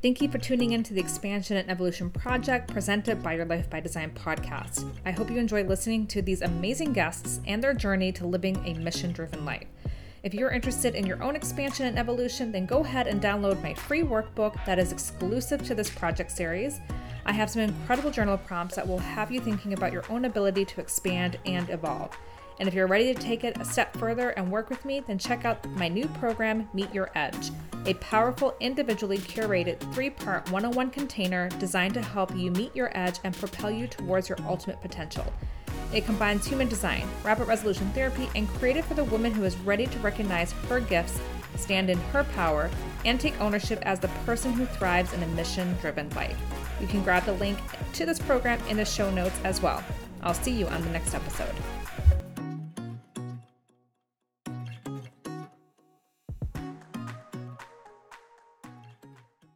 Thank 0.00 0.20
you 0.20 0.28
for 0.28 0.38
tuning 0.38 0.74
in 0.74 0.84
to 0.84 0.94
the 0.94 1.00
Expansion 1.00 1.56
and 1.56 1.68
Evolution 1.68 2.08
Project 2.08 2.72
presented 2.72 3.20
by 3.20 3.34
Your 3.34 3.46
Life 3.46 3.68
by 3.68 3.80
Design 3.80 4.12
podcast. 4.12 4.88
I 5.04 5.10
hope 5.10 5.28
you 5.28 5.38
enjoy 5.38 5.64
listening 5.64 6.06
to 6.06 6.22
these 6.22 6.42
amazing 6.42 6.92
guests 6.92 7.40
and 7.48 7.60
their 7.60 7.74
journey 7.74 8.12
to 8.12 8.24
living 8.24 8.64
a 8.64 8.74
mission 8.74 9.10
driven 9.10 9.44
life. 9.44 9.66
If 10.22 10.34
you're 10.34 10.52
interested 10.52 10.94
in 10.94 11.04
your 11.04 11.20
own 11.20 11.34
expansion 11.34 11.86
and 11.86 11.98
evolution, 11.98 12.52
then 12.52 12.64
go 12.64 12.84
ahead 12.84 13.08
and 13.08 13.20
download 13.20 13.60
my 13.60 13.74
free 13.74 14.04
workbook 14.04 14.64
that 14.66 14.78
is 14.78 14.92
exclusive 14.92 15.64
to 15.64 15.74
this 15.74 15.90
project 15.90 16.30
series. 16.30 16.78
I 17.26 17.32
have 17.32 17.50
some 17.50 17.62
incredible 17.62 18.12
journal 18.12 18.38
prompts 18.38 18.76
that 18.76 18.86
will 18.86 19.00
have 19.00 19.32
you 19.32 19.40
thinking 19.40 19.72
about 19.72 19.92
your 19.92 20.04
own 20.10 20.26
ability 20.26 20.64
to 20.66 20.80
expand 20.80 21.40
and 21.44 21.68
evolve. 21.70 22.16
And 22.58 22.68
if 22.68 22.74
you're 22.74 22.86
ready 22.86 23.14
to 23.14 23.20
take 23.20 23.44
it 23.44 23.58
a 23.60 23.64
step 23.64 23.96
further 23.96 24.30
and 24.30 24.50
work 24.50 24.68
with 24.68 24.84
me, 24.84 25.00
then 25.00 25.18
check 25.18 25.44
out 25.44 25.64
my 25.72 25.88
new 25.88 26.06
program, 26.08 26.68
Meet 26.74 26.92
Your 26.92 27.10
Edge, 27.14 27.50
a 27.86 27.94
powerful, 27.94 28.54
individually 28.60 29.18
curated 29.18 29.78
three 29.94 30.10
part 30.10 30.50
one 30.50 30.64
on 30.64 30.72
one 30.72 30.90
container 30.90 31.48
designed 31.58 31.94
to 31.94 32.02
help 32.02 32.36
you 32.36 32.50
meet 32.50 32.74
your 32.74 32.90
edge 32.96 33.18
and 33.24 33.34
propel 33.34 33.70
you 33.70 33.86
towards 33.86 34.28
your 34.28 34.38
ultimate 34.46 34.80
potential. 34.80 35.24
It 35.92 36.04
combines 36.04 36.46
human 36.46 36.68
design, 36.68 37.08
rapid 37.24 37.48
resolution 37.48 37.90
therapy, 37.92 38.28
and 38.34 38.48
created 38.48 38.84
for 38.84 38.94
the 38.94 39.04
woman 39.04 39.32
who 39.32 39.44
is 39.44 39.56
ready 39.58 39.86
to 39.86 39.98
recognize 40.00 40.52
her 40.68 40.80
gifts, 40.80 41.18
stand 41.56 41.88
in 41.88 41.98
her 42.12 42.24
power, 42.24 42.68
and 43.04 43.18
take 43.18 43.40
ownership 43.40 43.80
as 43.82 43.98
the 43.98 44.08
person 44.26 44.52
who 44.52 44.66
thrives 44.66 45.12
in 45.12 45.22
a 45.22 45.28
mission 45.28 45.74
driven 45.80 46.10
life. 46.10 46.38
You 46.80 46.86
can 46.86 47.02
grab 47.02 47.24
the 47.24 47.32
link 47.34 47.58
to 47.94 48.04
this 48.04 48.18
program 48.18 48.60
in 48.68 48.76
the 48.76 48.84
show 48.84 49.10
notes 49.10 49.38
as 49.44 49.62
well. 49.62 49.82
I'll 50.22 50.34
see 50.34 50.50
you 50.50 50.66
on 50.66 50.82
the 50.82 50.90
next 50.90 51.14
episode. 51.14 51.54